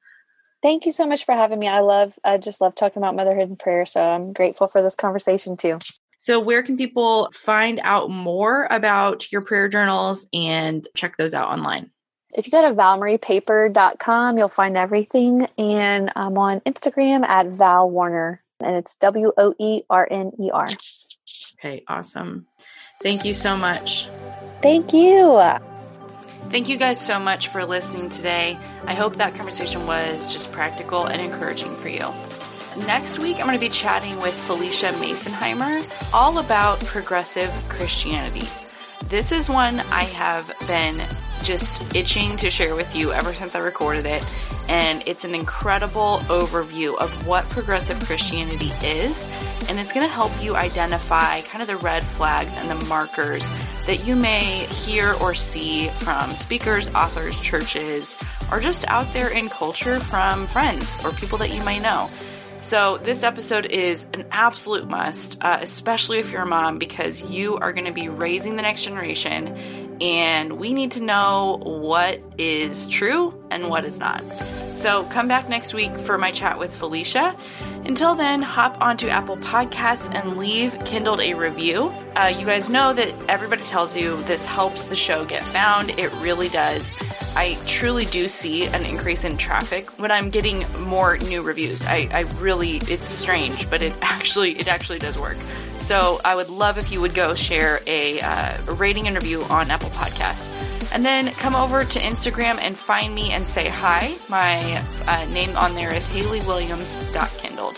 Thank 0.62 0.86
you 0.86 0.94
so 0.94 1.06
much 1.06 1.26
for 1.26 1.34
having 1.34 1.60
me. 1.60 1.68
I 1.68 1.82
love, 1.82 2.18
I 2.24 2.38
just 2.38 2.62
love 2.62 2.76
talking 2.76 3.02
about 3.02 3.16
motherhood 3.16 3.50
and 3.50 3.60
prayer. 3.60 3.86
So, 3.86 4.02
I'm 4.02 4.32
grateful 4.32 4.68
for 4.68 4.82
this 4.82 4.96
conversation 4.96 5.58
too. 5.58 5.80
So, 6.18 6.40
where 6.40 6.64
can 6.64 6.78
people 6.78 7.30
find 7.34 7.82
out 7.84 8.10
more 8.10 8.70
about 8.72 9.30
your 9.34 9.42
prayer 9.42 9.68
journals 9.68 10.26
and 10.34 10.88
check 10.96 11.18
those 11.18 11.34
out 11.34 11.50
online? 11.50 11.92
If 12.36 12.48
you 12.48 12.52
go 12.52 12.68
to 12.68 12.74
valmariepaper.com, 12.74 14.38
you'll 14.38 14.48
find 14.50 14.76
everything. 14.76 15.48
And 15.58 16.12
I'm 16.16 16.38
on 16.38 16.62
Instagram 16.62 17.24
at 17.24 17.48
Val 17.48 17.90
Woerner, 17.90 18.40
and 18.60 18.76
it's 18.76 18.96
W 18.98 19.32
O 19.38 19.54
E 19.60 19.84
R 19.90 20.08
N 20.10 20.32
E 20.40 20.50
R. 20.52 20.68
Okay, 21.60 21.84
awesome. 21.88 22.48
Thank 23.02 23.26
you 23.26 23.34
so 23.34 23.56
much. 23.56 24.08
Thank 24.62 24.94
you. 24.94 25.42
Thank 26.50 26.70
you 26.70 26.78
guys 26.78 27.04
so 27.04 27.20
much 27.20 27.48
for 27.50 27.66
listening 27.66 28.10
today. 28.10 28.58
I 28.86 28.94
hope 28.94 29.16
that 29.18 29.36
conversation 29.36 29.86
was 29.88 30.32
just 30.32 30.52
practical 30.52 31.06
and 31.06 31.22
encouraging 31.22 31.76
for 31.78 31.90
you. 31.90 32.14
Next 32.86 33.20
week, 33.20 33.38
I'm 33.38 33.46
going 33.46 33.58
to 33.58 33.60
be 33.60 33.70
chatting 33.70 34.20
with 34.22 34.34
Phylicia 34.48 34.92
Masonheimer 34.94 35.84
all 36.14 36.40
about 36.40 36.80
progressive 36.82 37.52
Christianity. 37.70 38.48
This 39.06 39.32
is 39.32 39.50
one 39.50 39.80
I 39.92 40.04
have 40.04 40.54
been 40.68 41.02
just 41.44 41.96
itching 41.96 42.38
to 42.38 42.50
share 42.50 42.76
with 42.76 42.96
you 42.96 43.12
ever 43.12 43.34
since 43.34 43.56
I 43.56 43.60
recorded 43.60 44.06
it. 44.06 44.26
And 44.70 45.04
it's 45.06 45.26
an 45.26 45.36
incredible 45.36 46.20
overview 46.28 46.98
of 46.98 47.28
what 47.28 47.48
progressive 47.50 48.00
Christianity 48.06 48.72
is. 48.84 49.28
And 49.68 49.80
it's 49.80 49.92
going 49.92 50.06
to 50.06 50.12
help 50.12 50.32
you 50.42 50.56
identify 50.56 51.42
kind 51.42 51.62
of 51.62 51.68
the 51.68 51.78
red 51.78 52.04
flags 52.04 52.58
and 52.58 52.70
the 52.70 52.86
markers 52.86 53.46
that 53.86 54.08
you 54.08 54.16
may 54.16 54.66
hear 54.68 55.14
or 55.14 55.34
see 55.34 55.90
from 55.90 56.36
speakers, 56.36 56.90
authors, 56.96 57.40
churches, 57.42 58.16
or 58.52 58.60
just 58.60 58.88
out 58.88 59.12
there 59.14 59.30
in 59.30 59.50
culture 59.50 60.00
from 60.00 60.46
friends 60.46 61.04
or 61.04 61.12
people 61.12 61.38
that 61.40 61.52
you 61.54 61.64
may 61.64 61.80
know. 61.80 62.10
So, 62.64 62.98
this 62.98 63.24
episode 63.24 63.66
is 63.66 64.08
an 64.14 64.24
absolute 64.32 64.88
must, 64.88 65.38
uh, 65.42 65.58
especially 65.60 66.20
if 66.20 66.32
you're 66.32 66.44
a 66.44 66.46
mom, 66.46 66.78
because 66.78 67.30
you 67.30 67.58
are 67.58 67.74
going 67.74 67.88
to 67.88 67.92
be 67.92 68.08
raising 68.08 68.56
the 68.56 68.62
next 68.62 68.86
generation, 68.86 69.83
and 70.04 70.60
we 70.60 70.74
need 70.74 70.92
to 70.92 71.02
know 71.02 71.62
what 71.64 72.22
is 72.38 72.90
true 72.90 73.34
and 73.54 73.70
what 73.70 73.86
is 73.86 74.00
not. 74.00 74.24
So, 74.76 75.04
come 75.06 75.28
back 75.28 75.48
next 75.48 75.74
week 75.74 75.96
for 76.00 76.18
my 76.18 76.32
chat 76.32 76.60
with 76.60 76.78
Phylicia. 76.78 77.38
Until 77.86 78.16
then, 78.16 78.42
hop 78.42 78.82
onto 78.82 79.08
Apple 79.08 79.38
Podcasts 79.38 80.14
and 80.14 80.38
leave 80.38 80.78
Kindled 80.86 81.22
a 81.22 81.34
review. 81.34 81.94
Uh, 82.16 82.34
you 82.38 82.46
guys 82.46 82.70
know 82.70 82.94
that 82.94 83.14
everybody 83.30 83.64
tells 83.64 83.96
you 83.96 84.22
this 84.24 84.46
helps 84.46 84.86
the 84.86 84.96
show 84.96 85.26
get 85.26 85.44
found. 85.46 85.92
It 85.92 86.12
really 86.16 86.50
does. 86.50 86.94
I 87.36 87.58
truly 87.66 88.06
do 88.06 88.28
see 88.28 88.66
an 88.68 88.86
increase 88.86 89.24
in 89.24 89.38
traffic 89.38 90.00
when 90.00 90.12
I'm 90.12 90.30
getting 90.30 90.66
more 90.86 91.18
new 91.18 91.42
reviews. 91.42 91.86
I, 91.86 92.08
I 92.12 92.22
really, 92.40 92.78
it's 92.78 93.08
strange, 93.08 93.70
but 93.70 93.82
it 93.82 93.94
actually, 94.02 94.58
it 94.60 94.68
actually 94.68 95.00
does 95.00 95.18
work. 95.18 95.38
So 95.80 96.22
I 96.24 96.36
would 96.36 96.50
love 96.50 96.78
if 96.78 96.92
you 96.92 97.02
would 97.02 97.14
go 97.14 97.36
share 97.36 97.82
a, 97.86 98.22
uh, 98.22 98.64
rating 98.76 99.08
and 99.08 99.16
review 99.16 99.44
on 99.44 99.70
Apple 99.70 99.90
Podcasts. 99.90 100.73
And 100.94 101.04
then 101.04 101.32
come 101.34 101.56
over 101.56 101.84
to 101.84 102.00
Instagram 102.00 102.60
and 102.62 102.78
find 102.78 103.14
me 103.14 103.32
and 103.32 103.46
say 103.46 103.68
hi. 103.68 104.16
My 104.30 104.84
uh, 105.08 105.26
name 105.26 105.58
on 105.58 105.74
there 105.74 105.94
is 105.94 106.06
HaleyWilliams.kindled. 106.06 107.76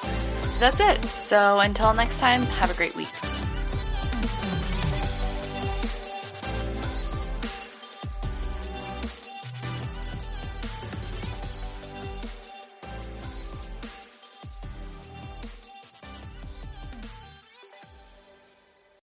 That's 0.60 0.80
it. 0.80 1.04
So 1.06 1.60
until 1.60 1.94
next 1.94 2.20
time, 2.20 2.44
have 2.44 2.70
a 2.72 2.76
great 2.76 2.96
week. 2.96 3.08